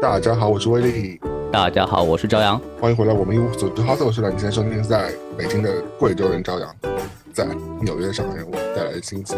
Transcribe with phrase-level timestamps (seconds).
[0.00, 1.20] 大家好，我是威利。
[1.52, 2.58] 大家好，我是朝阳。
[2.80, 3.82] 欢迎回来，我们一无所知。
[3.82, 4.50] 好，我是来，你现
[4.82, 6.74] 在北京的贵州人朝阳，
[7.34, 7.46] 在
[7.82, 9.34] 纽约上海人我带来的新奇。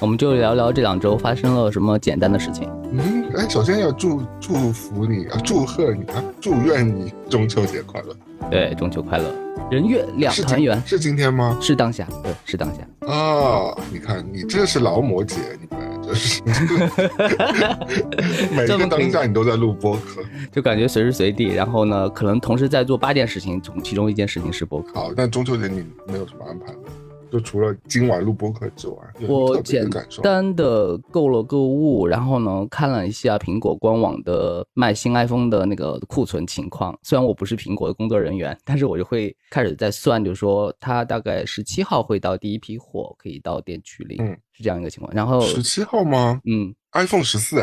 [0.00, 2.66] 我们就聊聊这两周发生了什么简单的事情。
[2.92, 8.16] 嗯，哎，首先要祝祝福你啊，祝贺你啊，祝愿你中秋节快乐。
[8.50, 9.24] 对，中秋快乐，
[9.70, 10.82] 人月两团圆。
[10.86, 11.58] 是今天吗？
[11.60, 12.80] 是当下，对，是当下。
[13.06, 15.36] 啊，你看，你这是劳模姐，
[16.14, 16.42] 是，
[18.54, 24.94] 每个当下你都在录播客，就感觉随时随地，然后呢，可能同时在做八件事情，从其中一件事情是播客。
[24.94, 26.78] 好，但中秋节你没有什么安排吗？
[27.34, 29.90] 就除了今晚录播课之外，我简
[30.22, 36.96] 单的购了购物，然后呢看了一下苹果官网的卖新 iPhone 的那个库存情况。
[37.02, 45.12] 虽然我不是苹果的工作人员，但是我就会开始在算，就是说它大概十七号会到第一批货，可以到店取领，嗯，是这样一个情况。
[45.12, 46.40] 然后十七号吗？
[46.44, 47.56] 嗯，iPhone 十四，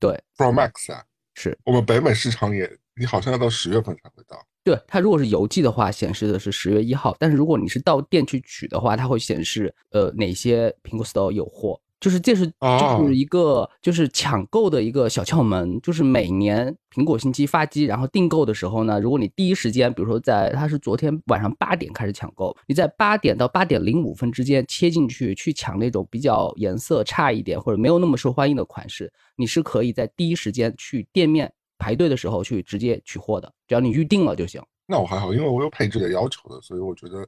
[0.00, 2.66] 对，Pro Max 啊，是我们北美市场也，
[2.98, 4.42] 你好像要到十月份才会到。
[4.64, 7.16] 对它如果是邮寄的话，显示的是十月一号。
[7.18, 11.80] 但是如果你是到店去取的话，它会显示呃哪些苹果 Store 有货。
[12.00, 15.80] 就是这是就是一个就是抢购的一个小窍门。
[15.82, 31.52] 就是每年苹果新机发机，然后订购的时候呢，如果你第一时间，比如说在它是昨天晚上八点开始抢购，你在八点到八点零五分之间切进去去抢那种比较颜色差一点或者没有那么受欢迎的款式，你是可以在第一时间去店面。
[31.78, 34.60] 排队的时候去直接取货的，只要你预定了就行。
[34.86, 37.26] 那我还好，因为我有配置的要求的，所以我觉得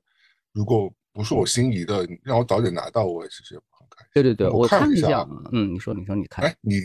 [0.53, 4.11] 如果不是我心仪的，让我早点拿到，我也其实也不很开心。
[4.15, 6.77] 对对对，我看一下，嗯，你说你说你看，哎，你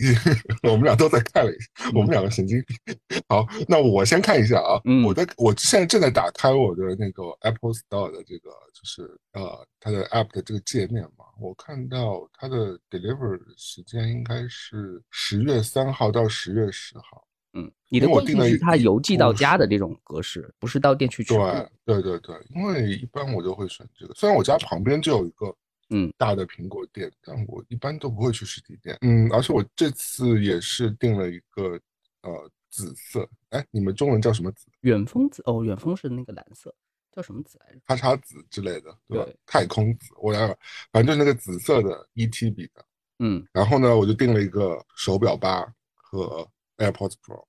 [0.64, 2.98] 我们俩都在看了一下，我们两个神经病。
[3.30, 17.25] 好，那我先看一下啊，我在我现在正在打开我的那个 Apple Store 的这个就是呃它的 App 的这个界面嘛，我看到它的 Deliver 时间应该是十月三号到十月十号。
[17.58, 21.34] 嗯，你的定的是它邮寄到家的这种格式，不是到店去取。
[21.34, 24.14] 对对对对，因为一般我都会选这个。
[24.14, 25.56] 虽然我家旁边就有一个
[25.90, 28.98] 嗯大的苹果店，但我一般都不会去实体店。
[29.02, 31.80] 嗯，而且我这次也是订了一个
[32.24, 34.68] 呃紫色，哎，你们中文叫什么紫？
[34.82, 36.76] 远峰紫哦，远峰是那个蓝色，
[37.14, 37.80] 叫什么紫来着？
[37.86, 39.26] 咔嚓紫之类的，对吧？
[39.46, 40.46] 太空紫，我来，
[40.92, 42.86] 反正就是那个紫色的 ET 笔的。
[43.20, 46.46] 嗯，然后呢，我就订了一个手表八和。
[46.78, 47.46] AirPods Pro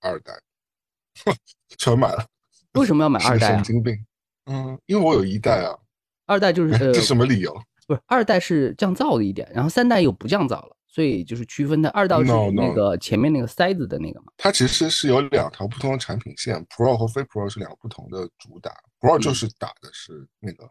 [0.00, 0.32] 二代，
[1.78, 2.26] 全买了。
[2.74, 3.54] 为什么要买二代？
[3.54, 4.04] 神经病。
[4.46, 5.76] 嗯，因为我有一代啊。
[6.26, 7.52] 二代就是这什么理由？
[7.86, 11.88] 不是二代是降噪的一点，然后三代又不降噪了，所以就是区分的。
[11.90, 14.32] 二代是那个前面那个塞子的那个嘛。
[14.36, 18.72] 它其实是有两条不同的产品线，Pro 和非 Pro 是两个不同的主打。
[19.00, 20.68] Pro 就是打的是那个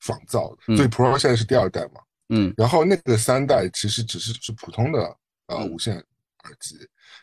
[0.00, 2.00] 仿造的，所以 Pro 现在是第二代嘛。
[2.30, 2.52] 嗯。
[2.56, 5.16] 然后那个三代其实只是是普通的
[5.48, 6.02] 呃无线
[6.44, 6.76] 耳机。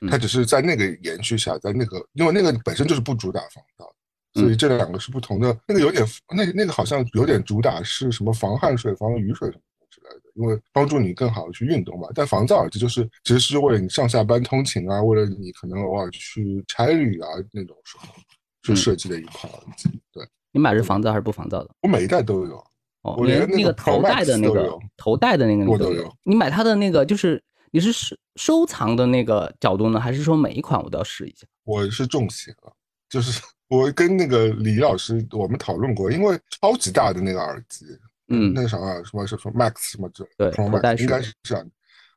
[0.09, 5.55] 它只是在那个延续下，在那个，因为那个本身就是不主打防噪，所以这两个是不同的。
[5.67, 6.03] 那个有点，
[6.35, 9.61] 那那个好像有点主打是什么防汗水、防雨水什么
[9.91, 12.07] 之类的，因为帮助你更好的去运动嘛。
[12.15, 18.07] 但防噪耳机就是其实是为了你上下班通勤啊，为了你可能偶尔去差旅啊那种时候
[18.63, 19.89] 去设计的一款耳机。
[20.11, 21.69] 对你买是防噪还是不防噪的？
[21.81, 22.57] 我每一代都有，
[23.03, 26.11] 哦，我连那个头戴的那个头戴的那个我都有。
[26.23, 27.43] 你买它的那个就是。
[27.71, 31.47] 你是收收藏的那个角度呢，还是说每一款我都要试一下？
[31.63, 32.73] 我是中邪了，
[33.09, 37.85] 就是 我跟那个李老师我们讨论过，因为超级大的那个耳机，
[38.27, 41.65] 嗯，那个啥什么什么 Max 什么这对，Pro Max 应该是这样，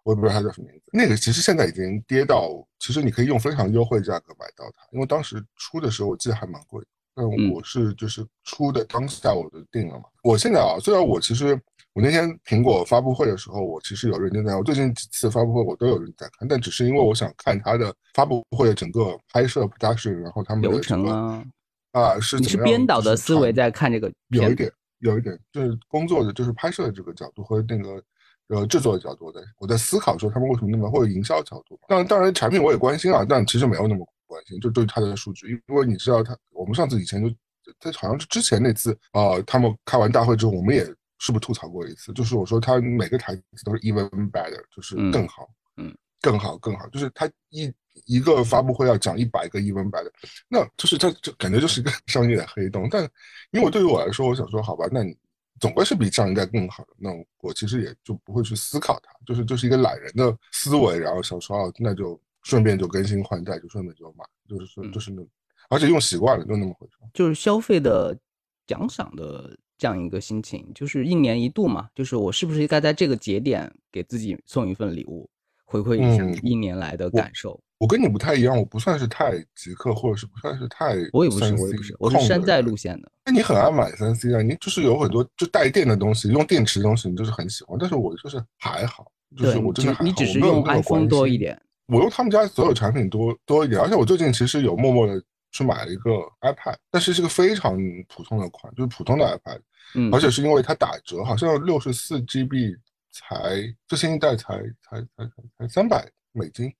[0.03, 0.91] 我也不知道它叫什么名字。
[0.93, 2.51] 那个其实现在已经跌到，
[2.81, 6.85] 其实你可以用非常优惠价格买到它，因为当时出的时候我记得还蛮贵，
[7.15, 10.05] 但我是就是出的当下我就定了嘛。
[10.25, 11.57] 我现在啊，虽然我其实。
[11.95, 14.57] 我那天苹果发布会的时候，我其实有认真在。
[14.57, 21.45] 我最近几次发布会我都有认真在看，但只是因为我想看它的发布会的整个拍摄 production，然后他们流程啊
[21.93, 24.69] 啊是你是编导的思维在看这个，有一点
[24.99, 28.03] 有一点就是工作的就是拍摄的这个角度和那个
[28.49, 31.79] 呃制作的角度，我在我在思考说他们为什么那么或者营销角度。
[31.87, 37.33] 当然当然产品我也关心啊，但其实没有那么关心，就对它的数据，因为你知道他我们上次以前就
[37.79, 40.85] 在好像是之前那次啊，他们开完大会之后，我们也。
[41.19, 42.13] 是不是吐槽过一次？
[42.13, 46.89] 就是我说他每个台词都是 even better，就是更好，嗯，更好，更好。
[46.89, 47.73] 就是他一
[48.07, 50.11] 一个发布会要讲一百个 even better，
[50.49, 52.89] 那就是他就感觉就是一个 商业的黑洞。
[52.91, 53.09] 但
[53.53, 55.17] 因为对于我来说，我想说好吧，那你
[55.61, 65.23] 总归是比上一代更好的，那我其实也就不会去思考它，就是就是一个懒人的思维，然后想说哦，那就顺便就更新换代，就顺便就买，就是说就是那，
[65.71, 66.95] 而且用习惯了就那么回事。
[67.15, 68.19] 就是消费的
[68.67, 69.57] 奖赏的。
[69.77, 75.29] 这样一个心情，就是一年一度嘛，就是我是不是应该在这个节点给自己送一份礼物，
[75.65, 77.61] 回馈一下一年来的感受？
[77.79, 83.11] 我跟你不太一样，我不算是太极客，或者是不算是太我也不是，我也不是，我是山寨路线的。
[83.27, 84.41] 那你很爱买三 C 啊？
[84.41, 87.77] 你就是有很多就带电的东西，用电池的东西，你就是很喜欢。
[87.79, 91.61] 但是我就是还好，就是我真的你只是用 iPhone 多一点。
[91.87, 95.23] 我用他们家所有产品多多一点，而且我最近其实有默默的
[95.55, 96.11] 去买了一个
[96.41, 97.79] iPad，但是是个非常
[98.09, 99.61] 普通的款，就是普通的 iPad，
[99.95, 102.77] 嗯，而且是因为它打折，好像六十四 GB
[103.11, 106.71] 才最新一代才才才才才三百美金，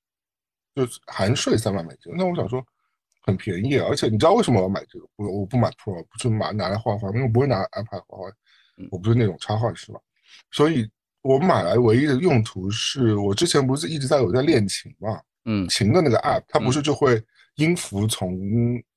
[0.75, 2.13] 就是含税三百美金。
[2.17, 2.63] 那我想说
[3.23, 5.07] 很便宜，而且你知道为什么我要买这个？
[5.17, 8.25] 我我不买 Pro，不是买拿来画画，因为我不会拿 iPad 画画，
[8.91, 10.01] 我不是那种插画师嘛，
[10.51, 10.91] 所以。
[11.25, 17.19] 我买来唯一的用途是我之前不是一直在有在练琴嘛，嗯，琴的那个 app，它不是就会
[17.57, 18.39] 音符从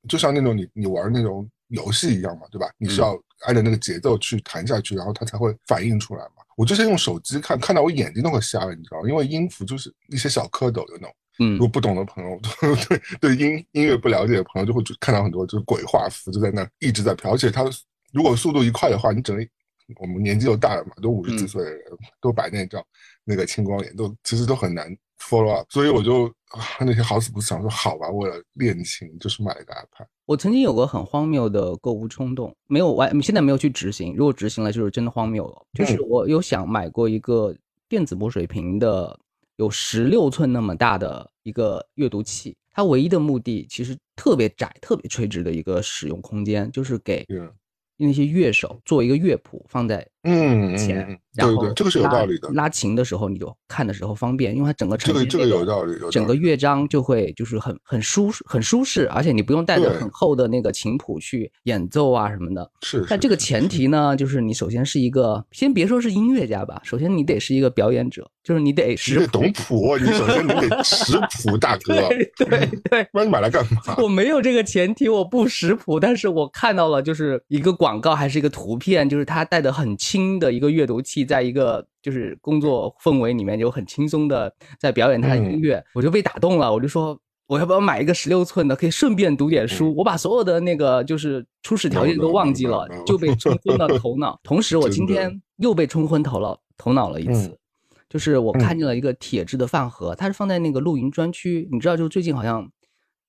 [0.07, 2.69] 就像那种你你玩那种游戏一样嘛，对吧？
[2.77, 6.43] 你是要按照那个节奏去弹下去，然后它才会反应出来嘛。
[6.55, 9.09] 我之前用手机看，看到我眼睛都快瞎了，你知道吗？
[9.09, 12.39] 因为音符就是一些小蝌蚪的那种，嗯，如果不懂的朋友，
[12.89, 17.63] 对对音音乐不了解的朋友，就会看到很多就是鬼画符就在那一直在飘，而且它
[18.11, 19.47] 如果速度一快的话，你整个。
[20.01, 21.81] 我们年纪又大了嘛，都五十几岁的人，
[22.19, 22.85] 都白内障，
[23.23, 26.31] 那个青光眼都其实都很难 follow up，所以我就
[26.79, 30.07] 那天好死不死想说，好吧，为了练琴，就是买了个 iPad。
[30.25, 34.15] 我曾经有个很荒谬的购物冲动，没有完，现在没有去执行。
[34.15, 35.65] 如果执行了，就是真的荒谬了。
[35.73, 37.55] 就是我有想买过一个
[37.87, 39.17] 电子墨水屏的，
[39.55, 47.25] 有十六寸那么大的一个阅读器，它唯一的目的其实特别窄、特别垂直的一个使用空间，就是给。
[47.99, 52.49] 那些乐手做一个乐谱放在嗯前，然后这个是有道理的。
[52.49, 62.69] 拉琴的时候你就看的时候方便，因为它整个这个这个有道理，整个乐章就会就是很很舒适很舒适，而且你不用带着很厚的那个琴谱去演奏啊什么的。
[62.81, 68.29] 是，但这个前提呢，就是你首先是一个，先别说是音乐家吧，首先你得是一个表演者。
[68.43, 69.97] 就是你得识谱，懂谱。
[69.97, 72.07] 你首先你得识谱，大 哥。
[72.37, 73.95] 对对，不然你买来干嘛？
[73.97, 75.99] 我没有这个前提，我不识谱。
[75.99, 86.71] 但是我看到了，就是一个广告还是一个图片，就是他带的很轻的一个阅读器，在一个就是工作氛围里面，就很轻松的在表演他的音乐，我就被打动了。
[86.71, 89.93] 我就说，我要不要买一个十六寸的，可以顺便读点书？
[89.95, 94.39] 我把所有的那个就是初始条件都忘记了，就被冲昏了头脑。
[94.43, 97.57] 同时，我今天又被冲昏头脑头脑了一次。
[98.09, 101.67] 就是我看见了一个铁质的饭盒，它是放在那个露营专区。
[101.71, 102.71] 你知道，就最近好像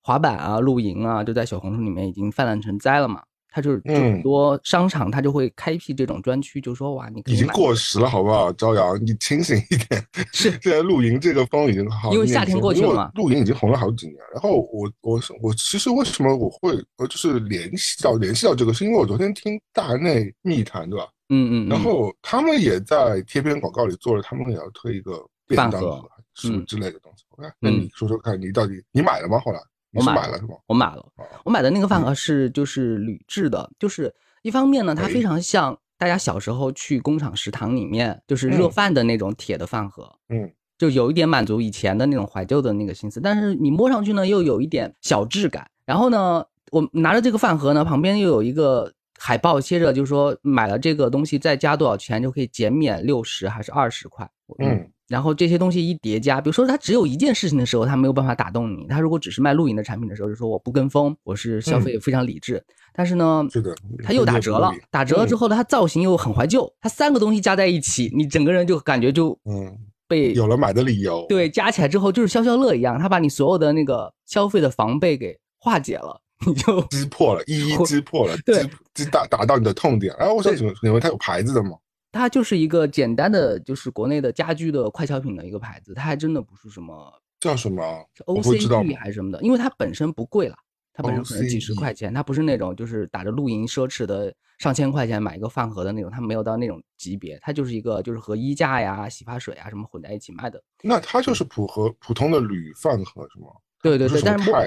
[0.01, 3.23] 滑板啊、露营啊，就在小红书里面已经泛滥成灾了嘛。
[3.51, 8.53] 它就是很多商场，它就会开辟这种专区，就说哇，你已经过时了，好不好？
[8.53, 10.05] 朝阳，你清醒一点。
[10.33, 13.11] 是， 现在露营这个风已经好，因为夏天过去了嘛。
[13.15, 14.17] 露营已经红了好几年。
[14.33, 21.07] 然后我我我其实为什么我会呃就是联系到联系到这个，是因为我昨天听大内密谈，对吧？
[21.29, 27.23] 嗯嗯，然后他们也在贴片广告里做了，他们也要推一个便当盒什么之类的东西。
[27.37, 29.39] OK，那你说说看，你到底你买了吗？
[29.39, 29.59] 后来
[29.93, 30.39] 我买了？
[30.67, 31.05] 我买了，
[31.43, 45.69] 我买的那个饭盒是就是铝制的，就是一方面呢，它非常像大家小时候去工厂食堂里面就是热饭的那种铁的饭盒，嗯，就有一点满足以前的那种怀旧的那个心思，但是你摸上去呢又有一点小质感。
[45.85, 48.93] 然后呢，我拿着这个饭盒呢，旁边又有一个。
[49.21, 54.25] 海报贴着，就是说买了这个东西再加多少钱就可以减免六十还是二十块？
[54.59, 62.63] 嗯，然后这些东西一叠加，比如说它只有一件事情的时候，它没有办法打动你；它如果只是卖露营的产品的时候，就说我不跟风，我是消费非常理智。
[62.93, 69.75] 但是呢，是的，它又打折了，打折了之后呢，它造型又很怀旧，它三个东西加在一起，你整个人就感觉就嗯
[70.07, 71.25] 被有了买的理由。
[71.27, 76.21] 对，加起来之后就是消消乐一样，它把你所有的那个消费的防备给化解了。
[76.45, 78.63] 你就击破了，一一击破了，对，
[78.93, 80.15] 击打打到你的痛点。
[80.17, 81.71] 然后我想请问，它有牌子的吗？
[82.11, 90.55] 它就是一个简单的，就是国内的家居的快消品的一个牌子，它还真的不是什么叫什么 O C G 还是什么的，因为它本身不贵了，
[90.93, 100.61] 它本身可能几十块钱，它不是那种就是打着露营奢侈的上千块钱买一个饭盒的那种，它没有到那种级别，它就是一个就是和衣架呀、洗发水啊什么混在一起卖的。
[100.81, 103.47] 那它就是普和普通的铝饭盒是吗？
[103.81, 104.59] 对对对，但是摸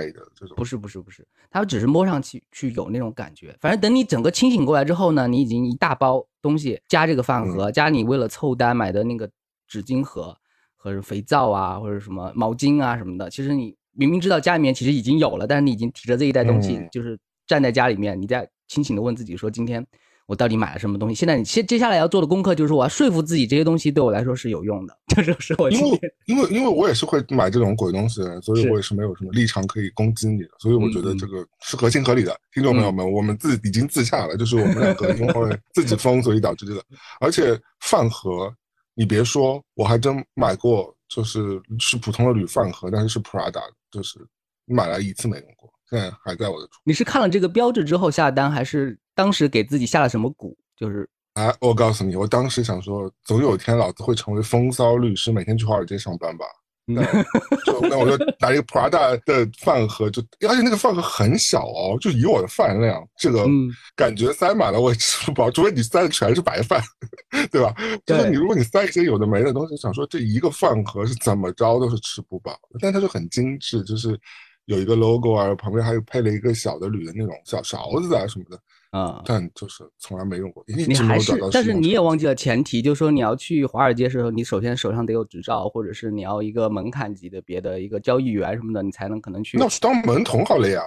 [0.57, 3.57] 不是不是不是，它只是摸上去去有那种感觉。
[3.61, 9.31] 反正等你整个清醒过来之后呢，你已经一大包东西加这个饭盒，加你为了凑单买的那个
[9.69, 10.37] 纸巾盒
[10.77, 13.29] 或者肥皂啊，或者什么毛巾啊什么的。
[13.29, 19.87] 其实你明明知道家里面其实已经有了，但是你已经提着这一袋东西，就是站在家里面，你在清醒的问自己说今天。
[20.27, 21.15] 我到底买了什么东西？
[21.15, 24.97] 现在你接接下来要做的功课就是我要说服自己这些东西对我来说是有用的。
[25.15, 30.51] 这就是我因为因为因为我也是会买这种鬼东西，所以我也是没有什么立场可以攻击你的。
[30.59, 32.35] 所以我觉得这个是合情合理的。
[32.53, 36.83] 听众朋友们，我们自已经自洽了，就是我们两个因为 自己疯，所以导致这个。
[37.21, 38.53] 而且饭盒，
[38.95, 44.19] 你别说，我还真买过，就是是普通的铝饭盒，但是是 Prada 就是
[44.67, 46.69] 买来一次没用过，现在还在我的。
[46.85, 50.55] 你是看了这个标志之后下单，还是当时给自己下了什么蛊？
[50.77, 56.45] 就是啊，我告诉你，我当时想说，总有一天老子会成为风骚律师，每天去华尔街上班吧。
[56.85, 57.01] 那
[57.89, 63.47] 那我就拿一个 Prada 的饭盒，就而且那个饭盒很小哦，就以我的饭量，这个
[63.95, 66.83] 感觉塞满了我也吃不饱，除非你塞的全是白饭，
[67.53, 67.73] 对吧？
[68.05, 74.19] 就是你如果你塞一些有的没的东西，想说这一个饭盒是怎么着都是吃不饱，但它就很精致，就是
[74.65, 78.59] 有一个 logo 啊，旁边还有配了一个小的铝的那种小勺子啊什么的。
[78.93, 80.63] 啊，但就是从来没用过。
[80.67, 89.57] 你还是，但是你也忘记了前提，就是说你要去华尔街的时候，你首先手上得有执照，或者是你要一个门槛级的别的一个交易员什么的，你才能可能去。
[89.57, 90.83] 那去当门童好了呀。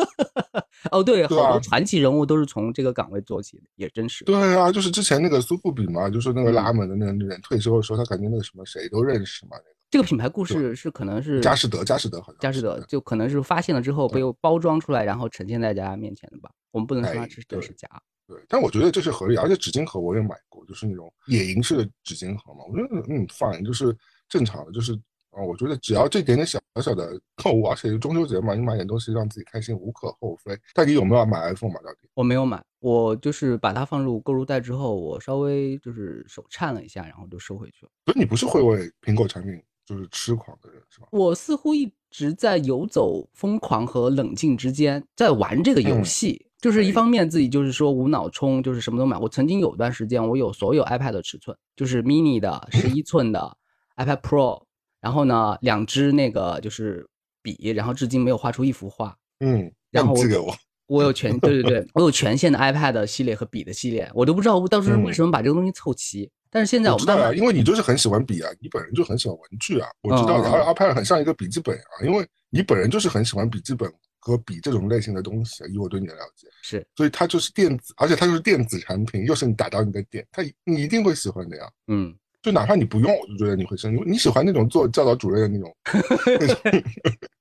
[0.92, 4.22] 哦，对，好多传奇人物都是从这个岗位做起的，也真是。
[4.26, 9.56] 对啊，就是之前那个苏富比嘛，就是那个拉门的那个人退休的时候，他感觉那个什么谁都认识嘛。
[9.94, 16.50] 这个品牌故事是可能是佳士得，佳士得好像佳士得就可能是发现了之后被包装出来，然后呈现在大家面前的吧。
[16.72, 17.88] 我们不能说它是真是假。
[18.26, 22.64] 对，但我觉得这是合理，而且纸巾盒我也买过，就是那种野营式的纸巾盒嘛。
[22.68, 23.96] 我觉得嗯，fine，就是
[24.28, 24.94] 正常的，就是
[25.30, 30.58] 啊，我觉得只要这点点小小的购物， 而且中秋节嘛，你买点东西让自己开心无可厚非。
[30.74, 31.78] 但你有没有买 iPhone 嘛？
[31.84, 37.92] 到底我没有买，我就是把它放入购物袋之后，我稍微就是手颤了一下，然后就收回去了。
[38.04, 39.62] 不是你不是会为苹果产品？
[39.84, 41.08] 就是痴狂的人是吧？
[41.10, 46.46] 我似乎一直在游走疯狂和冷静之间，在玩这个游戏。
[46.60, 49.18] 就是一方面自己就是说无脑冲，就是什么都买。
[49.18, 53.54] 我曾经有段时间，我有所有 iPad 的尺寸，就是 mini 的、十一 寸的
[53.96, 54.62] iPad Pro，
[54.98, 57.06] 然后呢，两支那个就是
[57.42, 59.14] 笔，然后至今没有画出一幅画。
[59.40, 60.54] 嗯，然后寄给我。
[60.86, 66.30] 我有全对对对， 我有全线的 iPad 系列和笔的系列，我都不知道当时为什么把这个东西凑齐。
[66.54, 70.40] 但是现在我知道啊，因为你就是很喜欢笔啊，你本人就很喜欢文具啊，我知道。
[70.40, 70.48] 的。
[70.48, 81.68] 而 iPad 很像一个笔记本啊，因为你本人就是很喜欢笔记本和笔这种类型的东西，以我对你的了解是，所以它就是电子，而且它就是电子产品，又是你打到你的点，它你一定会喜欢的呀。
[81.88, 82.14] 嗯。
[82.44, 84.02] 就哪怕你不用，我就觉得你会生气。
[84.04, 85.74] 你喜欢那种做教导主任的那种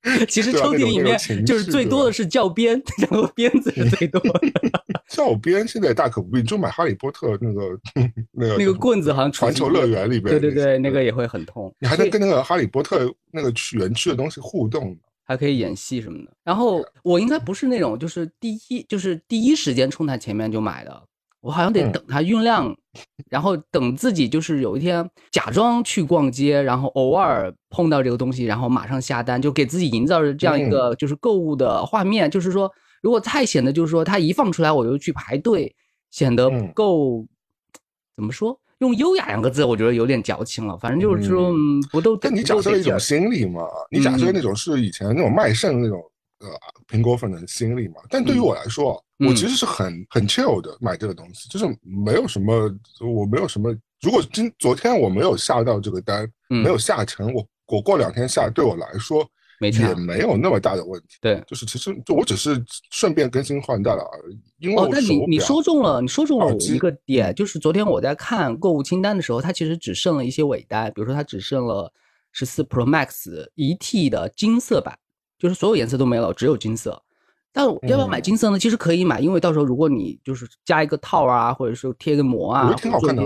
[0.30, 4.40] 其实抽屉里面就是最多的是教鞭，然后鞭子是最多的。
[5.12, 7.78] 教鞭现在大可不必，就买哈利波特那个
[8.34, 11.76] 那个那个棍子，好像环球乐园里边，对对对，那个也会很痛。
[11.80, 16.32] 你还能跟那个哈利波特那个园区的东西互动，还可以演戏什么的。
[16.46, 21.04] 然后我应该不是那种就是第一就是第一时间冲他前面就买的。
[21.44, 22.74] 我好像得等它酝酿，
[23.30, 32.32] 然后等自己就是有一天假装去逛街，然后偶尔碰到这个东西，然后马上下单，就给自己营造着这样一个就是购物的画面。
[32.32, 32.72] 就是说，
[33.02, 35.76] 如果太显得就是说它一放出来我就去排队，
[36.12, 37.28] 显得不够
[38.16, 38.58] 怎么说？
[38.78, 40.78] 用优雅两个字，我觉得有点矫情了。
[40.78, 41.52] 反正就是说，
[41.92, 42.16] 不都？
[42.16, 43.68] 但你假设了一种心理嘛？
[43.92, 46.02] 你假设那种是以前那种卖肾那种。
[46.44, 46.50] 呃，
[46.88, 52.54] 苹果粉的心理嘛，但对于我来说，我其实是很很 chill 的买这个东西，就是没有什么，
[53.02, 53.74] 我没有什么。
[54.02, 59.26] 如果今昨天我没有下到这个单，没有下成，我我过两天下，对我来说
[59.62, 61.16] 也没有那么大的问题。
[61.22, 64.38] 对，就是其实就我只是顺便更新换代了而已。
[64.60, 71.90] 因为哦，但你你说中了，你说中了我一个点，就是昨天我在看购物清单的时候，它其实只剩了一些尾单，比如说它只剩了
[72.34, 75.00] 十四 Pro Max 一 T 的金色版。
[75.38, 77.02] 就是所有颜色都没了，只有金色。
[77.52, 78.58] 但要不要买金色呢？
[78.58, 83.22] 其实可以买，因为到时候如果你就是加一个套啊，或者是贴个膜啊，挺好看的。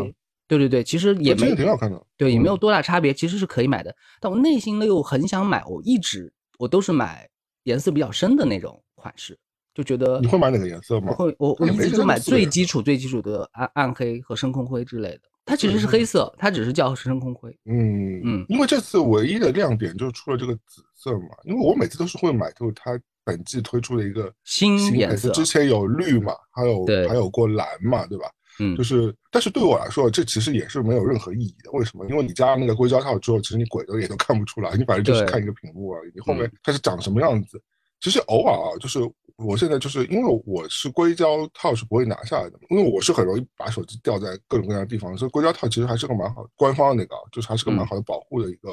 [0.47, 2.01] 对对对，其实也没挺好看的。
[2.17, 3.95] 对，也没有多大差别，其实是可以买的。
[4.19, 7.29] 但我内心呢又很想买，我一直我都是买
[7.63, 9.37] 颜色比较深的那种款式，
[9.73, 11.07] 就觉得你会买哪个颜色吗？
[11.09, 15.21] 我会，我我一直就买最基础、最基础的暗暗黑和深空灰之类的。
[15.47, 17.49] 它其实是黑色，它只是叫深空灰。
[17.65, 21.29] 嗯嗯，因为这次唯一的亮点就是出了这个紫色嘛。
[21.45, 25.29] 因为我每次都是会买，就是它本季推出的一个新颜色。
[25.31, 28.25] 之前有绿嘛，还有还有过蓝嘛，对吧？
[28.59, 31.71] 嗯，就是，但是对我来说，这其实也是没有任何意义的。
[31.71, 32.05] 为什么？
[32.09, 36.11] 因为你加了那个硅胶套之后，其实你鬼都也都看不出来，你反正就是看一个屏幕而已。
[36.13, 37.61] 你后面它是长什么样子，
[38.01, 38.99] 其实偶尔啊，就是。
[39.37, 48.69] 我现在就是因为我是硅胶套是不会拿下来的，因为我是很容易把手机掉在各种各样的地方，所以硅胶套其实还是个蛮好的，官方的那个就是还是个蛮好的保护的一个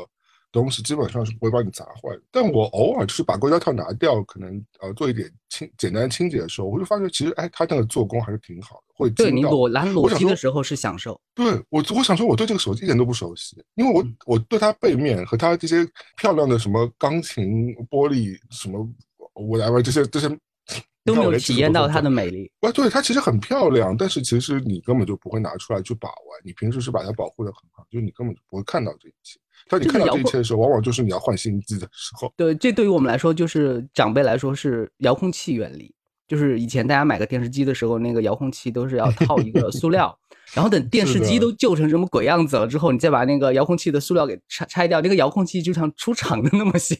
[0.50, 2.22] 东西，基本上是不会把你砸坏的。
[2.30, 11.20] 但我偶尔就是把硅胶套拿掉，可能呃做一点清简单清洁的时候，我就发觉其实哎，它那个做工还是挺好的，会对你裸蓝裸机的时候是享受。
[11.34, 18.88] 对我我想说我对这个手机一点都不熟悉，因为我我对它背面和它这些漂亮的什么钢琴玻璃什么
[19.34, 20.26] whatever 这些这些。
[21.04, 22.50] 都没有体验到它的美丽。
[22.60, 26.40] 啊，对，它其实很漂亮，但是其实你根本就不会拿出来去把玩。
[26.44, 29.38] 你平时是把它保护的很好，就是你根本就不会看到这一切。
[29.68, 32.32] 当你看到这一切的时候，往往就是你要换新机的时候。
[32.36, 35.94] 对，这对于我们来说，就是长辈来说是遥控器原理。
[36.26, 40.18] 就是以前大家买个电视机的时候，那个遥控器都是要套一个塑料，
[40.54, 46.96] 然后等电视机都旧成什么鬼样子了之后，你再把那个遥控器的塑料给拆拆掉，那个遥控器就像出厂的那么新。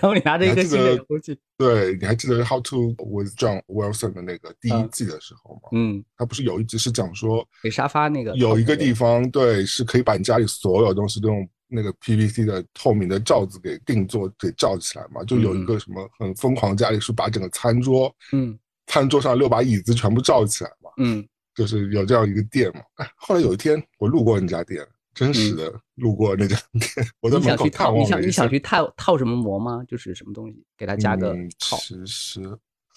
[0.00, 5.68] 然后你拿着一个新的遥控器，对，你还记得《How to with John Wilson》的那个第一季的时候吗？
[5.72, 15.22] 嗯，他不是有一集是讲说给沙发那个有一个地方，对，是可以把你家里所有东西都用那个 PVC 的透明的罩子给定做给罩起来嘛？
[15.24, 18.58] 就有一个什么很疯狂家里是把整个餐桌，嗯。
[18.86, 22.82] 餐桌上六把椅子全部罩起来嘛，嗯，就是有这样一个店嘛。
[22.96, 29.84] 哎，后来有一天我路过那家店，真实的路过那家店，我在门口看望你想你想去套套什么膜吗？
[29.86, 31.76] 就是什么东西给他加个套？
[31.76, 32.40] 其实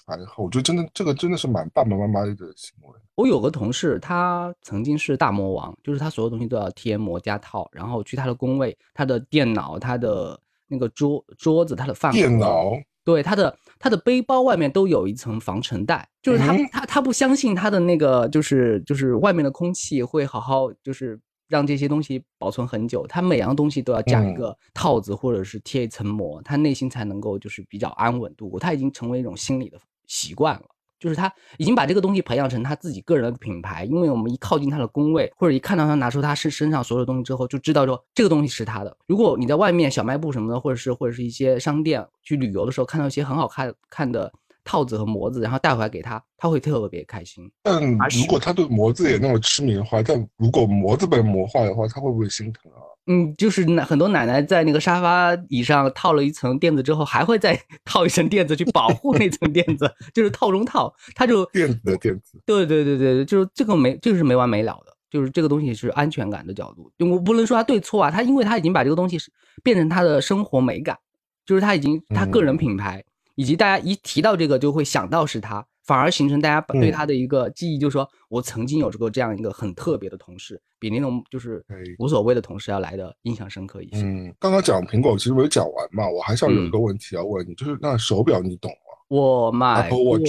[0.05, 3.00] 还好，我觉得真的这个真的是蛮爸爸妈妈的行为。
[3.15, 12.74] 我有个同事，他曾经是大魔王，就是他所有东西都要贴膜加套，然后去他的工位、他的电脑、他的那个桌桌子、他的饭电脑。
[13.03, 28.59] 对他的他的背包外面都有一层防尘袋，就是他他他不相信他的那个就是就是外面的空气会好好就是让这些东西保存很久，他每样东西都要加一个套子或者是贴一层膜，他内心才能够就是比较安稳度过。
[28.59, 30.63] 他已经成为一种心理的习惯了。
[30.99, 38.97] 就是他已经把这个东西培养成他自己个人的品牌，因为我们一靠近他的工位，或者一看到他拿出他身身上所有东西之后，就知道说这个东西是他的。
[39.05, 44.33] 如果你在外面小卖部什么的，或者是或者是一些商店去旅游的时候，看到一些很好看看的
[44.67, 47.50] 套子和模子，然后带回来给他，他会特别开心。
[47.63, 52.83] 但如果他对模子也那么痴迷的话，但如果模子被磨坏的话，他会不会心疼啊？
[53.09, 62.38] 嗯，就是奶很多奶奶在那个沙发椅上套了一层垫子之后，还会再 套一层垫子去保护那层垫子， 就是套中套，他就垫子的垫子。
[62.45, 69.32] 对对对对对，就是这个没，就是没完没了的，就是这个东西是安全感的角度，我不能说他对错啊，他因为他已经把这个东西是
[69.63, 70.97] 变成他的生活美感，
[71.45, 73.01] 就是他已经他个人品牌，
[73.38, 75.65] 以及大家一提到这个就会想到是他。
[75.86, 81.65] 反而形成大家对他的一个记忆，就是说我曾经有过这样一个很特别的同事，比那种就是
[81.97, 84.02] 无所谓的同事要来的印象深刻一些。
[84.02, 88.97] 嗯，刚刚讲苹果其实没有讲完嘛，我还是要有一个问题要问你，就是那手表你懂吗？
[89.08, 90.19] 我买过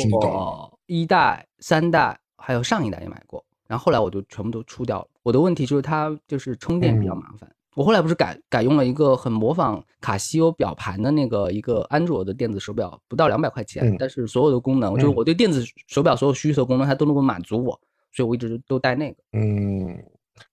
[0.87, 5.09] 一代、三代，还有上一代也买过，然后后来我就全部都出掉了。
[5.25, 7.53] 我的问题就是它就是充电比较麻烦。
[7.75, 17.81] 我后来不是改改用了一个很模仿卡西欧表盘的那个一个安卓的电子手表，不到两百块钱，但是所有的功能，就是我对电子手表所有需求功能，它都能够满足我，
[18.13, 19.17] 所以我一直都带那个。
[19.33, 19.97] 嗯，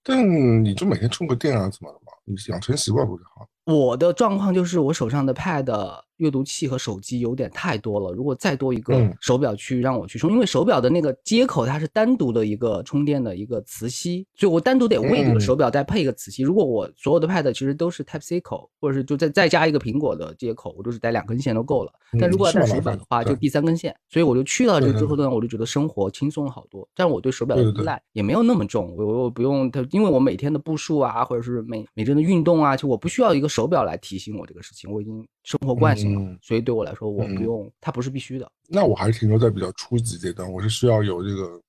[0.03, 2.11] 但你就每天充个电啊，怎么的嘛？
[2.25, 3.47] 你养成习惯不就好？
[3.65, 5.65] 我的状况就是我手上的 Pad。
[6.17, 16.43] 阅读器和手机有点太多了，如果再多一个手表去让我去充，因为手表的那个接口它是单独的一个充电的一个磁吸，所以我单独得为这个手表再配一个磁吸。
[16.43, 21.91] 如果我所有的 Pad 其实都是 Type C 口，或者是就再再加一个苹果的接口，我就是带两根线都够了。
[22.19, 23.95] 但如果要带手表的话，就第三根线。
[24.09, 26.87] 所以我就去了这之后呢，我就觉得生活轻松了好多。
[26.95, 38.51] 但我对手表的依赖也没有那么重，我我不用它，因为我每天的步数啊，或者是每每天的运动啊，就我不需要一个手表来提醒我这个事情，我已经生活惯性了，所以对我来说，我不用，它不是必须的。
[38.67, 41.59] 那我还是停留在比较初级阶段，我是需要有这个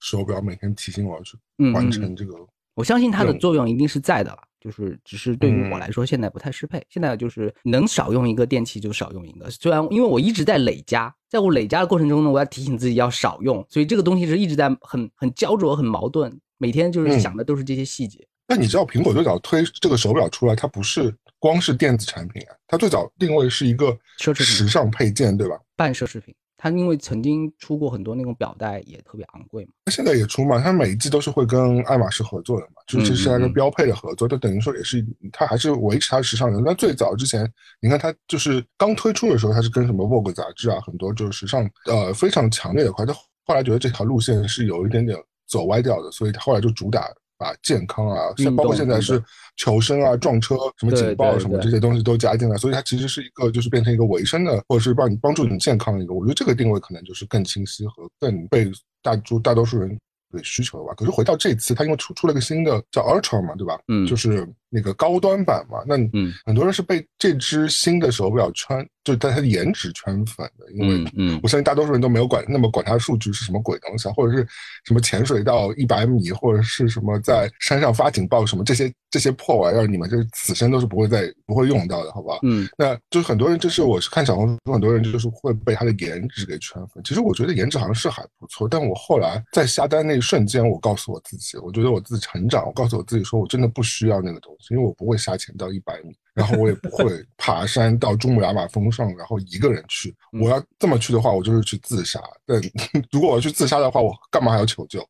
[0.00, 1.36] 手表每天提醒我要去
[1.72, 2.34] 完成这个。
[2.74, 6.84] 我相信它的作用一定是在的了，就是只是对于我来说现在不太适配。
[6.90, 18.26] 现在就是能少用一个电器就少用一个，虽然因为我一直在累加，在我累加的过程中呢，我要提醒自己要少用，所以这个东西是一直在很很焦灼、很矛盾，每天就是想的都是这些细节。
[18.46, 21.14] 那你知道苹果最早推这个手表出来，它不是？
[21.38, 25.58] 光是电子产品啊，它最早定位是一个奢侈时尚配件，对吧？
[25.76, 26.34] 半奢侈品。
[26.58, 29.72] 它因为曾经出过很多那种表带，也特别昂贵嘛。
[29.84, 36.58] 它现在也出嘛，它每一季都是会跟爱马仕合作的嘛，就是是那个标配的合作，就等于说也是它还是维持它时尚的。
[36.64, 37.46] 那最早之前，
[37.78, 43.04] 你看它就是刚推出的时候，它是跟什么 Vogue 杂志啊，很多就是时尚呃非常强烈的块。
[43.04, 43.12] 它
[43.44, 47.06] 后来觉得这条路线是有一点点走歪掉的，所以它后来就主打。
[47.38, 49.22] 把健康啊，像包括现在是
[49.56, 56.14] 求生啊、撞车什么警报什么这些东西都加进来，所以它其实是一个就是变成一个维生的，或者是帮你帮助你健康的一个。
[56.14, 58.70] 我觉得这个定位可能就是更清晰和更被
[59.02, 59.98] 大多大多数人
[60.30, 60.94] 对需求的吧。
[60.96, 63.78] 可是回到这次，它因为出出了个新的叫 Ultra 嘛，对吧？
[63.88, 65.78] 嗯，就是那个高端版嘛。
[65.86, 74.44] 那嗯，很多人是被这只新的手表圈就是在它的颜值圈粉的，因为嗯，我相信大多数人都没有管那么管它数据是什么鬼东西啊，或者是
[74.82, 82.36] 什么潜水到一百米，或者是什么在山上发警报什么这些这些破玩意儿，你们就是此生都是不会再不会用到的，好吧？
[82.42, 87.00] 嗯，那就是很多人，就是我是看小红书，很多人就是会被他的颜值给圈粉。
[87.04, 96.12] 其实我觉得颜值好像是还不错，但我后来在下单那一瞬间，我告诉我自己，我觉得我自己成长，我告诉我自己说我真的不需要那个东西，因为我不会下潜到一百米。
[96.36, 97.04] 然后我也不会
[97.38, 100.14] 爬山到珠穆朗玛峰上，然后一个人去。
[100.32, 102.20] 我要这么去的话，我就是去自杀。
[102.44, 102.60] 但
[103.10, 105.02] 如果我要去自杀的话，我干嘛还要求救？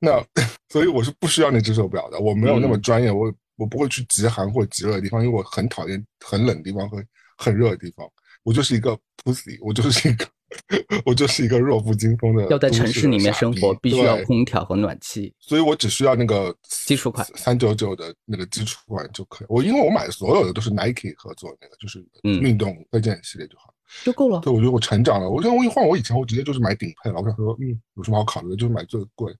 [0.00, 0.22] 那
[0.68, 2.18] 所以我是不需要那只手表的。
[2.18, 7.02] 我没有那么专业，我我不会去极寒或极热的地方，因为我很讨厌很冷的地方和
[7.38, 8.06] 很热的地方。
[8.46, 10.26] 我就是一个 pussy，我就是一个。
[11.04, 19.46] 我就是一个弱不禁风的，要在城市里面生活，必须要空调和暖气，所以我只需要那个基础款三九九的那个基础款就可以。
[19.50, 24.38] 我因为我买的所有的都是 Nike 合作那个，就是运动推荐系列就好，就够了。
[24.40, 25.28] 对，我觉得我成长了。
[25.28, 28.56] 我觉得我一换我以前我直接就是买顶配了，我想说，嗯，有什么好考虑的？
[28.56, 29.32] 就是买最贵。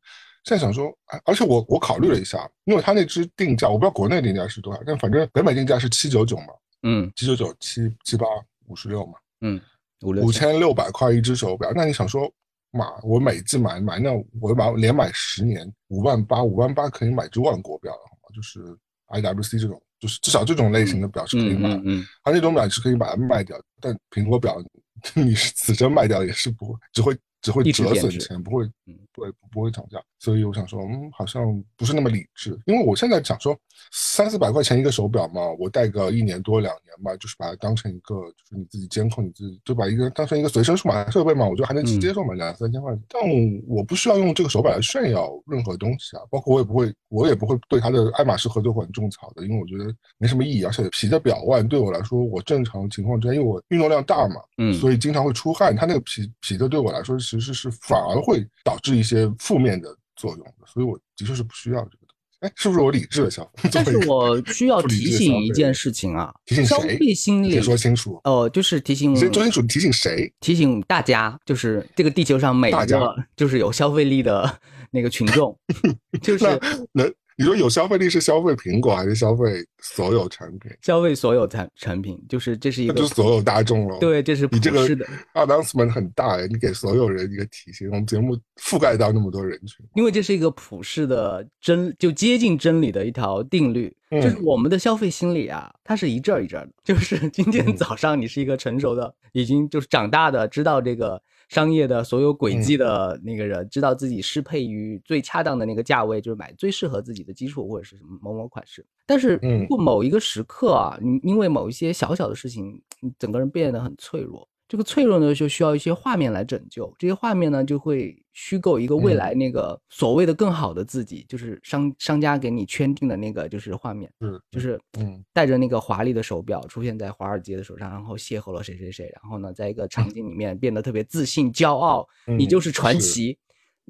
[0.44, 0.92] 现在想说，
[1.24, 6.46] 而且我我考虑了一下，因为他那只定价，我不知道国内定价是多少，但反正北美定价是七九九嘛，
[6.82, 8.26] 嗯，七九九七七八
[8.66, 9.60] 五十六嘛，嗯。
[10.02, 12.30] 五千六百块一只手表，那你想说，
[12.70, 18.34] 妈，我每季买买，那我把连买十年，五万八，五万八可以买只万国表了，好吗？
[18.34, 18.60] 就是
[19.08, 24.62] IWC 这种，就是至少这种类型的表是可以买，嗯，它那种表是可以把它卖掉，但苹果表
[25.16, 27.16] 你是此生卖掉也是不会，只会。
[27.46, 28.64] 只会折损钱，不会，
[29.12, 32.58] 不会不会涨价，所以我想说，嗯，好像不是那么理智。
[32.66, 33.56] 因为我现在想说，
[33.92, 43.02] 三四百块钱一个手表嘛，我戴个一年多两年吧，就是把它当成一个，就是你自己监控你自己，就把一个当成一个随身数码设备嘛，我觉得还能接受嘛，两三千块钱。
[43.08, 43.22] 但
[43.68, 50.64] 我不需要用这个手表来炫耀任何东西啊，包括我也不会，我也不会对它的爱马仕合作款种草的，因为我觉得没什么意义。
[50.64, 57.35] 而且皮的表腕对我来说，我正常情况之下，因为我运动量大嘛，嗯，所以经常会出汗，它那个皮皮的对我来说是。
[57.38, 62.14] 其实是反而会导致一些负面的作用的，所以我的确是不需要这个东西。
[62.40, 63.68] 哎，是不是我理智的消费？
[63.72, 68.20] 但是我需要提醒一件事情啊，提醒消费心理，说清楚。
[68.24, 70.32] 哦，就是提醒，说清楚，提醒谁？
[70.40, 74.58] 提醒大家，就是这个地球上每一个就是有消费力的
[74.90, 75.58] 那个群众，
[76.22, 76.44] 就是
[76.92, 77.12] 能。
[77.38, 80.72] 你说有消费力是消费苹果还是消费所有产品？
[80.80, 83.98] 消费所有产产品，就是这是一个，就是所有大众了。
[83.98, 89.84] 对，这是你这个的 announcement 很大哎，你给所有人一个提醒，我们节目覆盖到那么多人群。
[89.94, 96.72] 因为这是一个普世的真，就接近真理的一条定律，就是我们的消费心理啊，它是一阵一阵的。
[96.84, 101.20] 就是今天早上你是一个成熟的，已经就是长大的，知道这个。
[101.48, 108.84] 商业的所有轨迹的那个人，知道自己适配于最恰当的那个价位，就是买最适合自己的基础或者是什么某某款式。
[109.06, 114.48] 但是，如果某一个时刻啊，你因为某一些小小的事情，你整个人变得很脆弱。
[114.68, 116.92] 这个脆弱呢，就需要一些画面来拯救。
[116.98, 133.38] 这些画面呢，就会虚构一个未来那个所谓的更好的自己，就是商商家给你圈定的那个就是画面，嗯，就是嗯，带着那个华丽的手表出现在华尔街的手上，然后邂逅了谁谁谁，然后呢，在一个场景里面变得特别自信、骄傲，你就是传奇。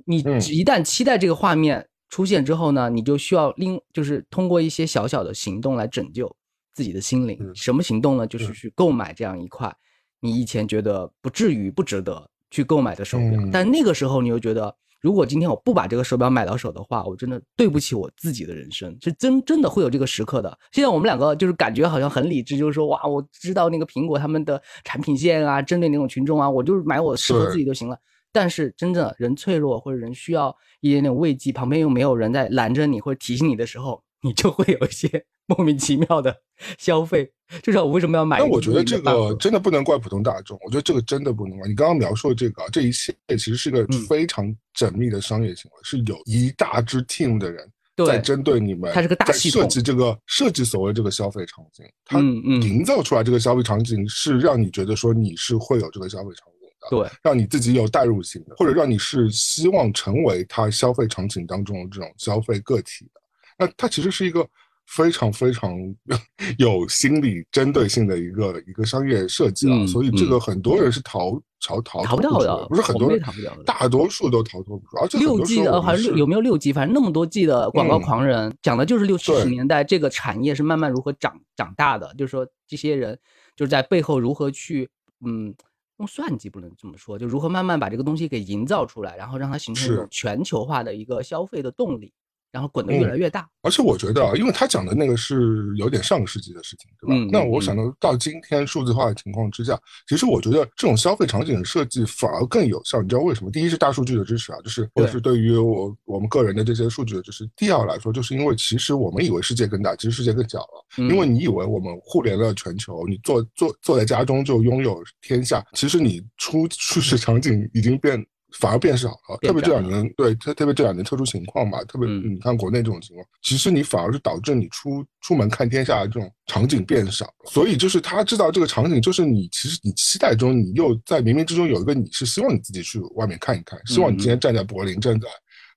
[0.05, 6.37] 你一旦期待这个画面出现之后呢，你就需要另就是通过一些小小的行动来拯救
[6.75, 7.39] 自己的心灵。
[7.55, 8.27] 什么行动呢？
[8.27, 9.75] 就是去购买这样一块。
[10.21, 20.59] 你以前觉得不至于不值得去购买的手表，但那个时候你又觉得，如果今天我不把这个手表买到手的话，我真的对不起我自己的人生，是真真的会有这个时刻的。
[20.73, 27.99] 现在我们两个就是感觉好像很理智，就是说哇，我知道那个苹果他们的产品线啊，针对哪种群众啊，我就是买我适合自己就行了。
[28.33, 34.03] 但是真正人脆弱或者人需要一点点慰藉，旁边又没有人在拦着你或者提醒你的时候。
[34.23, 36.35] 你就会有一些莫名其妙的
[36.79, 37.31] 消费，
[37.63, 38.39] 就是我为什么要买？
[38.39, 41.69] 但我觉得这个真的不能怪普通大众，我觉得这个真的不能怪。
[41.69, 47.69] 你刚刚描述的这个，这一切其实是个非常缜密的商业行为，是有一大支 team 的人
[48.07, 63.21] 在针对你们，它是个大系统，设计这个设计所谓这个消费场景，它营造出来这个消费场景是让你觉得说你是会有这个消费场景的，对，让你自己有代入性的，或者让你是希望成为他消费场景当中的这种消费个体的。
[63.59, 64.47] 那它其实是一个
[64.87, 65.73] 非常非常
[66.59, 74.97] 有心理针对性的一个一个商业设计啊，所以这个很多人是逃逃逃逃不掉的，不是很多人逃不掉的，大多数都逃脱不出。
[74.99, 76.73] 而且六 G 的好像有没有六 G？
[76.73, 83.19] 反正那么多 G 的广告狂人讲的就是六七十年代这个产业是慢慢如何长长大的，就是说这些人
[83.57, 84.89] 就是在背后如何去
[85.25, 85.55] 嗯
[85.99, 92.13] 用算计不能这么说，就如何慢慢把这个东西给营造出来，然后让它形成一种全球化的一个消费的动力。
[92.57, 93.47] 然后滚得越来越大。
[93.61, 97.29] 而且我觉得啊，因为他讲的那个是有点上个世纪的事情，对吧？
[97.31, 103.03] 那我想到到今天数字化的情况之下，其实我觉得这种消费场景的设计反而更有效。
[103.03, 103.51] 你知道为什么？
[103.51, 107.47] 第一是大数据的支持啊，就是或者是对于我我们个人的这些数据的支持。
[107.57, 110.87] 第二来说，就是因为其实我们以为世界更大，其实世界更小了。
[110.97, 118.25] 因为你以为我们互联了全球，你坐坐坐在家中就拥有天下，其实你出出实场景已经变。
[118.59, 135.29] 反而变少了，特别这两年，对，特特别这两年特殊情况吧，特别你看国内这种情况，其实你反而是导致你出出门看天下的这种场景变少，所以就是他知道这个场景，就是你其实你期待中，你又在冥冥之中有一个你是希望你自己去外面看一看，希望你今天站在柏林，站在。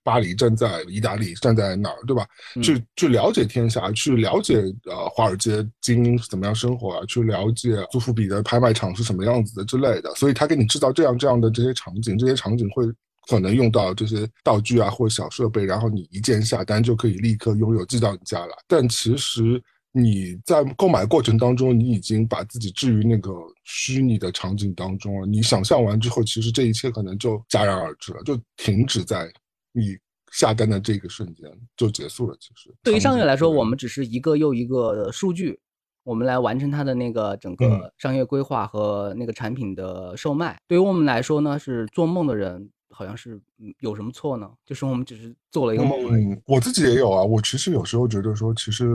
[0.09, 2.25] 巴黎站在意大利，站在哪儿，对吧？
[2.63, 10.11] 去去了解天下，去了解呃华尔街精英是怎么样生活啊，去了解苏富比的拍卖场是什么样子的之类的。
[10.15, 12.83] 所以他给你制造这样这样的这些场景，这些场景会
[13.27, 18.53] 可能用到这些道具啊或小设备，然后你一键下单就可以立刻拥有寄到你家来。
[18.67, 23.31] 但其实你在购买过程当中，你已经把自己置于那个
[23.63, 25.27] 虚拟的场景当中了。
[25.27, 29.31] 你想象完之后，其实这一切可能就戛然而止了，就停止在。
[29.79, 29.97] 你
[30.31, 32.37] 下单的这个瞬间就结束了。
[32.39, 35.59] 其实对于商业来说，我们只是一个又一个的数据，
[36.03, 40.57] 我们来完成它的那个整个商业规划和那个产品的售卖。
[40.67, 42.69] 对于我们来说呢，是做梦的人。
[42.91, 43.39] 好像是
[43.79, 44.49] 有什么错呢？
[44.65, 46.35] 就是我们只是做了一个梦而已。
[46.45, 48.85] 我自己也有啊，我其实有时候觉得说，其实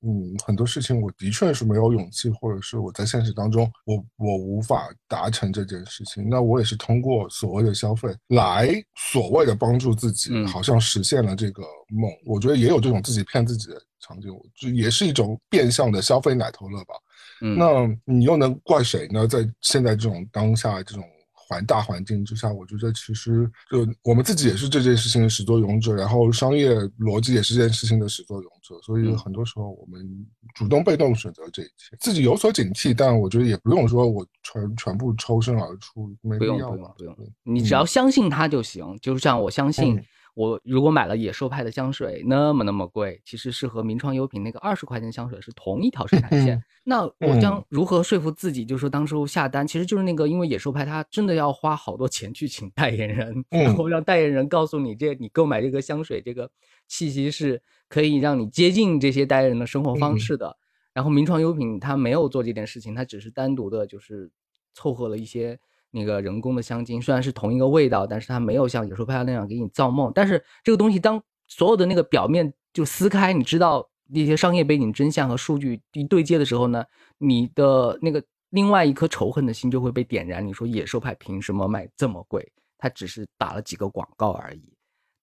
[0.00, 6.28] 嗯，很多事情我的确是没有勇气，或者是我在现实当中，我我无法达成这件事情。
[6.28, 12.10] 那我也是通过所谓的消费来所谓的帮助自己，好像实现了这个梦。
[12.26, 16.94] 我觉得也有这种自己骗自己的场景，就也是一种变相的消费奶头乐吧。
[17.42, 17.66] 嗯那
[18.04, 19.26] 你又能怪谁呢？
[19.28, 21.04] 在现在这种当下这种。
[21.46, 40.02] 环大环境之下，我觉得其实就我们自己也是这件事情的始作俑者，然后商业逻辑也是这件事情的始作俑者，所以很多时候我们主动被动选择这一切，自己有所警惕，但我觉得也不用说我全全部抽身而出，没必要，不用不用，你只要相信他就行，就像我相信。
[40.34, 46.62] 我如果买了野兽派的香水，那么那么贵，其实是和名创优品那个二十块钱香水是同一条生产线。
[46.84, 56.50] 那我将如何说服自己，就是说当初下单，其实就是那个，因为野兽派它真的要花好多钱去请代言人，然后让代言人告诉你，这你购买这个香水，这个
[56.88, 60.56] 气息是可以让你接近这些代言人的生活方式的。
[60.94, 64.30] 然后名创优品它没有做这件事情，它只是单独的，就是
[64.72, 65.60] 凑合了一些。
[65.92, 70.10] 那个人工的香精虽然是同一个味道，但是它没有像野兽派那样给你造梦。
[70.14, 76.84] 但是这个东西当所有的那个表面就撕开，你知道那些商业背景真相和数据一对接的时候呢，
[77.18, 80.44] 你的那个另外一颗仇恨的心就会被点燃。
[80.46, 82.50] 你说野兽派凭什么卖这么贵？
[82.78, 84.62] 他只是打了几个广告而已。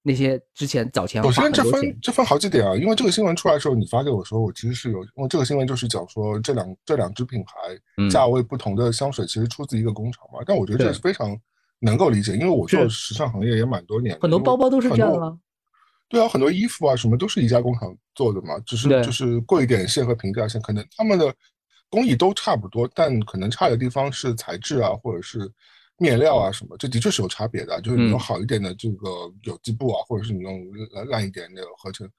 [0.10, 11.40] 那些之前早前，首先这分这分好几点啊，因为这个新闻出来的时候，你发给我说，我其实是有，因为这个新闻就是讲说这两这两支品牌价位不同的香水其实出自一个工厂嘛，但我觉得这是非常
[11.80, 15.38] 能够理解，因为我做时尚行业也蛮多年，很多包包都是这样啊，
[16.08, 21.32] 对啊，很多衣服啊什么都是一家工厂做的嘛，只是就是贵一点线和平价线，可能他们的
[21.88, 25.40] 工艺都差不多，但可能差的地方是材质啊，或者是。
[26.00, 27.80] 面料啊什么，这的确是有差别的。
[27.82, 29.08] 就是你用好一点的这个
[29.44, 30.66] 有机布啊，或者是你用
[31.10, 32.10] 烂一点的合成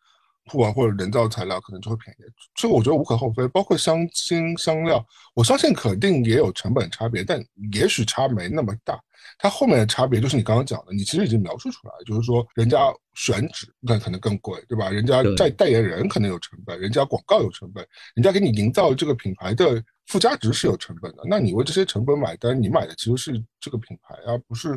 [0.51, 2.23] 布啊，或者人造材料，可能就会便宜。
[2.57, 3.47] 所以我觉得无可厚非。
[3.49, 7.41] 包括香精、香料，我相信肯定也有成本差别，但
[7.73, 9.01] 也许差没那么大。
[9.39, 14.91] 它后面的差别就是你刚刚讲的，你其实已经描述出来，就是说人家选址那可能更贵，对吧？
[14.91, 19.83] 人家代代言人可能有成本，人家广告有成本，人家给你营造这个品牌的。
[20.07, 24.77] 附加值是有成本的，那你为这些成本买单，你买的其实是这个品牌，而不是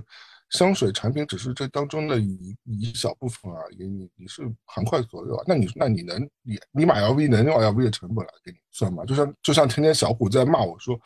[0.54, 3.88] 香水产品，只是这当中的一一小部分而已。
[3.88, 5.44] 你你是涵盖所有啊？
[5.48, 9.06] 那你那你能你你买 LV 能用 LV 的成本来给你算吗？
[9.06, 11.00] 就像就像天天小虎在骂我说，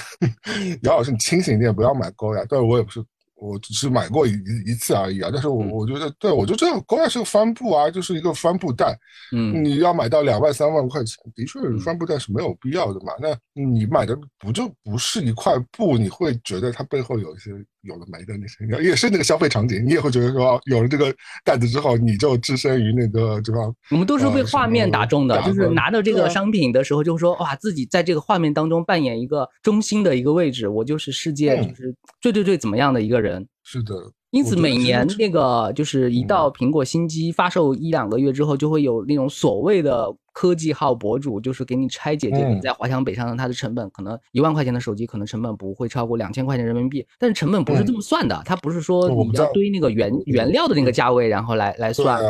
[0.82, 2.44] 姚老师你清醒一点，不要买高雅。
[2.48, 3.04] 但是我也不是。
[3.42, 4.32] 我只是买过一
[4.66, 8.94] 一次而已啊，但是我我觉得，对我就这样，高雅是个帆布啊，就是一个帆布袋，
[9.32, 13.14] 嗯，你要买到两万三万块钱，的确帆布袋是没有必要的嘛。
[13.18, 17.50] 那你买的不就不是一块布，你会觉得它背后有一些。
[17.82, 21.14] 有了没的那些，也是那个消费场景，你也会觉得说，有了这个
[21.44, 23.60] 袋子之后，你就置身于那个对吧？
[23.90, 33.46] 我们都是被画面打中的，就是拿到这个商品的时候，就说哇，自己在这个画面当中扮演一个中心的一个位置，我就是世界就是最最最怎么样的一个人。
[33.64, 33.94] 是的。
[34.30, 52.20] 因此，每年那个就是一到苹果新机发售一两个月之后，就会有那种所谓的科技号博主，就是给你拆解这个在华强北上的它的成本，可能一万块钱的手机可能成本不会超过两千块钱人民币，但是成本不是这么算的，它不是说你要堆那个原原料的那个价位然后来来算。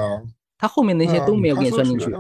[0.59, 2.11] 它后面那些都没有给你算进去。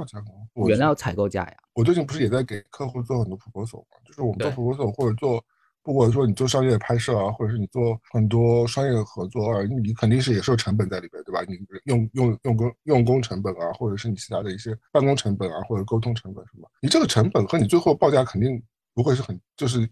[0.67, 1.55] 原料采购，价呀。
[1.75, 3.99] 我最近不是也在给客户做很多 proposal 嘛？
[4.07, 5.45] 就是我们做 proposal 或者做。
[5.83, 11.43] 不管说你做商业拍摄啊，或者是你做很多商业合作啊，你肯定是也是有成本在里边，对吧？
[11.49, 18.63] 你用用用工用工成本啊，或者是你其他的一些办公成本啊，或者沟通成本什么，你这个成本和你最后报价肯定
[18.95, 19.89] 不会是很，就是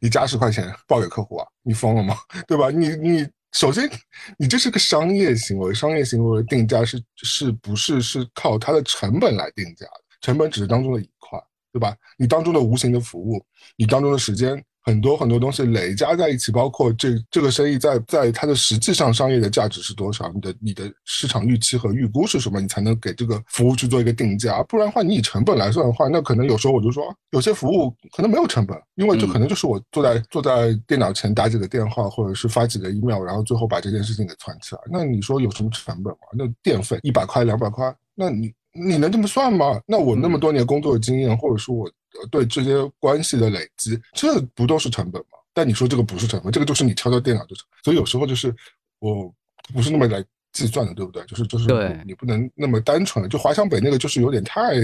[0.00, 2.16] 你加十块钱报给客户啊，你疯了吗？
[2.46, 2.70] 对吧？
[2.70, 3.90] 你你首先
[4.38, 10.02] 你这是个商业行为，商业行为的定价是是不是是靠它的成本来定价的？
[10.20, 11.36] 成本只是当中的一块，
[11.72, 11.96] 对吧？
[12.16, 13.44] 你当中的无形的服务，
[13.76, 14.64] 你当中的时间。
[14.82, 20.30] 很多很多东西累加在一起，包括这这个生意在在它的实际上商业的价值是多少？
[20.34, 22.60] 你的你的市场预期和预估是什么？
[22.60, 24.62] 你才能给这个服务去做一个定价。
[24.64, 34.80] 不然的话，你以成本来算的话，那可能有时候我就说，有些服务可能没有成本，因为这可能就是我坐在坐在电脑前打几个电话，或者是发几个 email，然后最后把这件事情给串起来。
[34.90, 36.18] 那你说有什么成本吗？
[36.36, 39.80] 那电费一百块两百块，那你你能这么算吗？
[39.86, 41.90] 那我那么多年工作的经验，或者说我。
[42.30, 45.38] 对这些关系的累积，这不都是成本吗？
[45.54, 47.66] 但你说这个不是成本，这个就是你敲敲电脑就成。
[47.82, 48.54] 所以有时候就是
[48.98, 49.34] 我
[49.72, 51.24] 不是那么来计算的，对不对？
[51.24, 51.66] 就是就是
[52.04, 53.26] 你不能那么单纯。
[53.30, 54.74] 就华强北那个就是有点太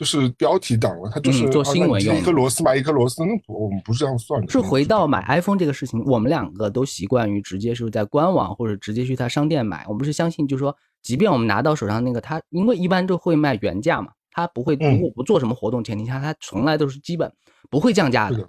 [0.00, 4.50] 就是标题党了，他就是做新闻用一颗螺丝买一颗螺丝，那我们不是这样算的。
[4.50, 9.84] 是回到买 iPhone 这个事情，我们两个都习惯于直接是在官网或者直接去他商店买。
[9.86, 14.10] 我们不是相信，就是说，即便我们拿到手上那个，他因为一般都会卖原价嘛。
[14.30, 17.30] 他不会，如果不做什么活动前提下，他从来都是基本
[17.68, 18.48] 不会降价的，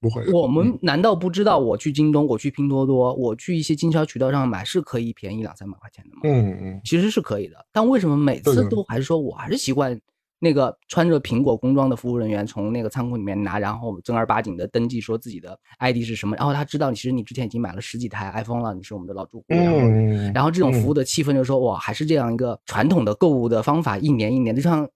[0.00, 0.28] 不会。
[0.32, 1.60] 我们难道不知道？
[1.60, 6.22] 我去京东，我去拼多多，我去一些经销渠道上买是可以便宜两三百块钱的吗？
[6.24, 7.54] 嗯嗯，其实是可以的。
[7.70, 9.96] 但为什么每次都还是说我还是习惯
[10.38, 19.44] 那个穿着苹果工装的服务人员从那个仓库里面拿，然后正儿八经的登记说自己的 ID 是什么，然后他知道你其实你之前已经买了十几台 iPhone 了，你是我们的老住户。
[19.48, 24.88] 嗯，然后这种服务的气氛就是说，哇，还是这样一个传统的购物的方法，一年一年就像。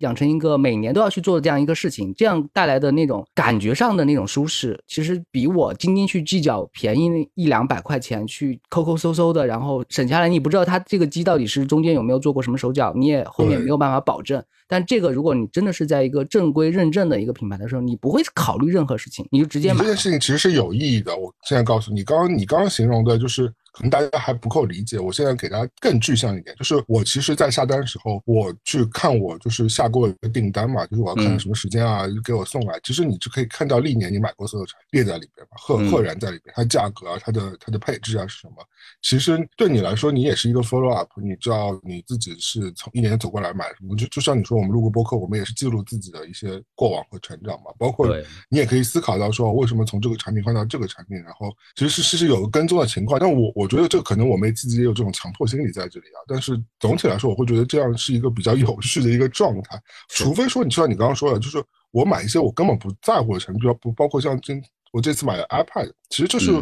[0.00, 14.42] 养成一个每年都要去做的这样一个事情，这样带来的那种感觉上的那种舒适，其实比我今天去计较便宜一两百块钱去抠抠搜搜的，然后省下来，你不知道它这个机到底是中间有没有做过什么手脚，你也后面没有办法保证。
[14.68, 19.80] 但这个如果你真的是在一个正规认证的一个品牌的时候，你不会考虑任何事情，你就直接买。
[19.80, 21.16] 这件事情其实是有意义的。
[21.16, 23.52] 我现在告诉你，刚刚你刚刚形容的就是。
[23.72, 32.78] 可能大家还不够理解，我现在给大家更具象一点，就是我其实，在下单的时候，我去看我就是下过一个订单嘛，就是我要看什么时间啊，就给我送来。
[32.82, 38.56] 其实你就可以看到历年你买过所有产列在里边嘛，赫赫然在里边，它价格啊，它的它的配置啊是什么？
[39.02, 48.14] 其实对你来说，你也是一个 follow up，你知道你自己是从一年走过来买什么，就就像你说，我们录过播客，我们也是记录自己的一些过往和成长嘛，包括
[48.48, 64.62] 你也可以思考到说，为什么从这个产品换到这个产品，然后其实是是有个跟踪的情况，但我我觉得这可能我们自己也有这种强迫心理在这里啊，但是总体来说，我会觉得这样是一个比较有序的一个状态，除非说你就像你刚刚说的，就是我买一些我根本不在乎的产品，比如不包括像今
[64.92, 66.52] 我这次买的 iPad，其实就是。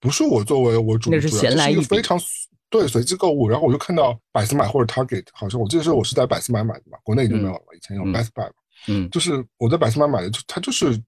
[0.00, 2.18] 不是我作为我主，那是闲来一个，非常
[2.70, 3.48] 对随机购物。
[3.48, 8.50] 然后我就看到百思买或者 Target，好像我记得是我是在百思买买的嘛，国内已经没有了，以前有 Best Buy
[8.88, 10.98] 嗯，就是我在百思买买的，就它就是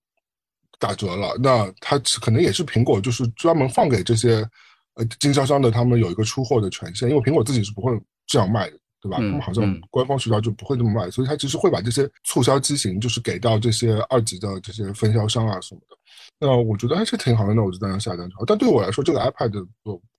[0.78, 1.35] 打折了。
[1.42, 4.46] 那它可能也是苹果，就是专门放给这些
[4.94, 9.17] 呃经销商的，他们有一个出货的权限，因为苹果自己是不会这样卖的，对吧？
[9.17, 15.97] 他们好像官方渠道就不会那么卖，所以他其实会把这些促销机型就是给到这些二级的这些分销商啊什么的。
[16.38, 18.45] 那我觉得还是挺好的，那我就当然下单就好。
[18.45, 19.67] 但对我来说，这个 iPad 就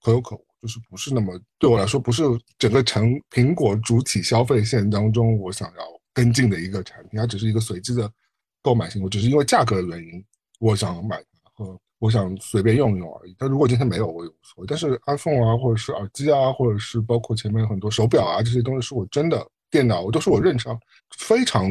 [0.02, 2.22] 可有可无，就是不是那么对我来说，不是
[2.58, 8.10] 整个成苹果主体消费线当中我想要跟进的一个产品，它只是一个随机的
[8.62, 10.24] 购买行为，只是因为价格的原因
[10.60, 13.34] 我想买它和我想随便用用而已。
[13.38, 14.66] 但如果今天没有，我也无所谓。
[14.66, 20.78] 但是 iPhone 啊，或者是耳机啊，或者是包括前面很多手表啊这些东西，是我真的电脑，我都是我日常
[21.16, 21.70] 非常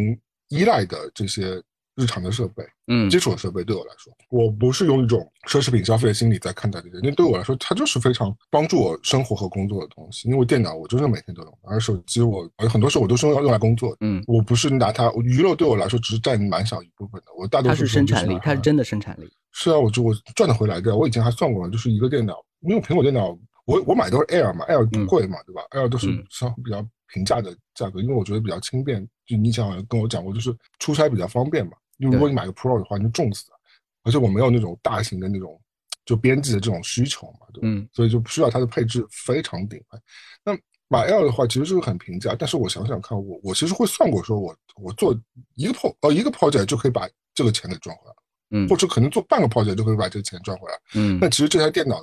[0.49, 1.61] 依赖的这些。
[1.95, 10.27] 日常的设备，嗯，基础的设备对我来说，我不是用一种奢侈品消费的心理在看待这些，因为对我来说，它就是非常帮助我生活和工作的东西。
[10.27, 17.27] 因为电脑我就是每天都用，而手机我很多时候我都是用用来工作，嗯，我不是拿它娱乐，对我来说只是占蛮小一部分的。
[17.37, 19.31] 我大多数它是生产力，它是真的生产力。
[19.53, 20.97] 是啊，我就我赚得回来的。
[20.97, 29.07] 我以前还算过了，就是一个电脑，因为苹果电脑，我我买都是 Air 嘛，Air 不贵嘛，对吧？Air 都是相比较平价的价格，因为我觉得比较轻便。
[29.25, 31.71] 就你想跟我讲过，就是出差比较方便嘛。
[31.97, 33.57] 因为如果你买个 Pro 的话，你就重死了，
[34.03, 35.57] 而且我没有那种大型的那种
[36.05, 37.67] 就编辑的这种需求嘛，对吧？
[37.67, 39.97] 嗯，所以就不需要它的配置非常顶配。
[40.43, 40.57] 那
[40.89, 45.17] 买 Air 的话，其实是很平价，但是我想想看，我我其实会算过，说我我做
[45.55, 48.15] 一个 Pro 哦一个 project 就可以把这个钱给赚回来，
[48.53, 51.17] 嗯，或者可能做半个 project 就可以把这个钱赚回来，嗯。
[51.19, 51.97] 那其实这台电脑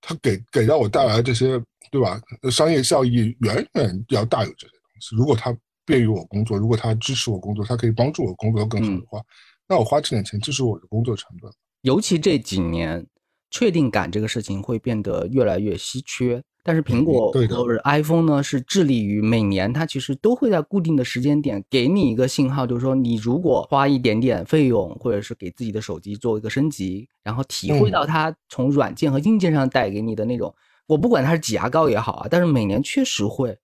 [0.00, 1.60] 它给给到我带来这些，
[1.90, 2.20] 对吧？
[2.50, 5.16] 商业效益远远要大于这些东西。
[5.16, 9.20] 如果它便于我工作，如果它支持我工作，它可以帮助我工作更好的话，
[9.68, 11.50] 那我花这点钱就是我的工作成本。
[11.82, 13.04] 尤其这几年，
[13.50, 16.42] 确定感这个事情会变得越来越稀缺。
[16.62, 30.54] 但是苹果或者 iPhone 呢，是致力于每年它其实都会在固定的时间点给你一个信号，就是说你如果花一点点费用，或者是给自己的手机做一个升级，然后体会到它从软件和硬件上带给你的那种，
[30.86, 33.56] 我不管它是挤牙膏也好啊，但是每年确实会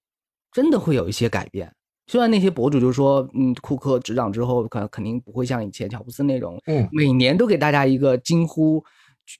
[0.50, 1.70] 真的会有一些改变。
[2.06, 8.82] 虽然那些博主就说，嗯，库克执掌之后，可能肯定不会像以前乔布斯那种，嗯，每年都给大家一个惊呼。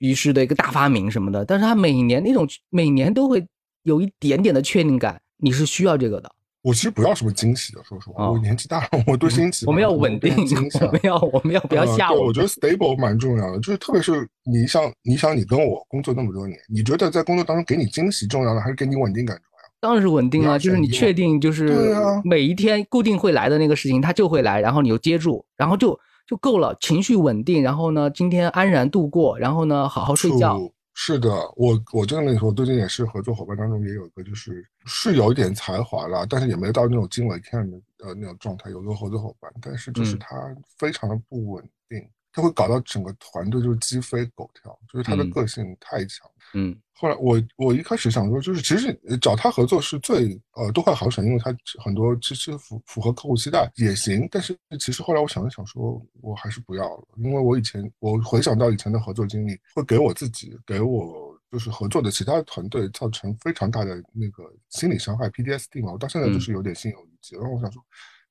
[0.01, 3.47] 于是的一个大发明什么的，但是他每年那种每年都会
[3.85, 6.31] 有一点点的确定感，你是需要这个的。
[6.63, 10.35] 我其实不要什么惊喜的，说实话，我年纪大了，我对惊喜我们要稳定，
[10.81, 12.27] 我们要我们要不要吓我？
[12.27, 19.57] 我觉得 stable 蛮重要的，就是特别是你想你想你跟我工作那么多年，你觉得在工作当中给你惊喜重要呢，还是给你稳定感重要？
[19.79, 25.97] 当然是稳定啊，就是你确定就是每一天固定会来的那个事情，它就会来，然后你就接住，然后就。
[26.27, 30.59] 就够了，情绪稳定，然后呢，今天安然度过，然后呢，好好睡觉。
[30.99, 38.71] 是的，我我这样跟你说，最近也是合作伙伴当中也有一个，就是是有一点才华了，但是也没到那种惊为天人的呃那种状态。
[38.71, 40.35] 有个合作伙伴，但是就是他
[40.79, 41.99] 非常的不稳定，
[42.37, 46.31] 他会搞到整个团队就是鸡飞狗跳，就是他的个性太强。
[46.53, 46.77] 嗯。
[46.93, 54.29] 后来我我一开始想说，就是其实找他合作是最呃多快好省，因为他很多其实符符合客户期待也行。
[54.31, 65.93] 但是其实后来我想了想，说我还是不要了，因为我以前我回想到以前的合作经历，会给我自己给我就是合作的其他团队造成非常大的那个心理伤害 PDSD 嘛。
[65.93, 67.37] 我到现在就是有点心有余悸。
[67.37, 67.83] 然后我想说。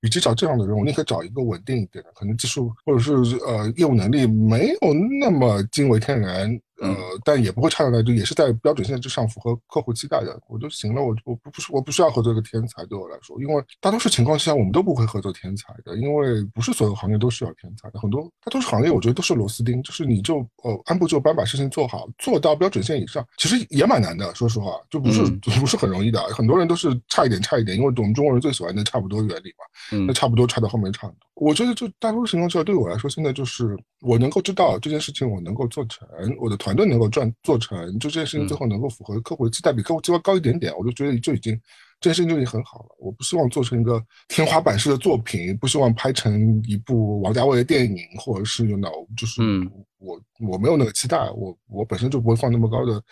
[0.01, 3.13] 与其找这样的人，我宁可找一个稳定一点的，可能技术或者是
[3.45, 6.61] 呃业务能力没有那么惊为天人。
[6.81, 11.01] 呃，但也不会差到哪就也是在标准线之上，符合客户期待的，我就行了。
[11.01, 17.99] 我我不不是我不需要合作一个天才，对我来说，因为大多数情况下我们都不会合作天才的，因为不是所有行业都需要天才的。
[17.99, 24.33] 很多大多数行业我觉得都是螺丝钉，就是你就呃按部就班把事情做好，做到标准线以上，其实也蛮难的。
[24.35, 25.23] 说实话，就不是
[25.59, 26.21] 不是很容易的。
[26.33, 31.19] 很多人都是差一点差一点，因为我们中国人最喜欢的差不多原理嘛，那差不多差到后面差很多。
[31.35, 36.07] 我觉得就大多数情况下，对我来说，现在就是我能够知道这件事情，我能够做成，
[36.39, 41.53] 我的团队能够赚做成，就这件事情最后能够符合客户的期待，比客户期望高一点点，我就觉得就已经
[42.01, 42.87] 这件事情就已经很好了。
[42.99, 49.43] 我不希望做成一个天花板式的作品，不希望拍成一部王家卫的电影，或者是 you know，就是
[49.99, 53.03] 我我没有那个期待，我我本身就不会放那么高的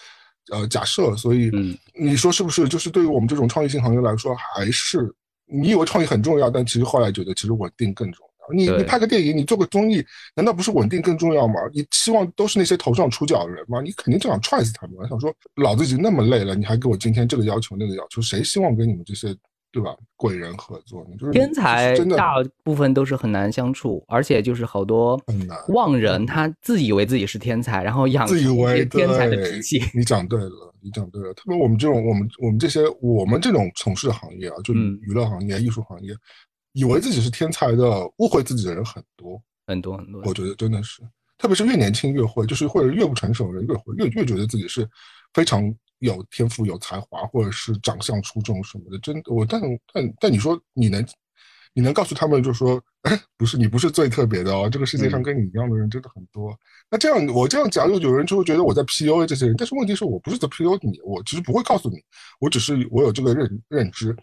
[0.52, 1.52] 呃假设，所以
[1.94, 2.68] 你说是不是？
[2.68, 5.14] 就是对于我们这种创意性行业来说，还是。
[5.46, 8.33] 你以为创意很重要，但其实后来觉得其实稳定更重要。
[8.52, 10.04] 你你拍个电影，你做个综艺，
[10.36, 11.54] 难道不是稳定更重要吗？
[11.74, 13.82] 你希望都是那些头上出脚的人吗？
[13.82, 14.96] 你肯定就想踹死他们。
[14.98, 19.36] 我想说老子已经那么累了，你还给我今天这个要求那个要求，谁希望跟你们这些
[19.72, 21.06] 对吧鬼人合作？
[21.10, 25.22] 你就是天才，真的大部分都是很难相处，而且就是好多
[25.70, 29.82] 妄人，他自以为自己是天才，然后养自以为天才的脾气。
[29.94, 30.70] 你讲对了。
[30.86, 36.14] 你讲对了，特别我们这种我们我们这些我们这种从事的行业啊，就娱乐行业、艺术行业，
[36.74, 40.22] 以为自己是天才的，误会自己的人很多很多很多。
[40.26, 41.02] 我觉得真的是，
[41.38, 44.88] 特别是越年轻越会，就是或者越不成熟的人越会越越觉得自己是
[45.34, 49.00] 非常有天赋、有才华，或者是长相出众什么的。
[49.00, 49.62] 真的，我但
[49.94, 51.06] 但但你说你能？
[51.76, 56.56] 你能告诉他们，就说，哎，不是你不是最特别的哦，这个世界上跟你一样的人真的很多。
[56.88, 59.56] 那这样我这样讲，就有人就会觉得我在 PUA 这些人。
[59.58, 61.96] 但是问题是我不是在 PUA 你，我其实不会告诉你，
[62.40, 64.16] 我只是我有这个认认知，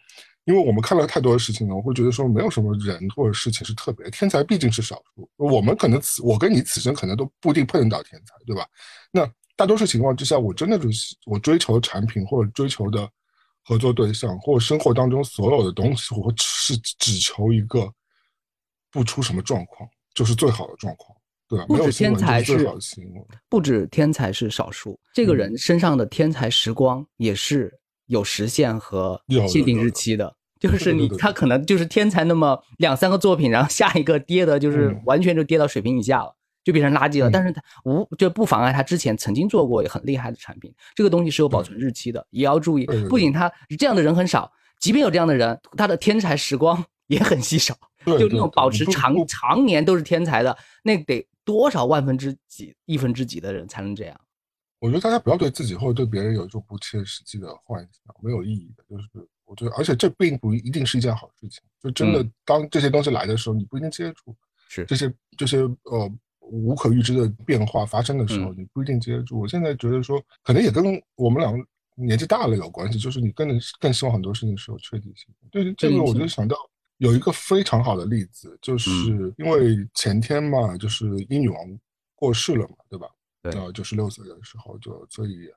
[0.44, 5.28] 因为我们看了太多的事情了，我会觉得说没有什么人或者事情是特别，天才毕竟是少数。
[5.36, 8.66] 我们可能此我跟你此生可能都不一定碰得到天才，对吧？
[9.10, 13.08] 那大多数情况之下，我真的就是我追求的产品或者追求的。
[13.62, 17.92] 合作对象或生活当中所有的东西，我是只求一个
[18.90, 21.16] 不出什么状况，就是最好的状况，
[21.46, 21.66] 对吧？
[21.66, 22.66] 不止天才是
[23.50, 27.72] 不止天才是少数，这个人身上的天才时光也是
[28.10, 36.36] 有时限和限定日期的， 就是你他可能就是天才那么两三个作品，然后下一个跌的就是完全就跌到水平以下了。
[36.62, 40.70] 就变成垃圾了，但是他无就不妨碍他之前曾经做过很厉害的产品。
[40.94, 42.84] 这个东西是有保存日期的，也要注意。
[43.08, 47.74] 不仅他这样的人很少，即便有这样的人，他的天才时光 也很稀少。
[48.04, 50.54] 就那种保持长常年都是天才的，
[50.84, 54.20] 那得多少万分之几、亿分之几的人才能这样？
[54.80, 58.82] 我觉得大家不要对自己或者对别人有一种不切实际的幻想，没有意义的。
[58.90, 59.08] 就是
[59.44, 61.62] 我觉得，而且这并不一定是一件好事情。
[61.80, 64.34] 就真的当这些东西来的时候，你不一定接触。
[64.68, 66.10] 是这些这些呃。
[66.52, 69.38] 无可预知的变化发生的时候，你不一定接住。
[69.38, 71.64] 我现在觉得说，可能也跟我们两个
[71.94, 75.32] 年纪大了有关系，就是你更更希望很多事情是有确定性。
[75.52, 76.56] 对这个，我就想到
[76.96, 78.90] 有一个非常好的例子，就是
[79.38, 81.78] 因为前天嘛，就是英女王
[82.16, 83.06] 过世了嘛，对吧？
[83.42, 85.48] 对，呃，九十六岁的时候，就所以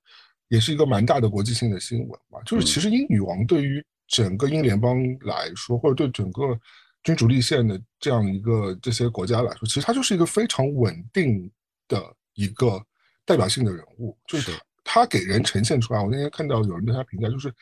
[0.48, 2.42] 也是一个蛮大的国际性的新闻嘛。
[2.44, 6.60] 就是其实英女王对于整个英联邦来说，或者对整个
[7.04, 11.52] 君主立宪的这样一个这些国家来说，其实她就是一个非常稳定
[11.88, 12.82] 的一个
[13.26, 14.52] 代表性的人物，就是
[14.84, 16.00] 她给人呈现出来。
[16.02, 17.54] 我那天看到有人对她评价，就是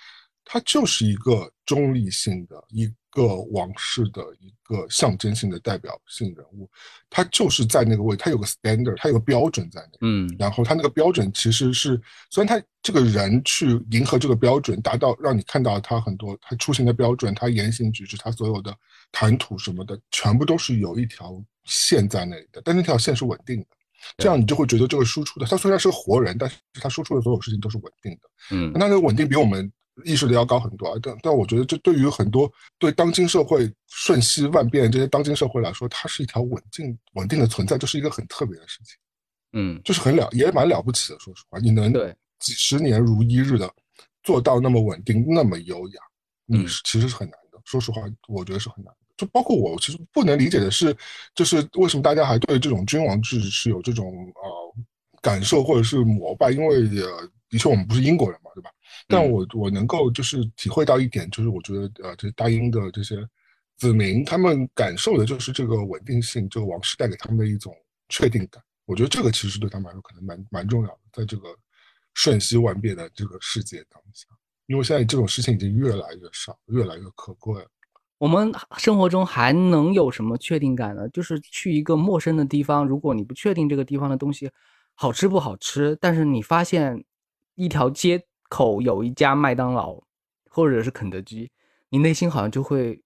[0.46, 2.92] 她就是一个中立性的一。
[3.14, 6.66] 个王室的一个象征性的代表性人物，
[7.10, 18.74] 他就是在那个位，他有个 standard，他有个标准在那，嗯，然后他那个标准其实是，虽然他这个人去迎合这个标准，达到让你看到他很多他出行的标准，他言行举止，他所有的
[19.12, 23.66] 谈吐什么的，全部都是有一条线在那里的，但那条线是稳定的，
[24.20, 29.70] 这样你就会觉得这个输出的，他虽然是个活人，但是他输出的所有事情都是稳定的，嗯，那那个稳定比我们。
[30.06, 38.96] 意识的要高很多啊，但但我觉得这对于很多对当今社会瞬息万变这些当今社会来说，它是一条稳定稳定的存在，这是一个很特别的事情，
[39.54, 41.20] 嗯，就是很了也蛮了不起的。
[41.20, 41.94] 说实话，你能
[42.40, 43.72] 几十年如一日的
[44.24, 46.02] 做到那么稳定、那么优雅，
[46.46, 47.60] 你是其实是很难的。
[47.66, 48.98] 说实话，我觉得是很难的。
[49.18, 50.96] 就包括我，其实不能理解的是，
[51.36, 54.76] 就是为什么大家还对这种君王制是有这种呃
[55.22, 56.50] 感受或者是膜拜？
[56.50, 58.72] 因为呃，的确我们不是英国人嘛，对吧？
[59.08, 63.18] 但我我能够就是体会到一点，就是我觉得呃，这大英的这些
[63.78, 67.76] 子民，他们感受的就是这个稳定性，这个王室带给他们的一种
[68.10, 68.62] 确定感。
[68.86, 71.50] 我觉得这个其实对他们来说可能蛮蛮重要的，在这个
[72.14, 74.28] 瞬息万变的这个世界当下，
[74.68, 77.68] 因为现在这种事情已经越来越少，越来越可贵了。
[78.18, 81.10] 我们生活中还能有什么确定感呢？
[81.10, 84.52] 就是去一个陌生的地方，如果你不确定这个地方的东西
[84.94, 87.04] 好吃不好吃，但是你发现
[87.56, 88.26] 一条街。
[88.52, 89.98] 口有一家麦当劳，
[90.50, 91.50] 或者是肯德基，
[91.88, 93.02] 你内心好像就会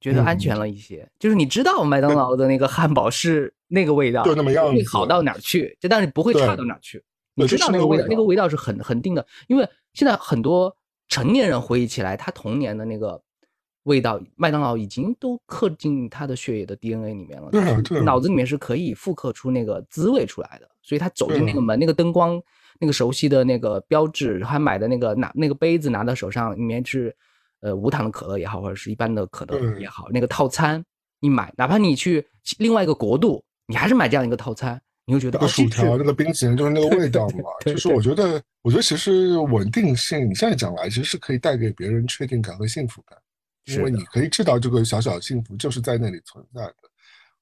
[0.00, 1.06] 觉得安全了一些。
[1.18, 5.76] 就是你知道麦当劳的那个汉堡是那个味道，就那么样，会好到哪儿去？
[5.78, 7.04] 就但是不会差到哪儿去。
[7.34, 9.24] 你知道那个味道，那个味道是很很定的。
[9.48, 10.74] 因为现在很多
[11.08, 13.22] 成年人回忆起来，他童年的那个
[13.82, 17.50] 味道，麦当劳已经都刻进他的血液的 DNA 里面了，
[18.02, 20.68] 脑子里面是可以复刻出那个滋味出来的。
[20.90, 22.42] 所以他走进那个门，那个灯光。
[22.82, 27.14] 那个熟悉的那个标志，还买的那个拿那个杯子拿到手上，里面是，
[27.60, 30.82] 呃，无糖的可乐也好，或者是一般的可乐也好，那个套餐
[31.20, 32.26] 你买，哪怕你去
[32.56, 37.50] 另外一个国度，你还是买这样一个套餐，你会觉得那个薯条、那个冰淇淋就是那个味道嘛。
[37.66, 43.18] 就是我觉得，我觉得其实稳定性，你现在讲来，其实是可以带给别人确定感和幸福感，
[43.66, 46.74] 因为你可以知道这个小小的幸福就是在那里存在的。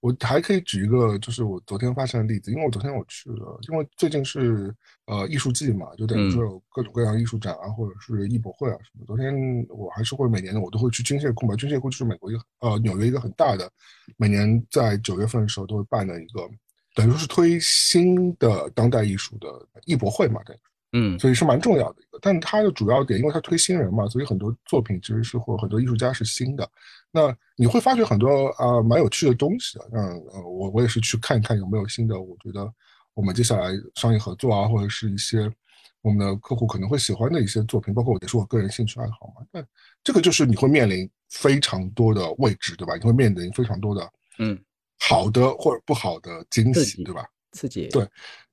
[0.01, 4.72] 我还可以举一个，就是我昨天发生的例子，因为我昨天我去了，因为最近是
[5.07, 9.05] 呃艺术季嘛，就等于说有各种各样艺术展啊，或者是艺博会啊什么。
[9.07, 9.34] 昨天
[9.68, 13.68] 我还是会每年的，我都会去军械库嘛，军械库就是美国一个呃纽约一个很大的，
[14.16, 16.49] 每年在九月份的时候都会办的一个，
[16.94, 19.49] 等于说是推新的当代艺术的
[19.84, 20.57] 艺博会嘛，对。
[20.93, 26.68] 嗯，所以是蛮重要的一个，但它的主要点，因为它推新人嘛，所以很多作品其实是或很多艺术家是新的。
[27.11, 29.89] 那你会发觉很多啊蛮有趣的东西的。
[29.93, 32.72] 那呃，我我也是去看一看有没有新的，我觉得
[33.14, 35.51] 我们接下来商业合作啊，或者是一些
[36.01, 39.47] 我们的客户可能会喜欢的一些作品，包括我也是我个人兴趣爱好嘛。
[39.53, 39.62] 那
[40.03, 42.95] 这个就是你会面临非常多的位置，对吧？
[42.97, 44.59] 你会面临非常多的嗯
[45.01, 47.26] 好的或者不好的惊喜，对吧？
[47.53, 48.09] 刺激对。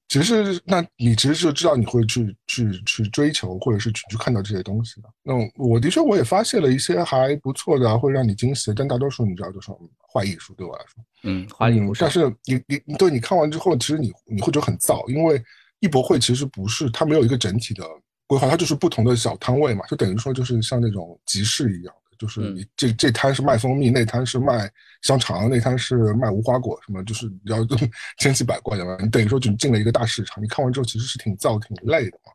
[0.07, 5.09] 其实，那你其实就知道你会去去去追求，或者是去去看到这些东西的。
[5.23, 8.75] 那我的确我也发现了一些还不错的，会让你惊喜的。
[8.75, 9.71] 但大多数你知道，都是
[10.13, 11.93] 坏艺术，对我来说，嗯，坏艺术。
[11.99, 15.43] 但是你你对你看完之后，其实你你会觉得很燥，因为
[15.79, 17.83] 艺博会其实不是它没有一个整体的
[18.27, 21.93] 规划，它就是不同的小摊位嘛，就等于说就是像那种集市一样。
[22.17, 24.69] 就是你这这摊是卖蜂蜜，那摊是卖
[25.01, 27.57] 香肠，那摊是卖无花果，什么就是你要
[28.19, 28.97] 千奇百怪的嘛。
[29.01, 32.31] 你等于说就进了一个大市场，你看完之后其实是挺燥、挺累的嘛。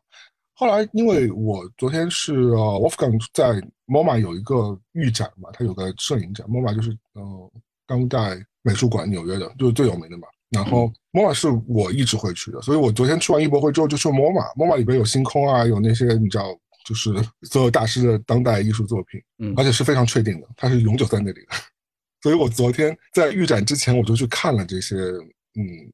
[0.53, 7.51] 后来因为我昨天是呃 Wolfgang 在 MoMA 有一个预展嘛，他有个摄影展，MoMA 就是呃
[7.87, 10.27] 当代美术馆，纽约的，就是最有名的嘛。
[10.49, 16.45] 然后 MoMA 是我一直会去的，所以我昨天去完艺博会之后就去 MoMA，MoMA 里边有星空啊，有那些你知道。
[16.83, 17.13] 就是
[17.43, 21.55] 所有大师的当代艺术作品，嗯，而且是非常确定的，它是永久在那里的。
[22.21, 25.91] 所以我昨天在预展之前，我就去看了这些嗯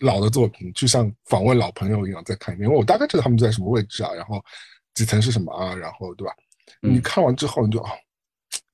[0.00, 4.42] 老的作品，就像访问老朋友一样再看一遍，因为我大概知道他们在什么位置啊，然后
[4.94, 6.34] 几层是什么啊，然后对吧？
[6.80, 7.92] 你看完之后，你就啊，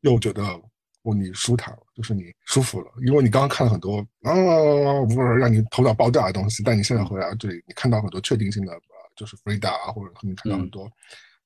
[0.00, 0.42] 又觉得
[1.02, 4.34] 哦，你舒坦了，就是你舒服了，因为你刚刚看了很多啊，
[5.08, 8.72] 不是让你头脑爆炸的东西，但你现在回来这里，你看到很多确定性的。
[9.16, 10.90] 就是 Frida 啊，或者你看到很多，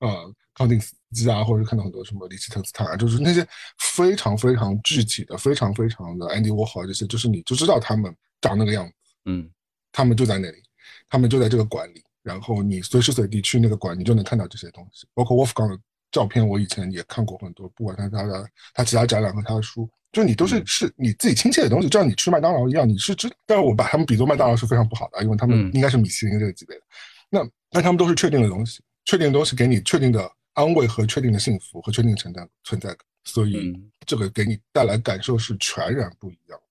[0.09, 3.47] 呃康定斯基啊，或者看到很多什么里希特斯坦啊，就是那些
[3.79, 8.93] 非常非常具体的、非常非常的 Andy Warhol 这些，就是你就知道他们长那个样子，
[9.25, 9.51] 嗯，
[9.91, 10.63] 他们就在那里，
[11.09, 15.79] 他们就在这个馆里，然后你随时随地去那个馆，你就能看到这些东西，包括 Wolfgang 的
[16.13, 19.89] 照片，我以前也看过很多，不管他他的他其他展览和他的书。
[20.13, 23.29] 就你都是是你自己亲切的东西，就像你吃麦当劳一样，你是知。
[23.45, 26.83] 但是我把他们比作麦当劳是非常不好的，因为他们应该是米其林这个级别的。
[27.31, 27.41] 那
[27.73, 33.73] 那他们都是确定的东西，确定的东西给你确定的安慰和确定的幸福和确定的存在存在感，所以
[34.07, 36.65] 这个给你带来感受是全然不一样的。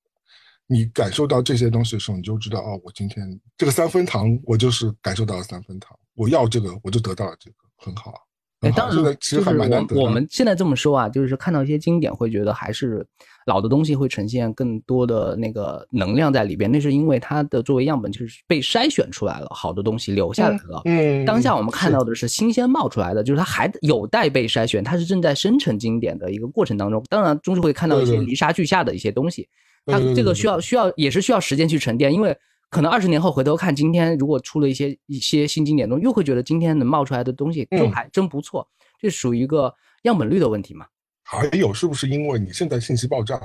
[0.66, 8.20] 你感受到这些东西的时候，你就知道哦，我今天这个三分糖，我就是感受到了三分糖，我要这个，我就得到了这个，很好啊。
[8.64, 13.06] 哎，当然，就是我我们现在这么说啊，就是看到一些经典，会觉得还是
[13.46, 16.72] 老的东西会呈现更多的那个能量在里边。
[16.72, 20.82] 那是因为它的作为样本就是被筛选出来了，好的东西留下来了。
[20.86, 27.04] 嗯，当下我们看到的是新鲜冒出来的，就是它还有待被筛选，它是正在生成经典的一个过程当中。
[27.10, 29.48] 当然，终究会看到一些泥沙俱下的一些东西，
[29.86, 32.38] 它这个需要需要也是需要时间去沉淀，因为。
[32.74, 38.68] 可能二十年后回头看，今天如果出了一些一些新经典东西，又会觉得今天能冒出来的东西就还真不错。
[39.00, 39.72] 这属于一个
[40.04, 40.88] 样本率的问题嘛？
[41.22, 43.40] 还有是不是因为你现在信息爆炸，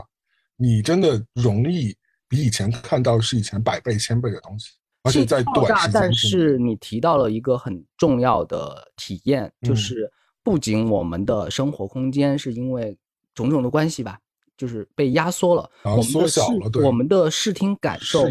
[0.56, 1.94] 你真的容易
[2.26, 4.70] 比以前看到是以前百倍千倍的东西，
[5.02, 5.90] 而且在短时间。
[5.92, 10.10] 但是你提到了一个很重要的体验，就是
[10.42, 12.96] 不仅我们的生活空间是因为
[13.34, 14.18] 种种的关系吧，
[14.56, 18.24] 就是被压缩了，我们缩小了，我们的视听感受。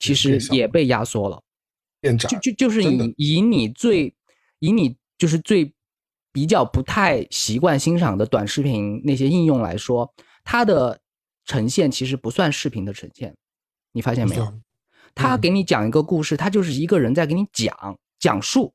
[0.00, 1.40] 其实也被压缩了，
[2.18, 4.12] 就就就是以以你最
[4.58, 5.72] 以你就是最
[6.32, 11.00] 比较不太习惯欣赏的短视频那些应用来说，它的
[11.44, 13.36] 呈现其实不算视频的呈现，
[13.92, 14.60] 你发现没有？
[15.14, 18.72] 他给你讲一个故事，他就是一个人在给你讲讲述。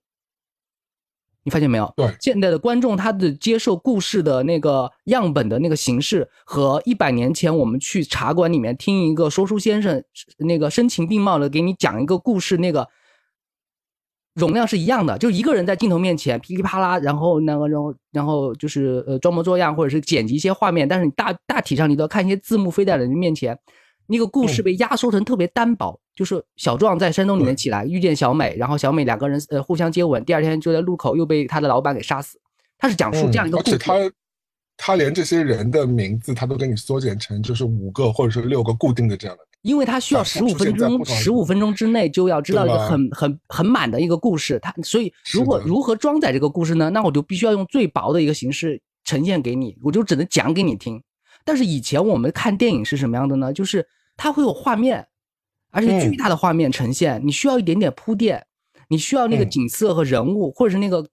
[1.45, 1.93] 你发现没有？
[1.95, 10.03] 对，现在的观众他的接受故事的那个样本的那个形式，和一百年前我们去茶馆里面听一个说书先生
[10.39, 12.87] 那个声情并茂的给你讲一个故事，那个
[14.33, 23.57] 容量是一样的，就一个人在镜头面前噼里啪啦，然后那个然后然后就是呃装模作样，或者是剪辑一些画面，但是你大大体上你都要看一些字幕飞在人面前。
[24.07, 32.39] 那个故事被压缩成特别单薄，就是小壮在山洞里面起来遇见小美，然后小美两个人呃互相接吻，第二天就在路口又被他的老板给杀死。
[32.77, 34.11] 他是讲述这样一个故事，而且他
[34.77, 46.89] 他连这些人的名字他都给你缩减成就是五个或者是六个固定的这样的，因为他需要十五分钟，十五分钟之内就要知道一个很很很满的一个故事，他所以如果如何装载这个故事呢？
[46.89, 51.01] 那我就必须要用最薄的一个形式呈现给你，我就只能讲给你听。
[51.45, 53.53] 但是以前我们看电影是什么样的呢？
[53.53, 53.87] 就是
[54.17, 55.07] 它会有画面，
[55.69, 58.47] 而且巨大的画面呈现，你需要一点点铺垫，
[58.89, 61.07] 你需要那个景色和人物，或者是那个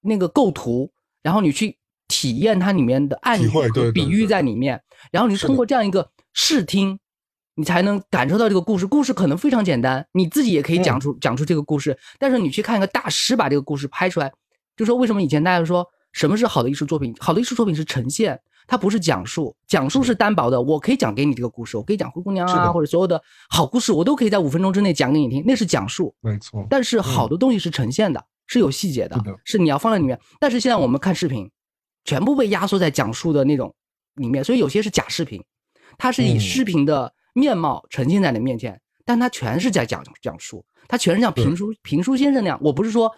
[0.00, 1.78] 那个构图，然后你去
[2.08, 4.82] 体验它里面的暗喻和比喻在里面，
[5.12, 6.98] 然后你通过这样一个视听，
[7.54, 8.86] 你才能感受到这个故事。
[8.86, 14.32] 故事可能非常简单，你自己也可以讲出讲出这个故事，但是你去看一个大师把这个故事拍出来，
[14.76, 17.14] 就说为什么以前大家说什么是好的艺术作品？
[17.20, 18.40] 好的艺术作品是呈现。
[18.66, 20.60] 它不是讲述，讲述是单薄的。
[20.60, 25.44] 我可以讲给你这个故事，我可以讲灰姑娘啊，或者所有的好故事，我都可以在五分钟之内讲给你听。
[25.46, 26.66] 那是讲述，没错。
[26.68, 30.18] 但是好的东西是呈现的，是有细节的，是你要放在里面。
[30.40, 31.48] 但是现在我们看视频，
[32.04, 33.72] 全部被压缩在讲述的那种
[34.14, 35.40] 里面，所以有些是假视频，
[35.96, 42.58] 它是以视频的面貌呈现在你面前，但它全是在讲讲述，它全是像评书评书先生那样。
[42.60, 43.12] 我不是说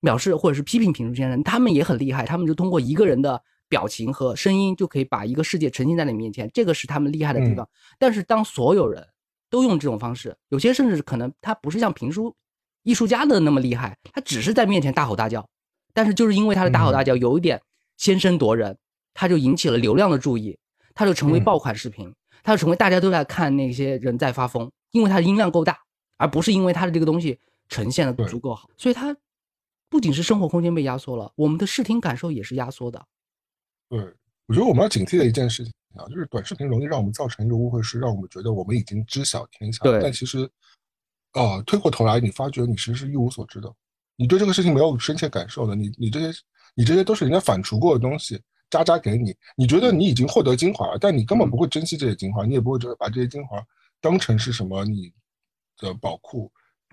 [0.00, 3.42] 藐视或者是批评评书先生，他们也很厉害，他们就通过一个人的。
[3.68, 7.68] 表情和声音就可以把一个世界呈现在你面前，这个是他们厉害的地方。
[7.98, 9.06] 但是当所有人
[9.50, 12.34] 都用这种方式，有些甚至可能他不是像评书
[12.82, 15.48] 艺术家的那么厉害，他只是在面前大吼大叫，
[15.92, 17.60] 但是就是因为他的大吼大叫有一点
[17.96, 18.76] 先声夺人，
[19.14, 20.58] 他就引起了流量的注意，
[20.94, 22.12] 他就成为爆款视频，
[22.42, 25.78] 他就成为大家都在看那些人在发疯，因为他的音量够大，
[26.16, 27.38] 而不是因为他的这个东西
[27.68, 28.68] 呈现的足够好。
[28.76, 29.16] 所以，他
[29.88, 33.06] 不仅是生活空间被压缩了，我们的视听感受也是压缩的。
[33.88, 34.00] 对，
[34.46, 39.84] 我觉得我们要警惕的一件事情啊，就是短视频容易让我们造成一个误会，是让我们觉得我们已经知晓天下。
[39.84, 40.48] 对，但其实，
[41.32, 43.72] 啊，推过头来，你发觉你其实是一无所知的，
[44.16, 46.38] 你对这个事情没有深切感受的，你你这些
[46.74, 53.64] 你这些都是人家反刍过的东西，渣渣给你，你觉得你已经获得精华了，但你根本不会珍惜这些精华，你也不会觉得把这些精华
[54.00, 55.12] 当成是什么你
[55.78, 56.50] 的宝库。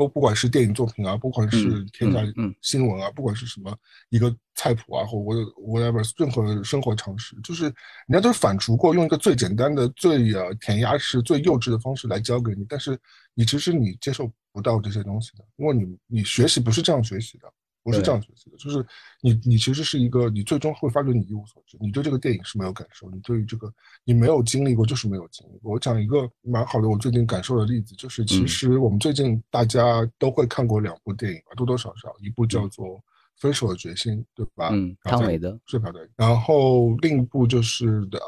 [0.07, 2.19] 不不管是电影作品啊，不管是天下
[2.61, 3.75] 新闻啊，不管是什么
[4.09, 7.73] 一个菜谱啊，或我 whatever 任何生活常识，就是人
[8.13, 12.99] 家都是反刍过，用一个最简单的、最呃填鸭式、最幼稚的方式来教给你，但是
[13.33, 17.51] 你其实你接受不到这些东西的，因为你你学习不是这样学习的，
[17.83, 18.85] 我是这样学习的，就是
[19.21, 23.73] 你你其实是一个，你最终会发觉你一无所知，你对这个电影是没有感受，你对于这个
[24.03, 25.73] 你没有经历过，就是没有经历过。
[25.73, 32.87] 我讲一个蛮好的我最近感受的例子，就是其实我们最近大家都会看过两部电影吧，多多少少，一部叫做
[33.37, 34.69] 《分手的决心》，对吧？
[34.71, 36.07] 嗯，汤唯的睡吧对。
[36.15, 38.19] 然后另一部就是的《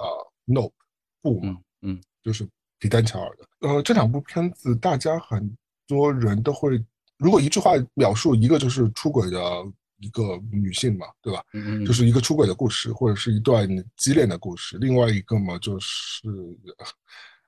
[0.45, 0.61] No》，
[1.21, 2.43] 不嘛，嗯，就是
[2.79, 3.67] 皮丹乔尔的。
[3.67, 5.55] 呃，这两部片子大家很
[5.87, 6.83] 多人都会。
[7.23, 9.39] 如果一句话描述一个就是出轨的
[9.99, 11.41] 一个女性嘛，对吧？
[11.53, 14.77] 嗯就是一个出轨的故事，或者是一段激烈的故事。
[14.79, 16.27] 另外一个嘛，就是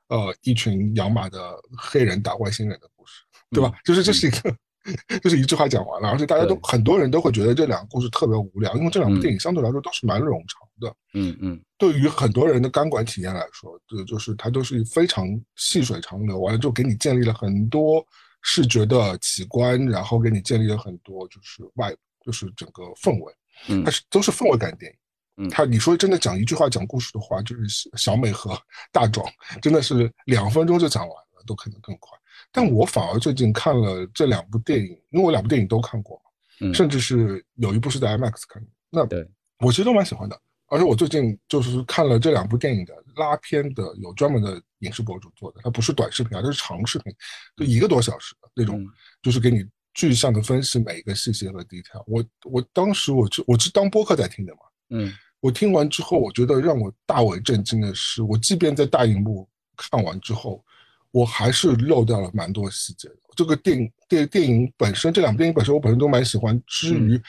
[0.07, 3.73] 呃，一群养马的黑人打外星人的故事，对吧？
[3.83, 4.55] 就是这是一个，
[5.19, 6.07] 就是一句话讲完了。
[6.09, 10.95] 而且大家都很多人都会觉得这两个故事特别无聊，因为这两部电影相对来说都是蛮冗长的。
[11.13, 11.59] 嗯嗯。
[11.77, 18.05] 对于很多人的钢管体验来说，就就是它都是非常细水长流，完了之后给你建立了很多。
[18.47, 21.91] 视觉的奇观，然后给你建立了很多，就是外，
[22.23, 23.33] 就是整个氛围，
[23.69, 24.97] 嗯，它是都是氛围感电影，
[25.43, 28.55] 嗯，它你说真的讲一句话讲故事的话，就是小美和
[28.93, 29.25] 大壮
[29.63, 32.15] 真的是两分钟就讲完了，都可能更快。
[32.51, 39.27] 但我反而最近看了这两部电影，因为我两部电影都看过嘛，甚至是有一部是在 IMAX 看的，那对。
[39.59, 40.39] 我其实都蛮喜欢的。
[40.67, 47.13] 而且我最近就是看了这两部电影的拉片的，有专门的影视博主做的，它不是短视频啊，它是长视频，
[47.55, 48.83] 就一个多小时的那种，
[49.21, 49.63] 就是给你
[49.93, 52.03] 具象的分析每一个细节和 detail。
[52.07, 54.59] 我我当时我就我是当播客在听的嘛，
[54.89, 59.47] 嗯，我听完之后，我觉得让我大为震惊的是，我即便在大荧幕
[59.77, 60.65] 看完之后，
[61.11, 63.15] 我还是漏掉了蛮多细节的。
[63.35, 67.21] 这个电影电电影本身，这两部电影本身我本身都蛮喜欢，之余。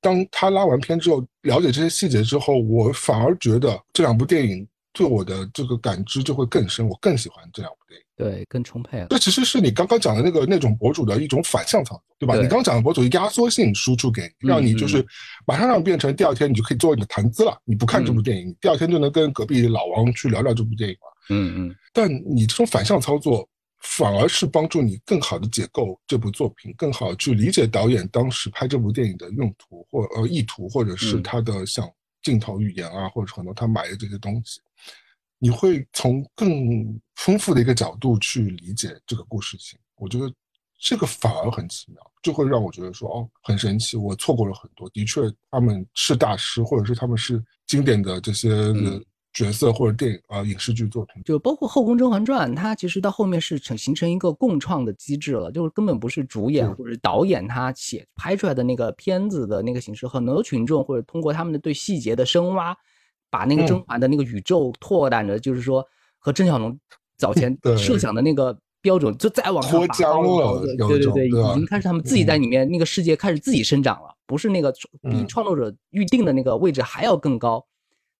[0.00, 9.06] 当他拉完片之后，了解这些细节之后，我反而觉得这两部电影对我的这个感知就会更深，我更喜欢这两部电影，对，更充沛了。
[9.10, 12.34] 这其实是你刚刚讲的那个那种博主的一种反向操作，对吧？
[12.34, 15.04] 你刚刚讲的博主压缩性输出给，让你就是
[15.46, 17.56] 马上让变成第二天你就可以做你的谈资了。
[17.64, 21.16] 你不看这部电影，第二天就能跟隔壁老王去聊聊这部电影了。
[21.28, 21.76] 嗯嗯。
[21.92, 23.48] 但你这种反向操作。
[23.80, 31.90] 反而是帮助你更好的解构这部作品，更好去理解导演当时拍这部电影的用途或呃意图，或者是他的像
[32.22, 34.60] 镜头语言啊，或者是很多他买的这些东西，
[35.38, 39.78] 你会从更丰富的一个角度去理解这个故事性。
[39.96, 40.30] 我觉得
[40.78, 44.88] 这个反而很奇妙，就会让我觉得说哦，很神奇，我错过了很多。
[44.90, 48.50] 的确，他们是大师，或者是他们是经典的这些。
[49.32, 62.76] 角色或者电影啊影视剧作品，就包括《后宫甄嬛传》，它其实到后面是成形成一个共创的机制了，就是根本不是主演或者导演他写拍出来的那个片子的那个形式，很多群众或者通过他们的对细节的深挖，
[63.30, 65.86] 把那个甄嬛的那个宇宙拓展的，就是说
[66.18, 66.76] 和郑晓龙
[67.16, 72.02] 早 前设想的那个标准就再往上拔高了，对对对，已经开始他们？
[72.02, 77.64] 自己在里面那个世界开始自己生长了，不是那个比创作者预定的那个位置还要更高。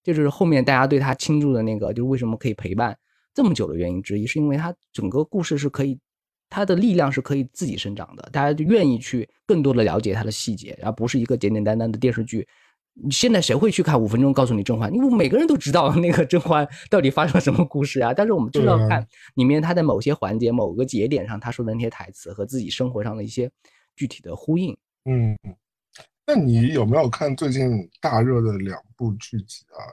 [0.03, 2.97] 就是后面大家对他倾注的那个，就是为什么可以陪伴
[3.33, 5.99] 这么久的原因之一，是因为他整个故事是可以，
[6.49, 12.47] 他的力量是可以自己生长的，大家就愿意去更多的了解他的细节，而不是一个简简单单的电视剧。
[13.09, 14.93] 现在谁会去看五分钟告诉你甄嬛？
[14.93, 18.13] 因为每个人都知道那个甄嬛到底发生了什么故事啊。
[18.13, 23.49] 但是我们就是要看里面他在某些环节、某个节点上他说的那些台词和自己生活上的一些
[23.95, 24.75] 具体的呼应。
[25.05, 25.37] 嗯。
[26.33, 29.83] 那你有没有看最近大热的两部剧集啊？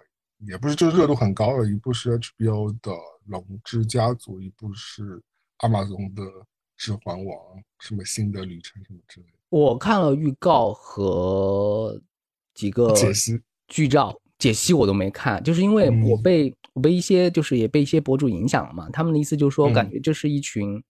[0.46, 2.92] 也不是，就是热度很高的，一部是 HBO 的
[3.26, 5.20] 《龙之家族》，一部是
[5.56, 6.22] 阿玛总的
[6.76, 7.26] 《指环王》，
[7.80, 9.32] 什么新的旅程什么之类的。
[9.48, 12.00] 我看了预告和
[12.54, 18.88] 几个解析剧照，解析我都没看，就是因为我被我被一些就是也被一些博主影响了嘛。
[18.92, 20.80] 他们的意思就是说，感觉就是一群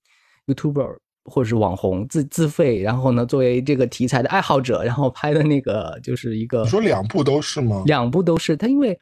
[0.47, 0.99] YouTuber。
[1.29, 6.63] 或者是网红自自费，然后呢，作为这个题材的爱好者，然后拍的那个就是一个。
[6.63, 7.83] 你说两部都是吗？
[7.87, 8.57] 两部都是。
[8.57, 8.99] 他因为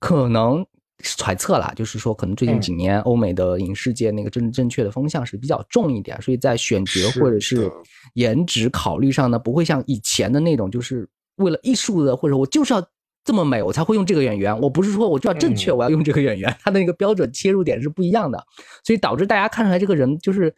[0.00, 0.64] 可能
[1.02, 7.70] 揣测啦，就是说可能最近几年欧美的影视界那个正正确的风向是比较重一点，所以在选角或者是
[8.14, 12.82] 颜值考虑上呢，不会像以前的那种，就是为了艺术的，或者我就是要
[13.24, 14.58] 这么美，我才会用这个演员。
[14.60, 18.42] 我不是说我就要正确，我要用这个演员，他的那个标准切入点是不一样的，
[18.84, 20.54] 所以导致大家看出来这个人就是。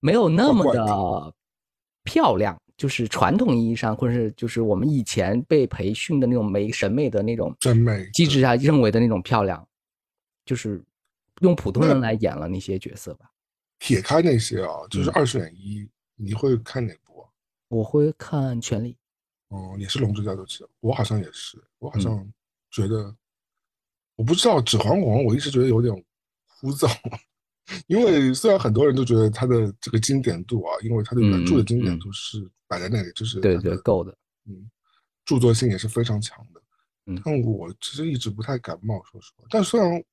[0.00, 1.34] 没有那么的
[2.04, 9.66] 漂亮，就是传统意义上，或者是就是我们以前被培训的那种美审美的那种审美机制下认为的那种漂亮，
[10.44, 10.84] 就是
[11.40, 13.30] 用普通人来演了那些角色吧。
[13.78, 17.20] 撇开那些啊，就是二选一，你会看哪部？
[17.20, 17.28] 啊
[17.68, 18.92] 我会看《权力》。
[19.48, 22.32] 哦，也是《龙之家族》七，我好像也是，我好像
[22.70, 23.14] 觉得，
[24.14, 25.92] 我不知道《指环王》，我一直觉得有点
[26.46, 26.88] 枯燥。
[27.86, 34.16] 因为虽然很多人都觉得它的这个经典度啊，因为它的原著的经典度是摆在那里，就是对对够的。
[34.46, 34.70] 嗯，
[35.24, 36.60] 著作性也是非常强的。
[37.06, 39.44] 嗯，但我其实一直不太感冒，说实话。
[39.50, 40.04] 但虽然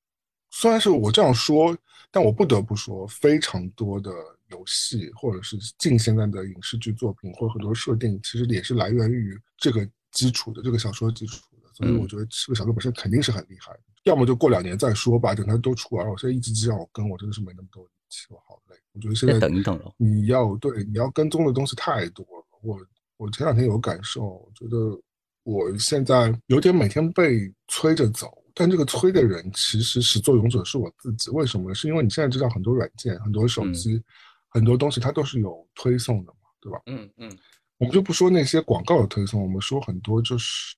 [0.50, 1.76] 虽然是我这样说，
[2.10, 4.10] 但我不得不说，非常多的
[4.50, 11.68] 游戏或者是近现代的影视剧作品，或者很多设定，其实也是来源于这个基础的，这个小说基础的。
[11.74, 13.80] 所以我觉得这个小说本身肯定是很厉害的。
[14.04, 16.12] 要么就过两年再说吧，等它都出完了。
[16.12, 18.76] 我现在一直这让我跟，我真的是没那么多力气，我好累。
[18.92, 19.92] 我觉得现在等一等了。
[19.96, 22.44] 你要对你要跟踪的东西太多了。
[22.62, 22.78] 我
[23.16, 24.98] 我前两天有感受，我觉得
[25.42, 31.30] 我现在有点每天被催着走，但这个催的人其实始作俑者是我自己。
[31.30, 31.74] 为什么？
[31.74, 34.02] 是因为你现在知道很多软件、很多手机、
[34.48, 36.78] 很多东西它都是有推送的嘛，对吧？
[36.86, 37.30] 嗯嗯。
[37.78, 40.76] 我们就不说那些广告的推送，我们说很多就是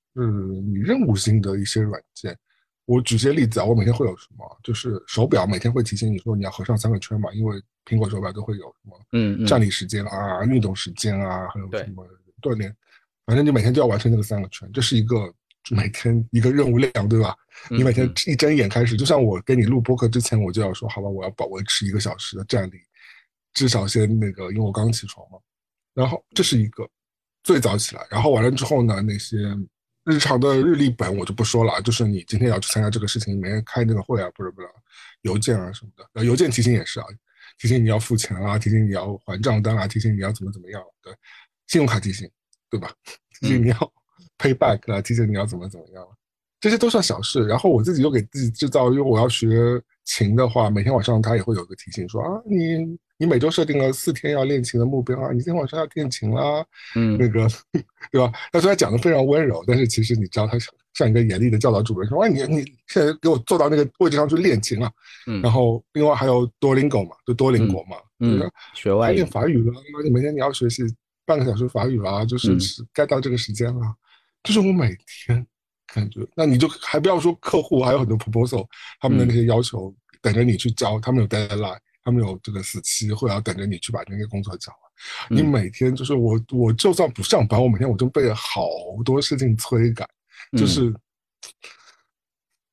[0.65, 2.37] 你任务性的一些软件。
[2.87, 4.59] 我举些例子啊，我每天会有什么？
[4.63, 12.07] 就是手表每天会提醒你说你要合上三个圈嘛，因为苹果手表都会有什么，嗯，站立时间啊、运动时间啊，还有什么
[12.41, 12.73] 锻炼，
[13.25, 15.29] 反正你每天就要完成那个三个圈，这是一个
[15.69, 17.35] 每天一个任务量，对吧？
[17.69, 22.77] 你每天一睁眼开始，就像我给你录播客之前，我就要说，好吧，我要保维持一个小时的站立，
[23.53, 25.37] 至少先那个，因为我刚起床嘛，
[25.93, 26.89] 然后这是一个
[27.43, 29.37] 最早起来，然后完了之后呢，那些。
[30.07, 34.67] 日常的日历本我就不说了，就是你今天要去参加这个事情，每天开那个会啊，不是不是，
[35.23, 37.05] 邮件啊什么的，呃，邮件提醒也是啊，
[37.59, 41.13] 提醒你要付钱啊，提醒你要还账单啊，提醒你要怎么怎么样，对，
[41.67, 42.29] 信用卡提醒，
[42.69, 42.89] 对吧？
[43.41, 43.75] 提醒你要
[44.39, 46.07] pay back 啊，提醒你要怎么怎么样，
[46.61, 47.45] 这些都算小事。
[47.45, 52.97] 然后我自己又给自己制造，因为我要学琴的话，每天晚上他也会有个提醒说啊，你。
[53.17, 56.63] 你每周设定了四天要练琴的目标啊，你今天晚上要练琴啦，
[56.95, 57.47] 嗯，那个，
[58.11, 58.31] 对吧？
[58.51, 64.91] 他虽然讲的非常温柔，但是其实你知道他像像一个严厉的教导主任说，哎，你你现在给我坐到那个位置上去练琴啊，
[65.25, 68.39] 嗯，然后另外还有多邻国嘛，就多邻国嘛，嗯，
[68.75, 70.83] 学外语练法语了，你每天你要学习
[71.25, 72.55] 半个小时法语啦，就是
[72.93, 73.81] 该到这个时间了，
[74.43, 74.95] 就是我每
[75.25, 75.43] 天
[75.87, 78.67] 感觉，那你就还不要说客户，还有很多 proposal，
[78.99, 79.91] 他们的那些要求
[80.21, 81.79] 等着你去交，他们有 deadline。
[82.07, 84.81] 他们有这个死期，会要等着你去把那个工作交完。
[85.29, 88.69] 你每天就是我，我就算不上班，我每天我都被好
[89.03, 90.07] 多事情催赶，
[90.57, 90.89] 就是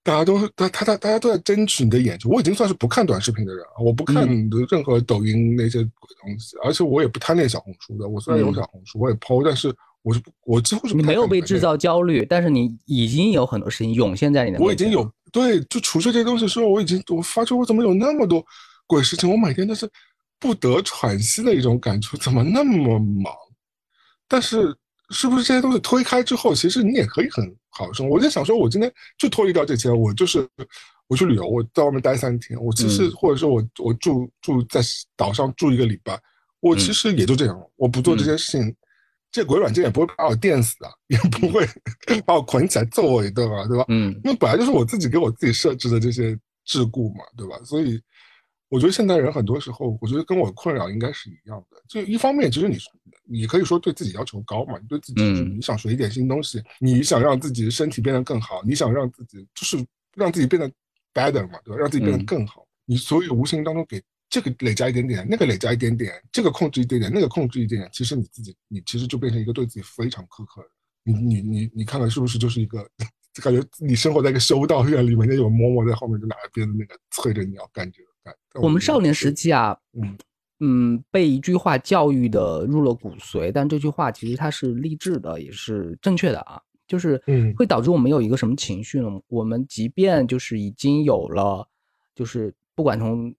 [0.04, 2.30] 大家都大他他大家都在争取你的眼球。
[2.30, 8.08] 我已经算是不看短视频的人了，我不看的任何抖音那些鬼东西，而且我也不贪恋小红书的。
[8.08, 14.60] 我虽然有小红书，我也抛，但是我是我几乎是你没有被制造焦虑，但是你已经有很多事情涌现在你的。
[14.60, 18.46] 我已经有对，就除去这些东西之后，我已经我发觉我怎么有那么多。
[18.86, 19.88] 鬼事情，我每天都是
[20.38, 23.32] 不得喘息的一种感触，怎么那么忙？
[24.28, 24.74] 但是，
[25.10, 28.14] 是不是这些东西推开之后，其实你也可以很好生活？
[28.14, 30.48] 我就想说，我今天就脱离掉这些，我就是
[31.06, 34.80] 我去旅游，我在外面待三天，我其实或者说我我住住在
[35.16, 36.18] 岛上住一个礼拜，
[36.60, 38.74] 我其实也就这样，我不做这些事情，
[39.30, 41.66] 这鬼软件也不会把我电死啊，也不会
[42.26, 43.84] 把我捆起来揍我一顿啊，对吧？
[43.88, 46.32] 嗯，因为本来就是我自己给我自己设置的这些
[46.66, 47.56] 桎梏嘛，对吧？
[47.64, 48.00] 所以。
[48.68, 51.76] 我觉得现代人很多时候，我觉得跟我困扰应该是一样的。
[51.88, 52.76] 就一方面，其实你
[53.24, 59.76] 你可以说对自己要求高嘛，你对自己你想学一点新东西，你想让自己身体变得更好，你想让自己就是
[60.16, 60.68] 让自己变得
[61.12, 61.80] better 嘛，对吧？
[61.80, 70.68] 让自己变得更好，你所以无形当中给这个累加一点点，那个累加一点点，这个控制一点点，那个控制一点点，其实你自己你其实就变成一个对自己非常苛刻的。
[71.04, 72.84] 你你你你看看是不是就是一个？
[73.34, 78.13] 就感觉你生活在一个修道院里面，那有嬷嬷在后面就拿着鞭子那个催着你要干这个干。
[78.60, 80.16] 我们少年时期啊，嗯
[80.60, 86.60] 嗯，被一句话教育的入了骨髓，但这句话其实它是励志的，也是正确的啊。
[86.86, 89.08] 就是嗯，会导致我们有一个什么情绪呢？
[89.28, 91.66] 我们即便就是已经有了，
[92.14, 93.34] 就是不管从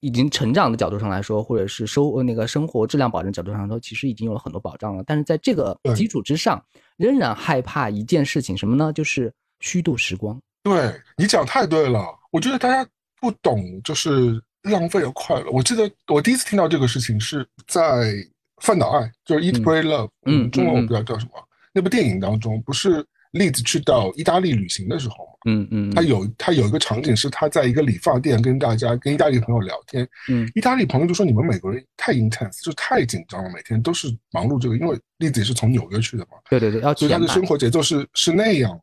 [0.00, 5.02] 已经成长的角度上来说，或者是收那个生活质量保证角度上说，其实已经有了很多保障了。
[5.06, 6.64] 但是在这个基础之上。
[6.96, 8.92] 仍然害怕一件事情，什么呢？
[8.92, 10.40] 就是虚度时光。
[10.62, 12.88] 对你讲太对了，我觉得大家
[13.24, 15.50] 不懂，就是浪费了快乐。
[15.50, 17.82] 我记得我第一次听到这个事情是在
[18.62, 21.32] 《饭岛爱》，就是《Eat Pray Love》，嗯，中文我不知道叫什么，
[21.72, 23.04] 那部电影当中不是。
[23.34, 38.80] 栗子去到意大利旅行的时候嗯嗯，他有他有一个场景是他在一个理发店跟大家跟意大利朋友聊天，嗯，意大利朋友就说你们美国人太 intense，就太紧张了，每天都是忙碌这个，因为栗子也是从纽约去的嘛，对对对，所以他的生活节奏是是那样。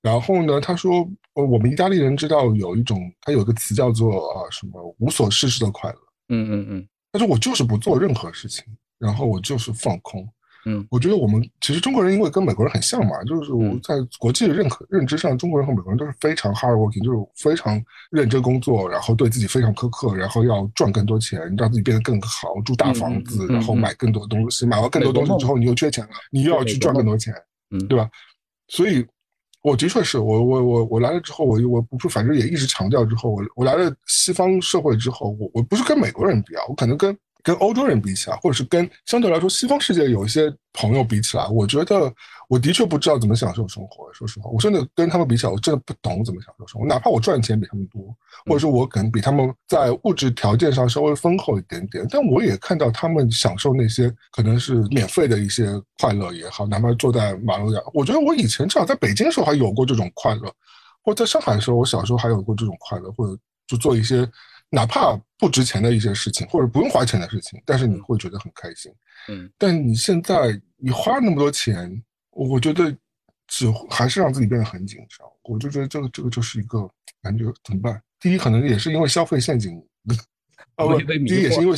[0.00, 8.64] 然后呢，他说，呃，我们意大利人知道有一种，他有一个词叫做啊什么无所事事的快乐，嗯嗯嗯，他说我就是不做任何事情，
[8.98, 10.26] 然后我就是放空。
[10.66, 27.32] 嗯，我觉得我们其实中国人因为跟美国人很像嘛，就是我在国际的认可认知上，中国人和美国人都是非常 hard working，就是非常认真工作，然后对自己非常苛刻，然后要赚更多钱，让自己变得更好，住大房子，然后买更多东西，买完更多东西之后，你又缺钱了，你又要去赚更多钱，
[27.70, 28.08] 嗯，对吧？
[28.68, 29.04] 所以。
[29.62, 37.16] 我的确是我我我我来了之后，我我不反正也一直强调之后，我我来了西方社会之后，我我不是跟美国人比啊，我可能跟。
[37.48, 42.12] 跟欧洲人比起来，或者是跟相对来说西方世界有一些朋友比起来，我觉得
[42.46, 44.12] 我的确不知道怎么享受生活。
[44.12, 46.86] 说实话，我真的跟他们比起来，我真的不懂怎么享受生活。
[46.86, 55.72] 哪怕我赚钱比他们多，或者说我可能比他们在物质条件上稍微丰厚一点点，但我也看到他们享受那些可能是免费的一些
[56.02, 60.52] 快乐也好，哪怕坐在马路上，我觉得我以前至少在北京的时候还有过这种快乐，
[61.02, 63.34] 或者在上海的时候，我小时候还有过这种快乐，或者
[63.66, 64.30] 就做一些。
[64.70, 68.92] 哪怕不值钱的一些事情，或者不用花钱的事情，但是你会觉得很开心。
[69.28, 72.94] 嗯，但你现在你花那么多钱，我觉得
[73.46, 75.26] 只还是让自己变得很紧张。
[75.44, 76.88] 我就觉得这个这个就是一个
[77.22, 78.02] 感觉怎么办？
[78.20, 79.82] 第一，可能也是因为消费陷阱，
[80.76, 81.76] 啊不，第一也是因为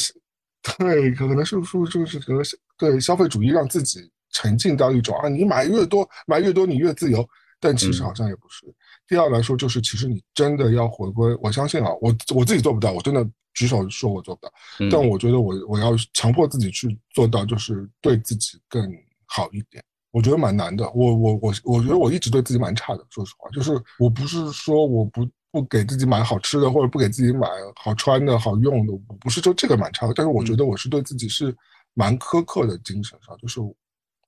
[0.78, 2.42] 对，可能是不是就是可能
[2.76, 7.26] 对消费主义让自己沉浸到一种啊，你买越多买越多你越自由，
[7.60, 8.66] 但其实好像也不是。
[9.10, 14.52] 第二来说，就是其实你真的要回归，我相信啊，我我自己做不到，我真的举手说我做不到。
[14.88, 18.88] 但我觉得我我要强迫自己去做到，就是对自己更
[19.26, 19.82] 好一点。
[20.12, 20.88] 我觉得蛮难的。
[20.92, 27.48] 我我我我觉得我一直对自己蛮差的，说实话，就是我不是说我不不给自己买好吃的，或者不给自己买
[27.82, 30.14] 好穿的好用的，不是就这个蛮差的。
[30.14, 31.52] 但是我觉得我是对自己是
[31.94, 33.60] 蛮苛刻的精神上，就是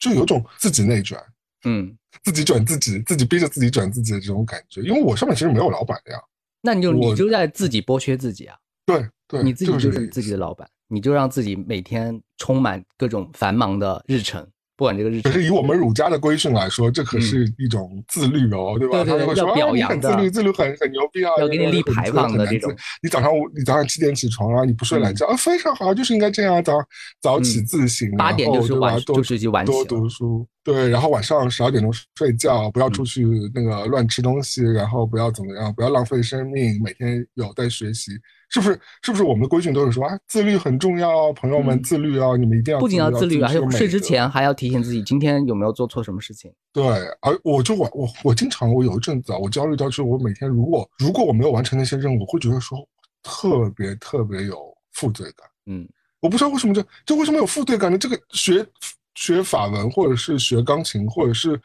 [0.00, 1.16] 就有种自己内卷。
[1.64, 6.18] 嗯，自己转自己，自己逼着自己转自己的这种感觉，因为我上面其实没有老板的呀。
[6.60, 8.56] 那你就你就在自己剥削自己啊？
[8.86, 14.46] 对对，你自己就是自己的老板，你就让自己每天充满各种繁忙的日程。
[14.82, 19.04] 不管这个日，可是以我们儒家的规训来说，这可是一种自律哦，对吧？
[19.04, 22.74] 对对，要表扬的，自律，自律很很牛逼啊，要给你立牌坊的这种。
[23.00, 26.84] 你早上你早上七点起床啊，你不睡懒觉啊，非常好，就是应该这样，早
[27.20, 33.24] 早起自省，八点就是晚，就是就晚多读书，对，然后晚上十二点钟睡觉，不要出去
[33.54, 38.10] 那个乱吃东西，然后不要怎么样，不要浪费生命，每天有在学习。
[38.52, 38.78] 是不是？
[39.02, 46.52] 是不是我们的规训都是说啊，自律很重要，朋友们自律啊，你们一定要不仅要自律，还有睡之前还要提醒自己今天有没有做错什么事情。
[46.70, 46.84] 对，
[47.22, 52.78] 而我就我我我经常我有一阵子啊，我焦虑到是我每天如果如果我没有完成那些任务，我会觉得说
[53.22, 54.56] 特别特别有
[54.92, 55.48] 负罪感。
[55.66, 55.88] 嗯，
[56.20, 57.96] 我不知道为什么这这为什么有负罪感呢？
[57.96, 58.66] 这个学
[59.14, 61.58] 学法文或者是学钢琴或者是。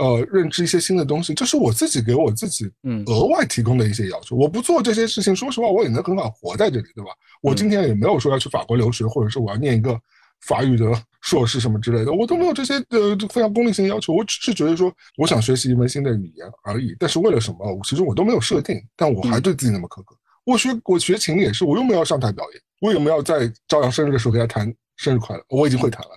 [0.00, 4.34] 呃，认知一些新的东西，这是我自己给我自己嗯额外提供的一些要求。
[4.34, 7.10] 我不做这些事情，说实话，我也能很好活在这里，对吧？
[7.42, 10.00] 我今天也没有说要去法国留学，或者是我要念一个
[10.46, 10.90] 法语的
[11.20, 14.14] 硕士什么之类的，我都没有这些呃非常功利性的要求。
[14.14, 16.96] 我只是觉得说，我想学习一门新的语言而已。
[16.98, 17.58] 但是为了什么？
[17.70, 20.16] 我其实我都没有设定，但我还对自己那么苛刻。
[20.44, 26.10] 我学我学琴也是，我又没有上台表演，我也没有在朝阳生日的时候给他弹生日快乐，我已经会弹了。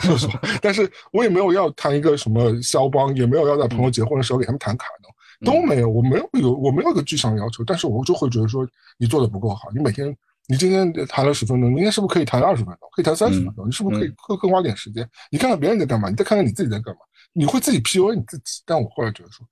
[0.00, 8.66] 说实话， 但是我也没有要谈一个什么肖邦，也没有要在朋友结婚的时候给他们弹卡农，都没有，我没有有我没有一个具象要求，但是我就会觉得说
[8.96, 10.16] 你做的不够好，你每天
[10.46, 13.68] 你今天弹了十分钟，明天是不是可以弹二十分钟，可以弹三十分钟？
[13.68, 15.08] 你是不是可以更更花点时间？
[15.30, 17.00] 你看看别人在干嘛，你再看看你自己在干嘛，
[17.32, 18.62] 你会自己 PUA 你自己。
[18.64, 19.46] 但我后来觉得说，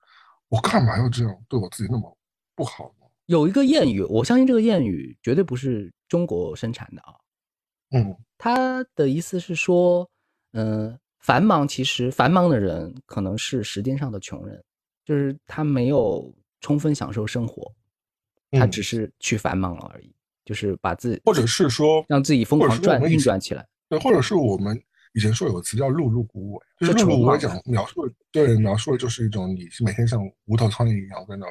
[0.48, 2.16] 我干嘛要这样对我自己那么
[2.56, 3.06] 不好呢？
[3.26, 7.14] 有一个谚语，我相信这个谚语绝对不是中国生产的啊，
[7.92, 10.08] 嗯，他的意思是说。
[10.56, 14.62] 嗯，繁忙其实繁忙的人可能是时间上的穷人，
[15.04, 17.70] 就是他没有充分享受生活，
[18.52, 20.10] 他只是去繁忙了而已，
[20.46, 23.66] 就是把自己或者是说让自己疯狂转运转起来。
[23.90, 24.80] 对，或者是我们
[25.12, 31.46] 以前说有个词叫碌碌无为，就是碌碌无为讲描述对描述的就是一种你是每天像无头苍蝇一样在那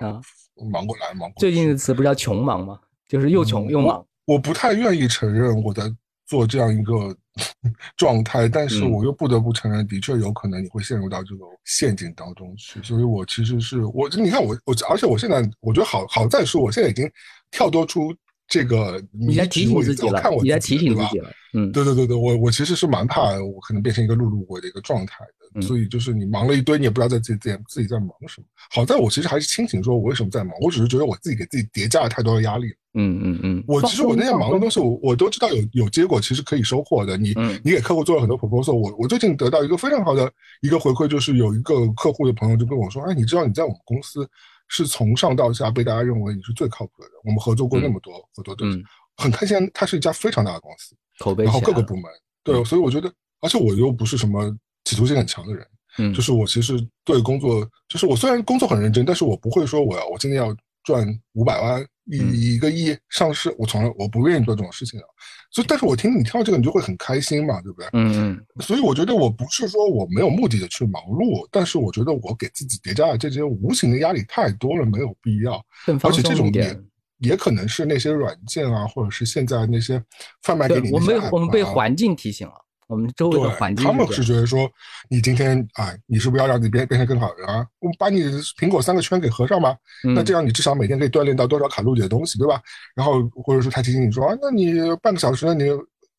[0.72, 1.40] 忙过来忙过。
[1.40, 2.80] 最近的词不叫穷忙吗？
[3.08, 4.04] 就是又穷又忙。
[4.26, 5.84] 我不太愿意承认我在
[6.26, 7.16] 做这样一个。
[7.98, 12.82] 状态，但是我又不得不承认，的确有可能你会陷入到这个陷阱当中去。
[12.82, 17.12] 所以我其实是我，你看我我，而且我现在我觉得好好在说，我现在已经
[17.52, 18.16] 跳脱出
[18.48, 21.32] 这个你在提醒自己了，你在提醒自己了。
[21.54, 25.62] 嗯，对对对对，我我其实是蛮怕我可能变成一个碌碌鬼的一个状态的。
[25.62, 28.48] 所以就是你忙了一堆，你也不知道在自己自己自己在忙什么。
[28.70, 32.68] 好在我其实还是清醒，说我为什么在忙，我只是觉得我自己给自己叠加了太多的压力。
[32.94, 37.18] 嗯嗯嗯，我其实我那些忙的东西，我我都知道有有结果，其实可以收获的。
[37.18, 37.34] 你
[37.64, 40.30] 你给客户做了很多 proposal，我我最近得到一个非常好的
[40.62, 44.30] 一个回馈，就是有一个客户的朋友就跟我说，哎，你知道你在我们公司
[44.68, 48.82] 是从上到下被大家认为你是最靠谱的人，我们合作过那么多合作对象，
[49.18, 49.58] 很开心。
[49.74, 52.04] 它是一家非常大的公司，口碑，然后各个部门
[52.44, 53.12] 对，所以我觉得，
[53.42, 55.68] 而且我又不是什么企图心很强的人。
[55.98, 56.74] 嗯，就是我其实
[57.06, 60.56] 对工作，就是我虽然工作很认真，但是我不会说我要我今天要
[60.86, 65.06] 赚五百万一一个亿上市，我从来我不愿意做这种事情的。
[65.50, 67.90] 所以，但是我听你跳这个，你就会很开心嘛，对不对？
[67.94, 68.46] 嗯嗯。
[68.62, 75.60] 所以我觉得我不是说我没有目的的去忙碌，但是我觉得我给自己叠加的这些无形的压力太多了，没有必要。
[76.04, 76.80] 而且这种也
[77.20, 80.02] 也可能是那些软件啊，或者是现在那些
[80.44, 80.96] 贩卖给你的。
[80.96, 82.65] 我们我们被环境提醒了。
[82.88, 84.70] 我们周围的环境，他们是觉得说，
[85.10, 87.66] 你今天啊，你是不是要让你变变成更好的人啊？
[87.80, 88.22] 我们把你
[88.60, 89.76] 苹果三个圈给合上吗？
[90.04, 92.62] 那这样你至少每天可以锻炼到多少卡路里的东西，对吧？
[92.94, 95.64] 然后或者说他提醒你说，啊，那你半个小时你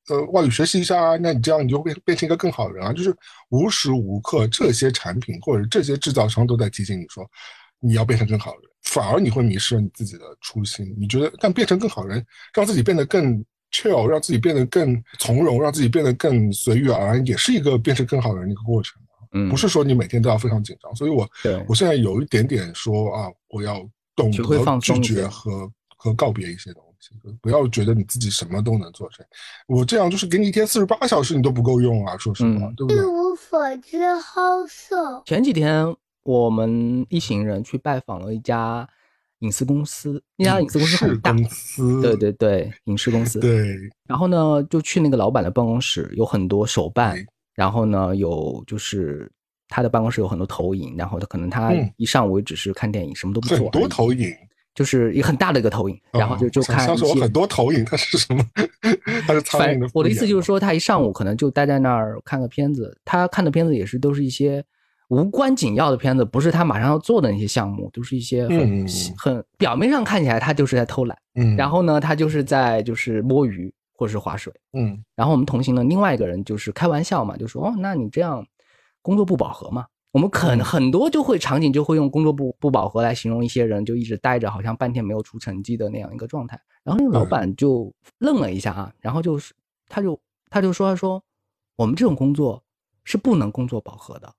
[0.09, 2.93] 呃外语学习一下啊，那你这样你就变变成一个更好的人啊。
[2.93, 3.15] 就是
[3.51, 7.25] 无时无刻这些产品或者这些制造商都在提醒你说，
[7.79, 10.93] 你要变成更好的人，反而你会迷失了你自己的初心。
[10.99, 13.45] 你觉得，但变成更好的人，让自己变得更。
[13.77, 19.01] chill，让自己变得更从容，让自己变得更随遇而安，也是一个变成更好的人的一个过程。
[19.33, 20.95] 嗯，不是说你每天都要非常紧张。
[20.95, 21.29] 所以我，
[21.69, 27.11] 我现在有一点点说啊，我要懂得拒绝和和告别一些东西，
[27.43, 29.27] 不要觉得你自己什么都能做成。
[29.67, 32.17] 我这样就是给你一天四十八小时，你都不够用啊！
[32.17, 32.97] 说实话，对不对？
[32.97, 35.23] 一无所知，好色。
[35.27, 38.89] 前几天我们一行人去拜访了一家。
[39.41, 41.33] 影视公司，那家影视公司很大，
[42.01, 43.39] 对对对，影视公司。
[43.39, 43.77] 对，
[44.09, 47.17] 然后呢，就去那个老板的办公室，有很多手办，
[47.55, 49.31] 然后呢，有就是
[49.69, 53.59] 他的办公室有很多投影，然后他可能他一上午只是看电影，什么都不做。
[53.59, 54.35] 很多投影，
[54.75, 56.87] 就是一个很大的一个投影，然后就就看。
[56.87, 58.43] 他说很多投影，它是什么？
[59.27, 59.87] 他是苍蝇的。
[59.93, 64.65] 我的意思就是说，他一上午可能就待在那儿看个片子，他看的片子也是都是一些。
[65.09, 68.87] 无关紧要的片子，不是他马上要做的那些项目，都是一些很
[69.17, 78.45] 很表面上看起来他就是在偷懒，嗯，然后呢，他就是在就是摸鱼或者是划水，嗯，然后我们同行的另外一个人就是开玩笑嘛，就说哦，那你这样
[79.01, 79.87] 工作不饱和嘛？
[80.13, 86.59] 我们可能很多就会场景就会用工作不不饱和来形容一些人就一直待着，好像半天没有出成绩的那样一个状态。
[86.83, 89.53] 然后那个老板就愣了一下啊，然后就是
[89.89, 91.23] 他就他就说他说
[91.77, 92.63] 我们这种工作
[93.05, 94.33] 是不能工作饱和的。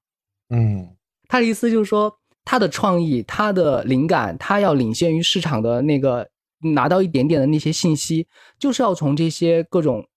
[0.49, 0.95] 嗯，
[1.27, 6.29] 他的意思就是说，他的创意、他的灵感，他要领先于市场的那个
[6.73, 8.27] 拿到一点点的那些信息，
[8.57, 10.07] 就是要从这些各种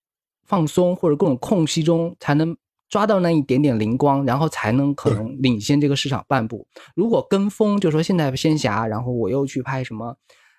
[0.47, 2.57] 放松或者各种空隙中才能
[2.89, 6.67] 抓到那一点点灵光，然后才能可能领先这个市场半步。
[6.95, 10.17] 如果跟风，就说现在仙侠，然后我又去拍什么，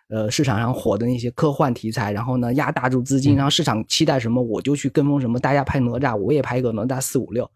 [0.09, 7.49] 呃，市场上火的那些科幻题材，然后呢压大注资金，然后市场期待什么，我就去跟风什么，大家拍哪吒，我也拍一个哪吒四五六。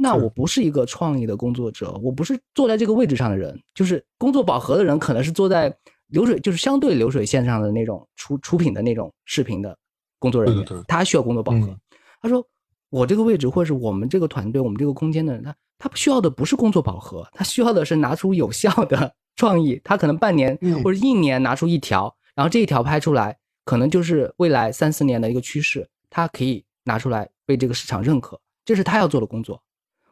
[0.00, 5.76] 那我不是一个创意的工作者，我不是坐在这个位置上的人，就是工作饱和的人，可能是坐在
[6.06, 9.76] 流水，就是相对流水线上的那种出出品的那种视频的
[10.20, 11.76] 工作人员，他需要工作饱和。
[12.22, 12.46] 他说，
[12.90, 19.80] 我这个位置或者是我们这个团队、我们这个空间的人，他他需要的不是工作饱和，他需要的是拿出有效的创意。
[19.82, 29.60] 他可能半年或者一年拿出一条，然后这一条拍出来，可能就是未来三四年的一个趋势，他可以拿出来被这个市场认可，这是他要做的工作。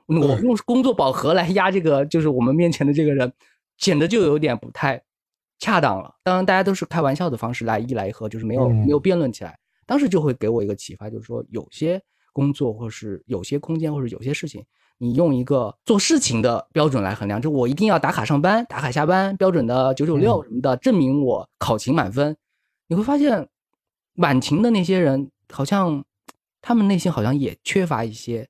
[0.06, 3.32] 我用工作饱和来压这个，就是我们面前的这个人，
[3.76, 5.02] 显得就有点不太
[5.58, 6.14] 恰当了。
[6.22, 9.58] 当然，大家都是开玩笑的方式来一来一合，就是没有没有辩论起来。
[9.84, 12.00] 当时就会给我一个启发，就是说有些
[12.32, 14.64] 工作或是有些空间或者有些事情，
[14.98, 22.36] 你用一个做事情的标准来衡量，就我一定要打卡上班、打卡下班，标准的九九六什么的，证明我考勤满分。
[22.88, 23.48] 你会发现，
[24.16, 26.04] 晚勤的那些人，好像
[26.60, 28.48] 他们内心好像也缺乏一些。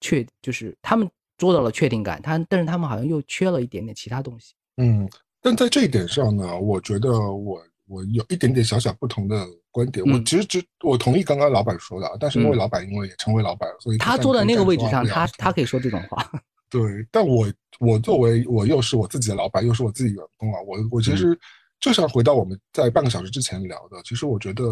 [0.00, 4.54] 确就是他们做到了确定感，他但是他们好像又缺了一点点其他东西。
[4.76, 5.08] 嗯，
[5.40, 10.04] 但在这一点上呢，我觉得我我有一点点小小不同的观点。
[10.06, 16.30] 我其实只我同意刚刚老板说的，但是因为老板因为也成为老板，所以他坐在那个位置上，他他可以说这种话。
[16.70, 21.38] 对，但我我作为我又是我自己的老板，又是我自己员工啊，我我其实
[21.80, 24.64] 就像回到我们在半个小时之前聊的，其实我觉得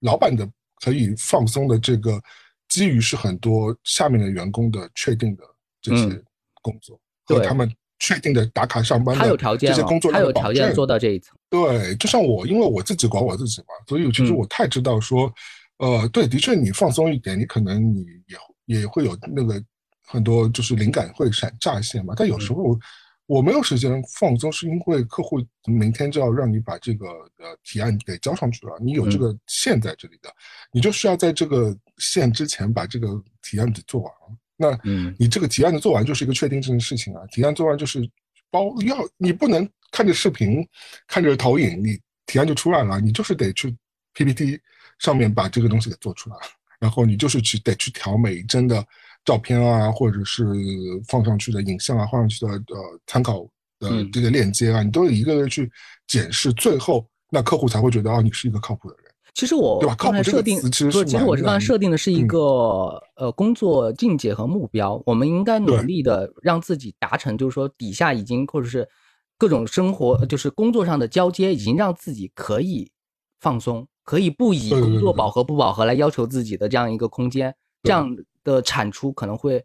[0.00, 0.48] 老板的
[0.84, 2.20] 可以放松的这个。
[2.72, 5.44] 基于是很多下面的员工的确定的
[5.82, 6.04] 这些
[6.62, 11.36] 工作，和他们确定的打卡上班的这些工作，他有条件做到这一层。
[11.50, 15.30] 对，就像我，因为我自己管我自己嘛，所以其实我太知道说，
[15.76, 18.06] 呃，对，的确你放松一点，你可能你
[18.66, 19.62] 也也会有那个
[20.06, 22.14] 很多就是灵感会闪乍现嘛。
[22.16, 22.74] 但有时候
[23.26, 27.06] 我没有时间放松，是因为客户明天就要让你把这个
[27.38, 30.28] 呃提案给交上去了，你有这个线在这里的，
[30.72, 31.76] 你就需要在这个。
[31.98, 34.80] 线之前把这个提案给做完了，那
[35.18, 37.22] 你这个提案的做完就是一个确定性的事情啊。
[37.30, 38.00] 提案做完就是
[38.50, 40.66] 包要你不能看着视频，
[41.06, 41.96] 看着投影，你
[42.26, 42.98] 提案就出来了。
[42.98, 43.72] 你就是得去
[44.14, 44.58] PPT
[44.98, 46.36] 上面把这个东西给做出来，
[46.80, 48.84] 然后你就是去得去调每一帧的
[49.24, 50.44] 照片啊，或者是
[51.08, 53.46] 放上去的影像啊，放上去的呃参考
[53.78, 55.70] 的这个链接啊，你都一个个去
[56.06, 59.06] 检视，最后那客户才会觉得哦，你是一个靠谱的人。
[59.34, 68.86] 其实我刚才设定，其实其实我是刚才设定的是一个呃工作境界和目标，我们应该努力的让自己达成，就是说底下已经或者是
[69.38, 72.90] 各种生活就是工作上的交接，已经让自己可以
[73.40, 78.14] 放松，可以不以工作饱和不饱和来要求自己的这样一个空间，这样
[78.44, 79.64] 的产出可能会。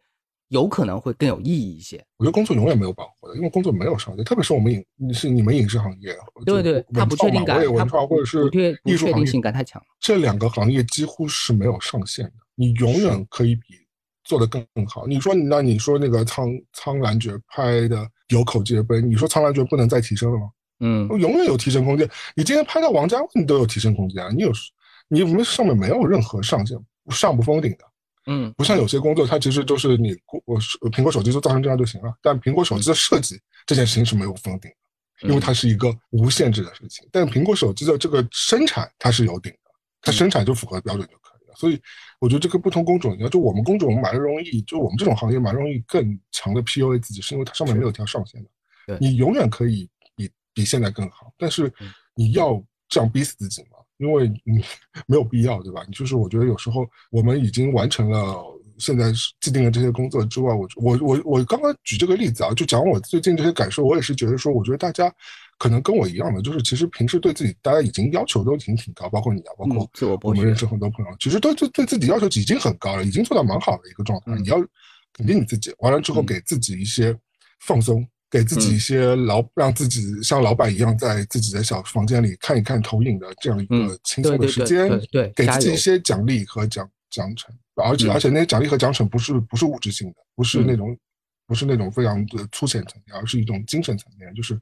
[0.49, 2.01] 有可能会更有意义一些。
[2.15, 8.49] 我觉得工作永远没有饱和的，因为工作没有上限，特别是我们影，是你们影视行业，对对，它不确定感，文创或者是
[8.85, 9.83] 艺术行业感太强。
[9.99, 13.73] 这两个行业几乎是没有上限的，你永远可以比
[14.23, 15.05] 做的更更好。
[15.05, 20.49] 你说，那你说那个苍苍兰诀拍的有口皆碑，你说苍兰诀不能再提升了吗？
[20.79, 22.09] 嗯，永远有提升空间。
[22.37, 24.29] 你今天拍到王家卫，你都有提升空间啊。
[24.33, 24.51] 你有，
[25.09, 26.79] 你们上面没有任何上限，
[27.09, 27.79] 上不封顶的。
[28.27, 30.59] 嗯，不像有些工作，它其实就是你我
[30.91, 32.13] 苹果手机就造成这样就行了。
[32.21, 34.69] 但苹果手机的设计这件事情是没有封顶
[35.21, 37.07] 的，因为它是一个无限制的事情。
[37.11, 39.71] 但苹果手机的这个生产它是有顶的，
[40.01, 41.55] 它生产就符合标准就可以了。
[41.55, 41.81] 所以
[42.19, 48.49] 我觉得这个不同工种，就我们工种蛮容易，就我们这种行业蛮容易更强的 PUA 自己，是因为它上面没有条上限的。
[48.85, 51.73] 对，你永远可以比比现在更好，但是
[52.13, 53.76] 你要这样逼死自己吗？
[53.97, 54.63] 因为你
[55.07, 55.83] 没有必要，对吧？
[55.91, 58.43] 就是我觉得有时候我们已经完成了
[58.77, 59.11] 现在
[59.41, 65.11] 既定的这些工作之外，我我我我刚刚举这个例子啊，就讲我最近这些感受，我也是觉得说，我觉得大家
[65.57, 69.89] 可能跟我一样的，就是其实平时对自己大家已经要求都已经挺高，包括你啊，包括
[70.21, 74.35] 我们认识很多朋友，其实都对对自己要求已经很高了，已经做到蛮好的一个状态。
[74.35, 74.57] 你要
[75.13, 77.17] 肯定你自己，完了之后给自己一些
[77.61, 78.07] 放松。
[78.29, 87.45] 给自己一些老，让自己像老板一样，在自己的小房间里看一看投影的这样一个轻松的时间，对，给自己一些奖励和奖奖惩，
[87.75, 90.97] 而且而且那些奖励和奖惩不是不是物质性的，不是那种
[91.47, 94.59] 不是那种非常的粗浅层面，而是一种精神层面，就是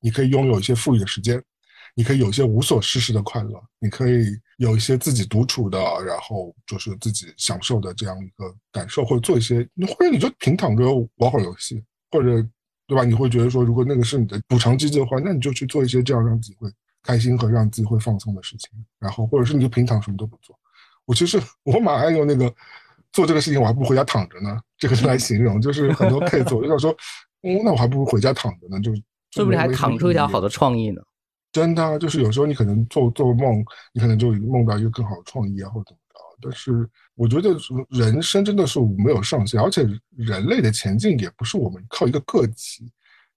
[0.00, 1.42] 你可以拥有一些富裕的时间，
[1.96, 4.26] 你可以有一些无所事事的快乐，你可以
[4.58, 10.84] 有一些自己独处的，然后就是自己享受的这样一个感受，或者做一些，或者你就平躺着
[11.16, 11.82] 玩会儿游戏，
[12.12, 12.48] 或者。
[12.88, 13.04] 对吧？
[13.04, 16.68] 你会觉得说，如果那个是你的补偿机制的话，那你就去做一些这样让自己会
[17.02, 20.58] 开心和让自己会放松的事情，然后或者是你就平躺什么都不做。
[21.04, 22.52] 我其实我蛮爱用那个
[23.12, 24.58] 做这个事情，我还不如回家躺着呢。
[24.78, 26.90] 这个来形容，就是很多 case，我就想说，
[27.42, 28.94] 嗯，那我还不如回家躺着呢，就
[29.32, 31.02] 说不定还躺出一条好的创意呢。
[31.52, 36.07] 真的，就是有时候你可能做做梦，你可能就梦到一个更好的创意啊，或者怎么着。
[36.40, 37.56] 但是我觉得
[37.90, 39.86] 人生真的是没有上限，而且
[40.16, 42.90] 人类的前进也不是我们靠一个个体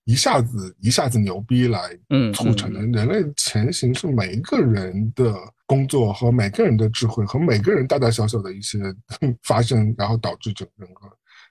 [0.06, 1.98] 一下子一下子牛逼来
[2.34, 2.80] 促成的。
[2.82, 8.80] 人类前行是每一个人的工作和每个人的智慧和每个人大大小小的一些
[9.44, 11.02] 发生，然后导致整整个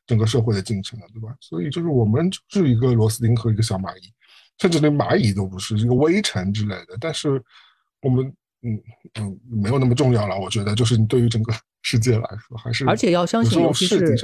[0.06, 1.34] 整个社会的进程的，对吧？
[1.40, 4.12] 所以就是我们就是一个螺丝钉和一个小蚂蚁，
[4.58, 6.96] 甚至连蚂蚁都不是，一个微尘之类的。
[7.00, 7.42] 但是
[8.02, 8.32] 我们。
[8.62, 8.78] 嗯
[9.18, 10.38] 嗯，没有那么重要了。
[10.38, 14.16] 我觉得，就是你对于整个世界来说，还是而且要相信，尤其是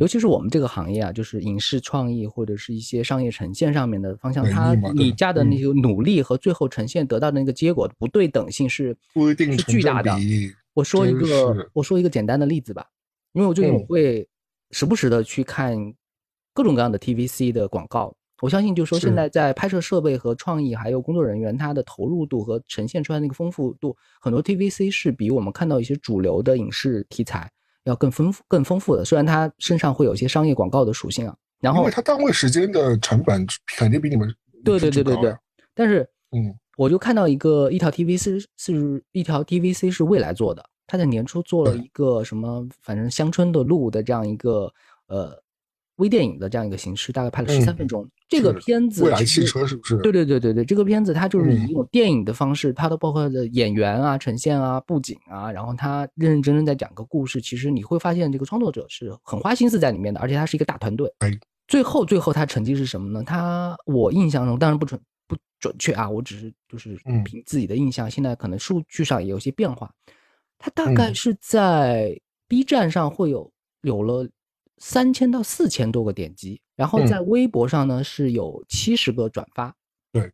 [0.00, 10.10] 尤其是我们这个行业啊，就是影视创意或者是一些商业呈现上面的方向，它你加的那些努力和最后呈现得到的那个结果不对等性是不一定是巨大的。
[10.74, 12.86] 我说一个，我说一个简单的例子吧，
[13.32, 14.28] 因为我最近我会
[14.72, 15.76] 时不时的去看
[16.52, 18.14] 各种各样的 TVC 的广告。
[18.40, 27.50] 我相信，就是说，现在在拍摄设备和创意，还有工作人员，他的投入度和呈现出来那个丰富度，很多 TVC 是比我们看到一些主流的影视题材
[27.84, 29.04] 要更丰富、更丰富的。
[29.04, 33.46] 虽然它身上会有一些商业广告的属性啊，然后因为它单位时间的成本
[33.76, 34.34] 肯定比你们
[34.64, 35.36] 对对对对对。
[35.74, 44.72] 但是，嗯，我就看到一个一条 TVC 是一条 TVC 是未来做的，他在年初做了一个什么，反正乡村的路的这样一个
[45.08, 45.42] 呃。
[46.00, 48.08] 微电影的这样一个形式，大概拍了十三分钟。
[48.28, 49.98] 这个片子未来汽车是不是？
[49.98, 57.40] 对对对对对，这个片子它就是以一种电影的方式，它都包括的演员啊、呈现啊、布景啊，然后它认认真真在讲个故事。
[57.40, 61.12] 其实你会发现，这个创作者是很花心思在里面的，而且它是一个大团队。
[61.18, 61.30] 哎，
[61.68, 63.22] 最后最后它成绩是什么呢？
[63.24, 69.92] 它我印象中当然不准不准确啊，我只是就是凭自己的印象，现在可能数据上也有些变化。
[70.56, 72.16] 它大概是在
[72.46, 73.52] B 站上会有
[73.82, 74.28] 有了。
[74.80, 79.76] 三千到四千多个点击，然后在微博上呢是有七十个转发。
[80.10, 80.32] 对，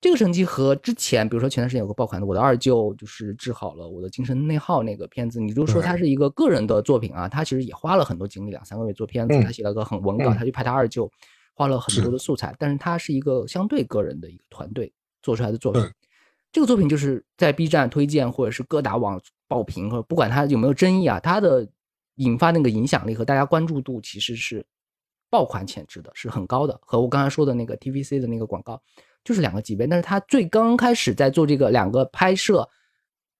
[0.00, 11.08] 这个成绩和之前，比如说前段时间有个爆款的《我的二舅》，就是治好了我的精神内耗那个片子，你就说他是一个个人的作品啊，他其实也花了很多精力，两三个月做片子，他写了个很文稿，他去拍他二舅，
[11.54, 15.80] 花了很多的素材，但是他是一个相对个人的一个团队做出来的作品。
[16.50, 21.68] 这个作品就是在 B 站推荐或者是各大网爆评，或者不管它有没有争议啊，它的。
[22.16, 24.64] 引发那个影响力和大家关注度其实是
[25.30, 26.78] 爆款潜质的，是很高的。
[26.82, 28.80] 和我刚才说的那个 TVC 的那个广告
[29.24, 29.86] 就是两个级别。
[29.86, 32.68] 但是他最刚开始在做这个两个拍摄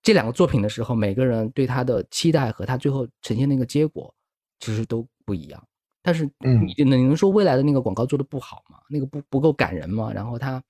[0.02, 4.14] 这两个作品的时候，每个人对他的期待和他最后呈现那个结果
[4.58, 5.66] 其实都不一样。
[6.02, 8.78] 但是你能能说未来的那个广告做的不好吗？
[8.90, 10.12] 那个不不够感人吗？
[10.12, 10.62] 然后它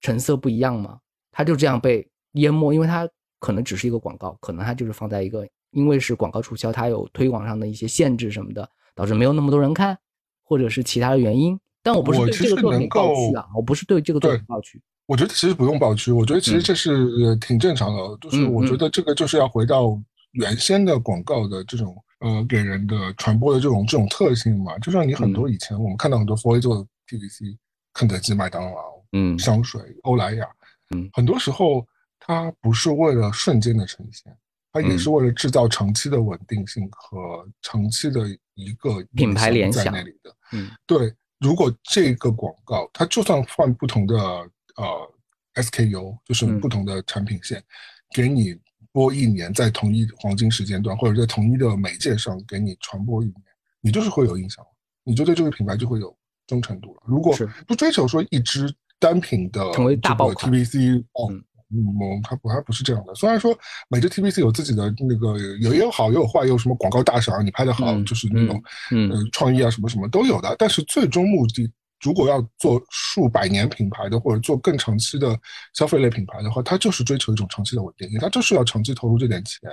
[0.00, 0.98] 成色不一样吗？
[1.30, 3.08] 它就这样被淹没，因为它
[3.38, 9.98] 可能只是一个广告，可能它就是放在一个，因为是广告促销，它有推广上的一些限制什么的，导致没有那么多人看，
[10.44, 11.58] 或者是其他的原因。
[11.82, 14.80] 但我不是对这个作品抱屈啊，我不是对这个作品抱屈。
[15.06, 20.00] 我觉得其实不用抱屈，我觉得其实这是挺正常的，就是我觉得这个就是要回到
[20.32, 21.94] 原先的广告的这种。
[22.24, 27.56] 呃，给人的传播的这种这种特性嘛，就像你很多以前我们看到很多 f o 做的 PVC，
[27.92, 30.46] 肯德基、麦当劳，嗯，香水、欧莱雅，
[30.94, 31.84] 嗯，很多时候
[32.20, 34.32] 它不是为了瞬间的呈现，
[34.72, 40.34] 它也是为了制造长期的稳定性和长期的一个品牌联想在那里的。
[40.52, 45.12] 嗯，对，如果这个广告它就算换不同的呃
[45.54, 47.62] SKU，就是不同的产品线，
[48.14, 48.58] 给你。
[48.94, 53.36] 播一年，在同一黄金时间段，或者在同一的媒介上给你传播一年，
[53.80, 54.62] 你就是会有印象，
[55.02, 56.14] 你就对这个品牌就会有
[56.46, 57.02] 忠诚度了。
[57.06, 57.34] 如果
[57.66, 61.42] 不追求说一支单品的成为大爆 TVC，哦，嗯，
[62.22, 63.14] 它不，它不是这样的。
[63.14, 63.56] 虽然说
[63.88, 70.54] 每只 TVC 有自己的那个有也有好，也有坏，也有什么广告大赏，你拍的好，就是那种嗯创意啊什么什么都有的。
[70.58, 71.70] 但是最终目的。
[72.04, 75.38] 如果要做数百年品牌的，或者做更长期的
[75.72, 79.70] 消费类品牌的话，它就是追求一种长期的稳定性，它就是要长期投入这点钱，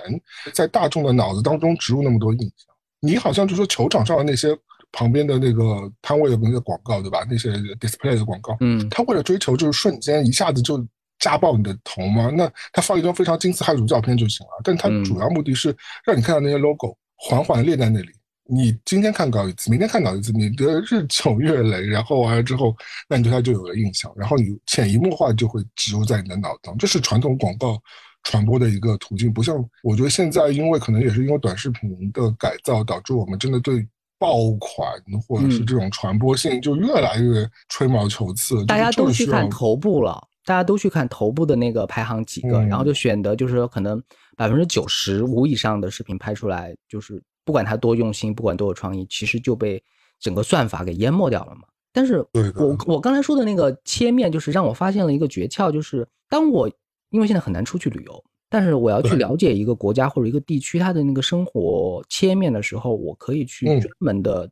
[0.54, 2.72] 在大众的脑子当中植入那么多印象。
[3.00, 4.56] 你好像就说球场上的那些
[4.92, 7.26] 旁边的那个摊位的那个广告，对吧？
[7.28, 7.50] 那些
[7.80, 10.78] display 的广告，嗯，他为了追求就是瞬间一下子就
[11.20, 12.32] 扎爆你的头吗？
[12.34, 18.08] 那他放一张非常金丝汉乳照片就行了，但他主要目的是让你看到那些 logo 缓缓列在那里。
[18.52, 22.74] 你今天看到一次，明天看到一次，你的日久月累，然后完了之后，
[23.08, 26.76] 那你对它就有了印象，然后你潜移默化就会植入在你的脑中。
[26.76, 27.80] 这是传统广告
[28.24, 33.86] 传播的一个途径，不像我觉得现在，因为可能也是因为短视频的改造，导致我们真的对
[34.18, 38.66] 爆款或者是这种传播性就越来越吹毛求疵。
[38.66, 44.02] 大家都去看头部了，大家都去看头部的那个排行几个，然后就选择就是可能
[44.36, 47.22] 百分之九十五以上的视频拍出来就是。
[47.42, 49.82] 不管他多用心，不管多有创意，其实就被
[50.20, 51.62] 整个算法给淹没掉了嘛。
[51.90, 56.70] 但是我我刚才说的那个切面，就是让我发现了一个诀窍，就是当我
[57.08, 64.48] 因为现在很难出去旅游，但是我要去了解一个国家或者一个地区它的那个生活切面的时候，我可以去专门的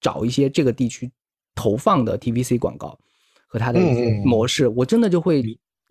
[0.00, 1.10] 找一些这个地区
[1.54, 2.98] 投放的 TVC 广告
[3.50, 5.42] 和它的一些模式，我真的就会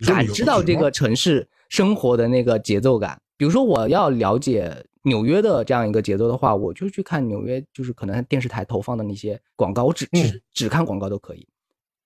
[0.06, 3.20] 感知到这个城市生活的那个节奏感。
[3.36, 4.84] 比如说，我要了解。
[5.04, 11.48] 纽约的这样一个节奏的话，我就去看纽约，就是可能电视台投放的那些广告，我只只只看广告都可以，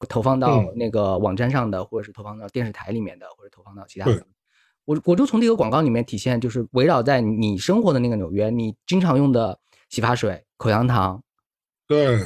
[0.09, 4.25] 投放到那个网站上的，或者是投放到电视台里面的，或者投放到其他的。
[4.85, 9.59] 我我就从这个广告里面体现，就是围绕在你生活的那个纽约，你经常用的
[9.89, 11.21] 洗发水、口香糖，
[11.89, 12.17] 对，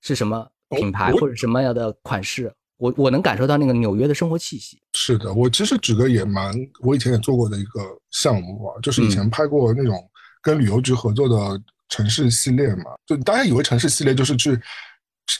[0.00, 2.52] 是什么品牌或者什么样的款式。
[2.78, 4.78] 我我能感受到那个纽约的生活气息。
[4.92, 7.80] 是的，我其实举个也蛮，我以前也做过的一个
[8.10, 9.98] 项目啊，就是以前拍过那种
[10.42, 12.92] 跟旅游局合作的城市系列嘛。
[13.06, 14.60] 就大家以为城市系列就是去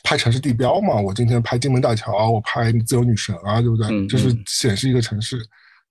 [0.03, 0.98] 拍城市地标嘛？
[0.98, 4.07] 我今天拍金门大桥，我拍自由女神啊，对不对？
[4.07, 5.39] 就是显示一个城市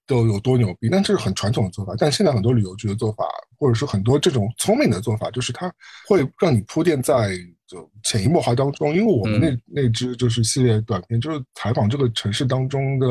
[0.08, 0.90] 都有多牛逼。
[0.90, 1.94] 但这是很传统的做法。
[1.96, 3.24] 但现在很多旅游局的做法，
[3.60, 5.72] 或者是很多这种聪明的做法，就是它
[6.08, 7.38] 会让你铺垫在。
[7.68, 13.08] 就潜移默化当中，因为我们那那支就是系列短片，就是采访这个城市当中的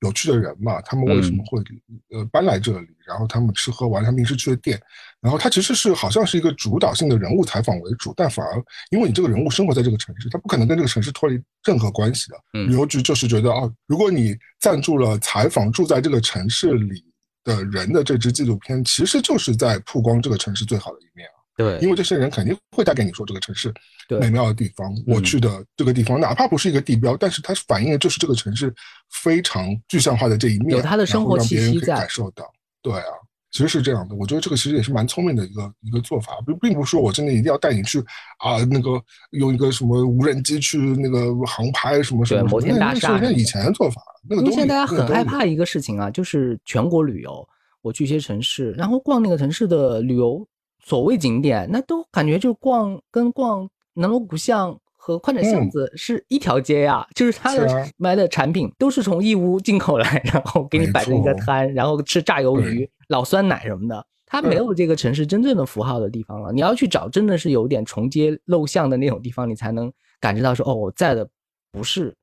[0.00, 1.58] 有趣的人嘛，他们为什么会
[2.10, 4.80] 呃搬来这里，然后他们吃喝玩，他们平时去的店，
[5.20, 12.36] 然后他其实是好像是一个主导性的人物采访为主，但反而因为你这个人物生活在这个城市，他不可能跟这个城市脱离任何关系的。
[12.52, 17.04] 旅游局就是觉得啊，如果你赞助了采访住在这个城市里
[17.42, 21.35] 的人的这支纪录片，其实就是在曝光这个城市最好的一面啊。
[21.56, 23.72] 对，因为这些人肯定会带给你说这个城市
[24.20, 28.72] 美妙的地方，我去的这个地方，哪怕不是一个地标，但是它反映的就是这个城市
[29.10, 32.44] 非常具象化的这一面，有它的生活气息在，感受到。
[32.82, 33.08] 对啊，
[33.52, 38.00] 其实是这样的，我觉得这个其实也是蛮聪明的一个一个做法，并并不是说我真的一定要带你去
[38.38, 47.48] 啊，那个用一个什么无人机去那个航拍什么什么，摩天大厦，那以前的做法，那个因为现在大家很害怕一个事情啊，就是全国旅游，
[47.80, 50.46] 我去一些城市，然后逛那个城市的旅游。
[50.86, 64.06] 所谓景点，那都感觉就逛跟逛南锣鼓巷和宽窄巷子是一条街呀，就是他的卖的产品都是从义乌进口来，然后给你摆成一个摊，然后吃炸鱿鱼、老酸奶什么的。
[64.26, 66.52] 它没有这个城市真正的符号的地方了。
[66.52, 71.28] 你要去找，真的是有点重街陋巷的那种地方，你才能感知到说，哦，我在的
[71.72, 72.14] 不是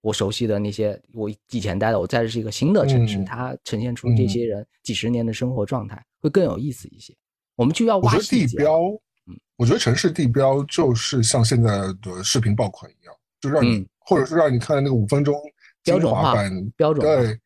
[0.00, 7.14] 我熟悉的那些我以前待的，我在的是一个新的城市，它呈现出这些人几十年的生活状态，会更有意思一些。
[7.60, 8.78] 我们就要挖地标，
[9.26, 11.70] 嗯，我觉得城市地标就是像现在
[12.00, 15.38] 的视频爆款一样，就让你，或者是让你看那个五分钟
[15.84, 17.38] 标准化版，标准对，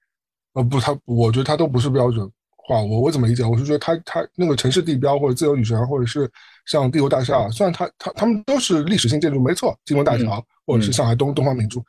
[0.52, 2.30] 呃不，它我觉得它都不是标准。
[2.56, 3.44] 化我我怎么理解？
[3.44, 6.30] 我是觉得他他那个城市地标或者自由女神，或者是
[6.64, 11.84] 像帝国大厦，虽然它它他们都是历史性建筑，没错，金门大桥或者是上海东东方明珠，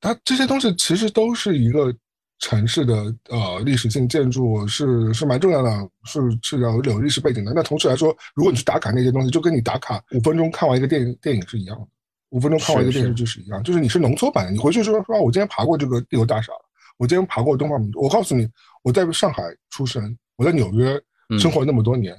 [0.00, 1.94] 它这些东西其实都是一个
[2.38, 2.94] 城市的
[3.30, 5.70] 呃历史性建筑，是是蛮重要的，
[6.04, 7.52] 是是要有历史背景的。
[7.54, 11.86] 那同时来说，如果你去打卡那些东西，就跟你打卡五分钟看完一个电影电影是一样的，
[12.30, 14.50] 五分钟看完一个电视剧是一样，就是你是浓缩版的。
[14.50, 16.60] 你回去说说，我今天爬过这个帝国大厦了，
[16.98, 18.48] 我今天爬过东方明珠，我告诉你。
[18.82, 21.00] 我在上海出生，我在纽约
[21.38, 22.14] 生活那么多年，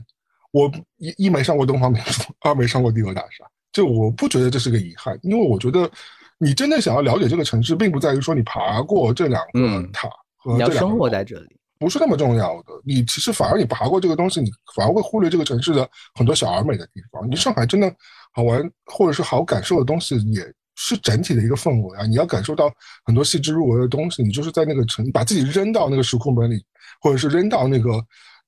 [0.49, 0.67] 我
[0.97, 5.87] 一一没上过东方明珠， 二没上过帝国大厦，就我不觉得这是个遗憾，因为我觉得
[6.37, 12.73] 你真的想要了解这个城市，并不在于说你爬过这两个塔和这两个，生活在这里不是那么重要的。
[12.85, 17.29] 你其实反而你爬过这个东西，你反而会忽略这个城市的很多小而美的地方。
[17.29, 17.93] 你上海真的
[18.33, 20.53] 好玩或者是好感受的东西也。
[20.77, 22.05] 是整体的一个氛围啊！
[22.05, 22.69] 你要感受到
[23.05, 26.61] 很多细致入微的东西，你就是在那个城，把自己扔到那个时空门里，
[26.99, 27.91] 或者是扔到那个，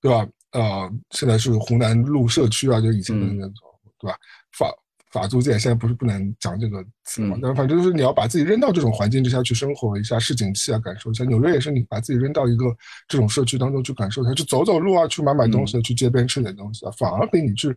[0.01, 0.27] 对吧？
[0.51, 3.53] 呃，现在是湖南路社区啊，就以前的那种，
[3.97, 4.17] 对吧？
[5.11, 7.37] 法法租界现在不是不能讲这个词嘛？
[7.41, 11.23] 但反正就是你要把自己扔到这种环境之下去生活一下，市井气啊，感受一下。
[11.23, 12.65] 纽约也是，你把自己扔到一个
[13.07, 17.75] 这种社区当中去感受一下，去走走路啊，去买买东西，去街边吃点东西啊，反而比你去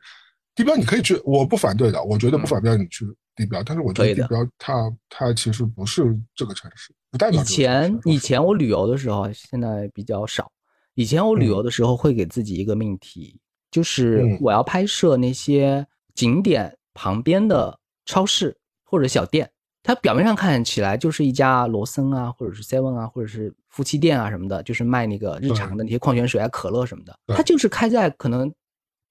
[0.55, 3.07] 地标你可以去，我不反对的，我觉得不反对你去。
[3.37, 7.41] 地标，但是我觉得地标它它其实不是这个城市，不代表。
[7.41, 10.51] 以前以前我旅游的时候，现在比较少。
[10.95, 13.41] 以前我旅游的时候会给自己一个命题，
[13.71, 19.51] 就是我要拍摄那些景点旁边的超市或者小店。
[19.83, 27.19] 它表面上看起来就是一家罗森啊，或者是 Seven 啊，或者是夫妻店啊什么的，就是卖那个日常的那些矿泉水啊、可乐什么的。
[27.29, 28.53] 它就是开在可能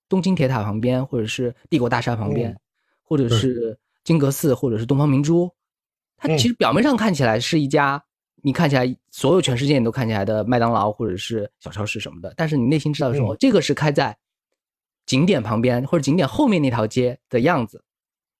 [0.08, 2.56] 东京铁塔旁边，或者是帝国大厦旁边，
[3.04, 3.78] 或者是。
[4.06, 5.52] 金阁寺或者是东方明珠，
[6.18, 8.02] 它其实表面上看起来是一家
[8.42, 14.18] 你看起来所有全世界你都看起来的麦当劳或者是小超市什么的，但是你内心知道说这个是开在
[15.10, 17.84] 景点旁边或者景点后面那条街的样子，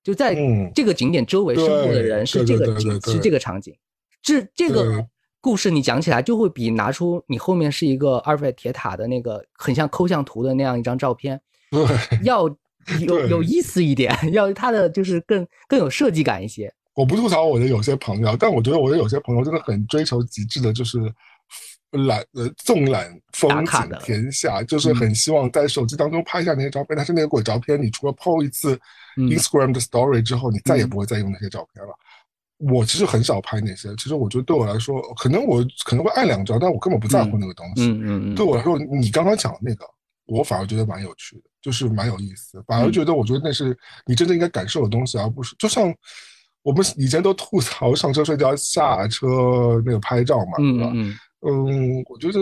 [0.04, 0.36] 就在
[0.76, 3.76] 这个景点周围生活的人是这个景是这个场景，
[4.22, 5.06] 这这个
[5.42, 11.42] 故事你讲起来就会比拿出你后面是一个阿尔法铁塔的那个很像抠像图的那样一张照片
[12.24, 12.56] 要。
[13.06, 16.74] 有有意思一点，要它的就是更更有设计感一些。
[16.96, 20.98] 我不吐槽我的有些朋友，但我觉得我的有些朋友真的很追求极致的，就是
[21.92, 26.96] 览呃纵览风景天下，就是很希望在手机当中拍下那些照片。
[26.96, 28.80] 但是那个鬼照片，你除了 PO 一次
[29.18, 31.94] Instagram 的 Story 之后，你再也不会再用那些照片了。
[32.58, 37.88] 我其实很少拍那些，其实我觉得对我来说，可能我可能会按两张，但我根本不在乎那个东西。
[37.88, 38.36] 嗯嗯嗯。
[38.36, 39.86] 对我来说，你刚刚讲的那个，
[40.26, 41.44] 我反而觉得蛮有趣的。
[41.62, 45.94] 就是蛮有意思，反而觉得我觉得那是你真正应该感受的东西，而不是就像
[46.62, 50.90] 我们以前都吐槽上车睡觉、下车那个拍照嘛，对吧？
[50.96, 52.40] 嗯，我觉得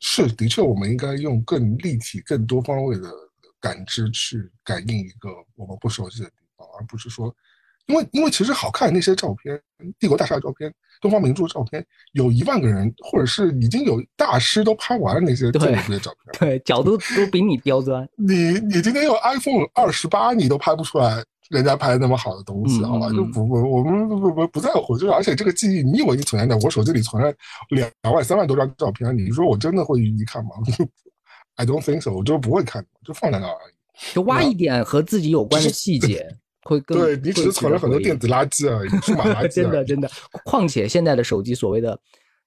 [0.00, 3.10] 是的确，我们应该用更立体、更多方位的
[3.60, 7.34] 感知去感应一个我们不熟悉的地方，而不是说。
[7.86, 9.60] 因为因为其实好看那些照片，
[9.98, 18.08] 帝国大厦照片、东方明珠照片，有一万个人，或者是已经有大师都拍完了那些这些照片， 对角度都比你刁钻。
[18.16, 23.08] 你你今天用 iPhone 二十八，你都拍不出来人家拍的那么好的东西，好吧？
[23.10, 27.32] 就不不，我们不不不不在乎，就是而且这个记忆，你以为你存在在我手机里存了
[27.68, 30.50] 两两万三万多张照片，你说我真的会一看吗？
[31.56, 34.14] I don't think so，我就不会看，就放在那而已。
[34.14, 36.26] 就挖一点和自己有关的细节。
[36.64, 39.54] 会更对你只是存了很多电子垃圾而已，数码垃圾。
[39.62, 40.08] 真的真的，
[40.44, 41.98] 况且现在的手机所谓的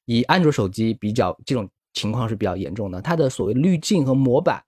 [0.06, 3.02] 以安卓手机比较，这种情况是比较严重的。
[3.02, 4.64] 它的所谓滤镜和模板，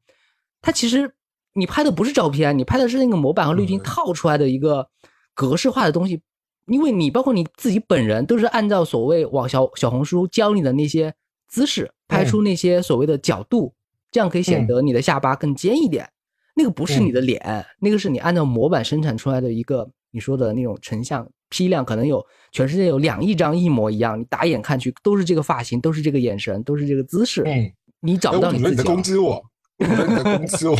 [0.61, 1.09] 它其实
[1.58, 4.88] 你拍的不是照片，你拍的是那个模板和滤镜套出来的一个
[5.34, 6.22] 格式化的东西。
[6.68, 11.14] 因为你包括你自己本人都是按照所谓网小小红书教你的那些
[11.48, 13.74] 姿势拍出那些所谓的角度，
[14.12, 16.10] 这样可以显得你的下巴更尖一点。
[16.56, 22.22] 那个不是你的脸，那个是你按照模板生产出来的一个你说的那种成像批量，可能有
[22.52, 27.44] 全世界有两亿张一模一样，你打眼看去都是这个发型，都是这个眼神，都是这个姿势。
[27.46, 27.72] 嗯，
[28.02, 28.72] 你找不到你自己。
[28.72, 29.42] 你在攻击我，
[29.78, 30.78] 你在攻击我。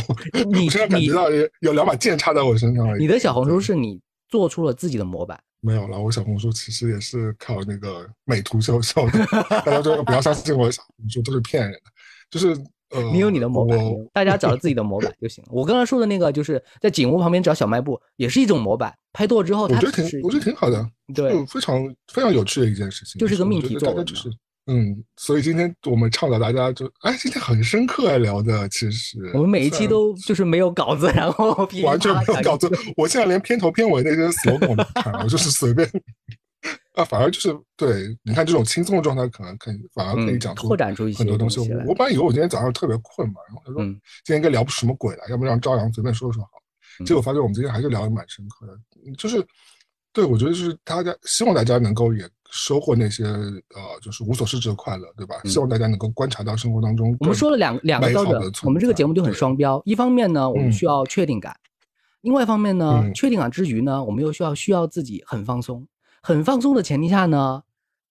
[0.52, 1.28] 你现在感觉到
[1.60, 2.98] 有两把剑插在我身上。
[2.98, 5.38] 你的小红书是你做出了自己的模板？
[5.60, 9.26] 没有了，我小红书其实也是靠那个美图秀秀的。
[9.48, 11.80] 大家说不要相信我的小红书，都是骗人的。
[12.30, 12.50] 就是
[12.90, 13.78] 呃你有你的模板，
[14.12, 15.50] 大家找自己的模板就行了。
[15.52, 18.94] 我刚刚说的那个，就是在景屋旁边找小卖部，也是一种模板。
[19.12, 24.06] 拍多了之后，我觉得挺，我觉得挺好的，对，非常非常有趣的一件事情，就是个命题作文。
[24.68, 35.90] 嗯，所以今天我们倡导大家就，哎，今天很深刻聊的，其实我们每一期都就是没有稿子，然后 完全没有稿子，我现在连片头片尾那些 slogan 都看，我就是随便。
[36.94, 41.60] 啊，反而就是对，你看这种轻松的状态，可能可以反而可以讲拓展出很多东西。
[41.86, 46.50] 我本来以为我今天早上特别困嘛，然后他说今天应该聊不什么鬼了，要不让朝阳随便说说好。
[47.06, 48.76] 结果发现我们今天还是聊的蛮深刻的，
[49.16, 49.42] 就是
[50.12, 55.36] 对我觉得是大家希望大家能够也收获那些呃，就是无所事事的快乐，对吧？
[55.44, 57.16] 希望大家能够观察到生活当中。
[57.20, 59.80] 我们说了两两个标准，我们这个节目就很双标。
[59.84, 61.52] 一方面呢，我们需要确定感；，
[62.22, 65.86] 另外一方面呢，确定感之余呢，我们又需要需要自己很放松。
[66.22, 67.62] 很放松的前提下呢，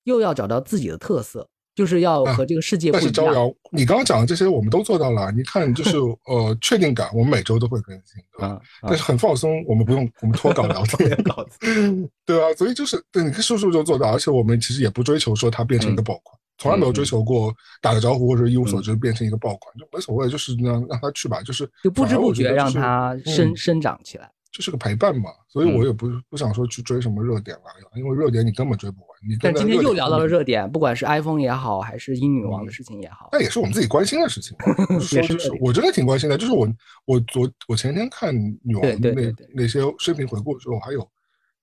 [0.03, 3.03] 又要找到自己的特色，就是要和这个世界不一样。
[3.03, 5.31] 但是招摇，你刚刚讲的这些我们都做到了。
[5.31, 5.95] 你看，就是
[6.25, 8.59] 呃，确定感，我们每周都会更新，对吧？
[8.81, 11.15] 但是很放松，我们不用，我们脱稿聊天，
[12.25, 12.51] 对啊？
[12.57, 24.31] 所以就是对，你看叔叔就做到，而且我们其实也不追求说它变成一个爆款，从来没有追求过打个招呼或者一无所知变成一个爆款，就没所谓，就是让让他去吧，就是就不知不觉让它生生长起来。
[24.51, 27.63] 就是个陪伴嘛，所以我也不不想说去追什么热点了，
[27.95, 29.07] 因为热点你根本追不完。
[29.27, 34.57] 你但今天又聊到了热点，不管是 iPhone 也好，还是英女王的事情也好，那也是我们自己关心的事情。
[35.01, 36.67] 说就是我真的挺关心的，就是我
[37.05, 38.33] 我昨我前天看
[38.63, 40.99] 女王那那些视频回顾的时候，还有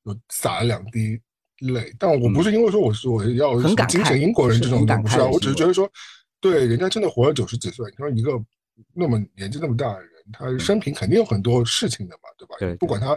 [0.05, 1.19] 有洒了两滴
[1.61, 5.91] 泪，但我不是因为说我是我要精神英国人这种不是啊，我只是觉得说，
[6.41, 8.33] 对人家真的活了九十几岁，你说一个
[8.93, 10.14] 那么年纪那么大的人。
[10.33, 12.55] 他生平肯定有很多事情的嘛，对吧？
[12.59, 13.09] 对，不管他，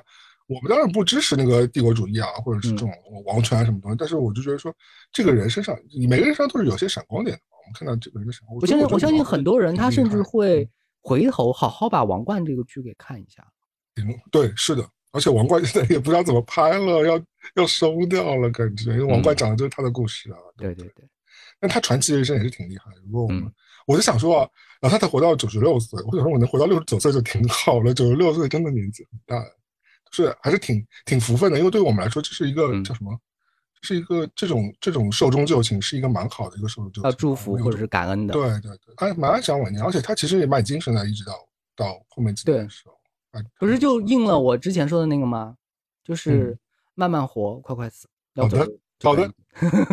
[0.48, 2.92] 我们当然不支持那个帝国主义啊，或者是这种
[3.26, 3.98] 王权啊什么东西。
[3.98, 4.74] 但是我就觉得说，
[5.12, 7.58] 这个人身上，你每个人身上都是有些闪光点的嘛。
[7.60, 10.70] 我们看到这个人的闪光，我相信，我相信很多人他甚至会
[11.02, 13.46] 回头好好把《王冠》这个剧给看一下。
[13.96, 14.88] 嗯，对，是的。
[15.12, 17.22] 而且《王冠》现在也不知道怎么拍了，要
[17.56, 20.38] 要收掉了，感觉因为《王冠》讲的就是他的故事啊。
[20.58, 21.06] 对对对。
[21.60, 23.02] 那他传奇人生也是挺厉害的。
[23.06, 23.52] 如果我们，
[23.86, 24.50] 我就想说啊。
[24.82, 27.94] 老太太活到九十六岁，我想说我能活到六十九岁就挺好了。
[27.94, 29.44] 九十六岁真的年纪很大，
[30.12, 31.58] 是还是挺挺福分的。
[31.58, 33.18] 因为对于我们来说，这是一个叫什么？
[33.82, 37.04] 是一个这种这种寿终就寝，是一个蛮好的一个寿终正寝。
[37.04, 38.34] 要祝福或者是感恩的。
[38.34, 41.34] 对对对，还，蛮安享晚年，而且他其实也蛮精神的，一直到
[41.76, 42.96] 到后面几年的时候。
[43.60, 45.56] 不是就应了我之前说的那个吗？
[46.04, 46.58] 就是
[46.96, 48.08] 慢慢活，快快死。
[48.36, 48.68] 好的，
[49.04, 49.30] 好的。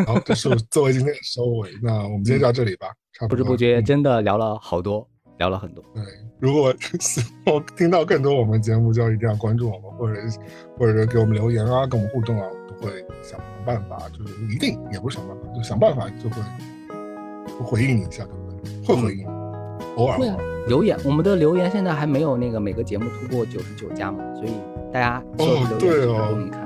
[0.06, 1.70] 好，这是 作为今天的收尾。
[1.82, 2.88] 那我们今天就到这里吧。
[3.28, 5.08] 不知不觉真的聊了好多，
[5.38, 5.82] 聊了很多。
[5.94, 6.02] 对，
[6.40, 10.20] 如果 希望听到更多我们节目，就一定要关注我们，或者
[10.78, 16.42] 或者给我们留言啊，跟我们互动啊，都会想办法，就是一定也不是想办法，就想办法就会
[17.64, 18.96] 回应你一下，对不对？
[18.96, 19.26] 会回应，
[19.96, 20.26] 偶尔会
[20.66, 20.98] 留言。
[21.04, 24.50] 我们的留言现在还没有那个每个节目突破九十九加嘛，所以
[24.92, 26.63] 大家哦，对哦，看。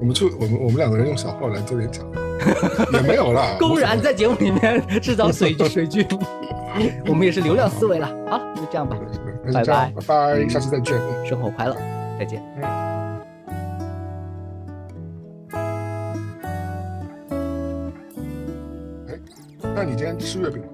[0.00, 2.04] 我们就我们我们两个人用小号来做点讲。
[2.92, 6.06] 也没有了， 公然在节目里面 制造水水军，
[7.06, 8.06] 我们也是流量思维了。
[8.28, 8.96] 好，就这样吧，
[9.52, 10.96] 拜拜拜拜，下次再见，
[11.26, 11.76] 生活快乐，
[12.18, 12.40] 再见。
[12.62, 12.78] 哎，
[19.74, 20.68] 那你今天吃月饼吗？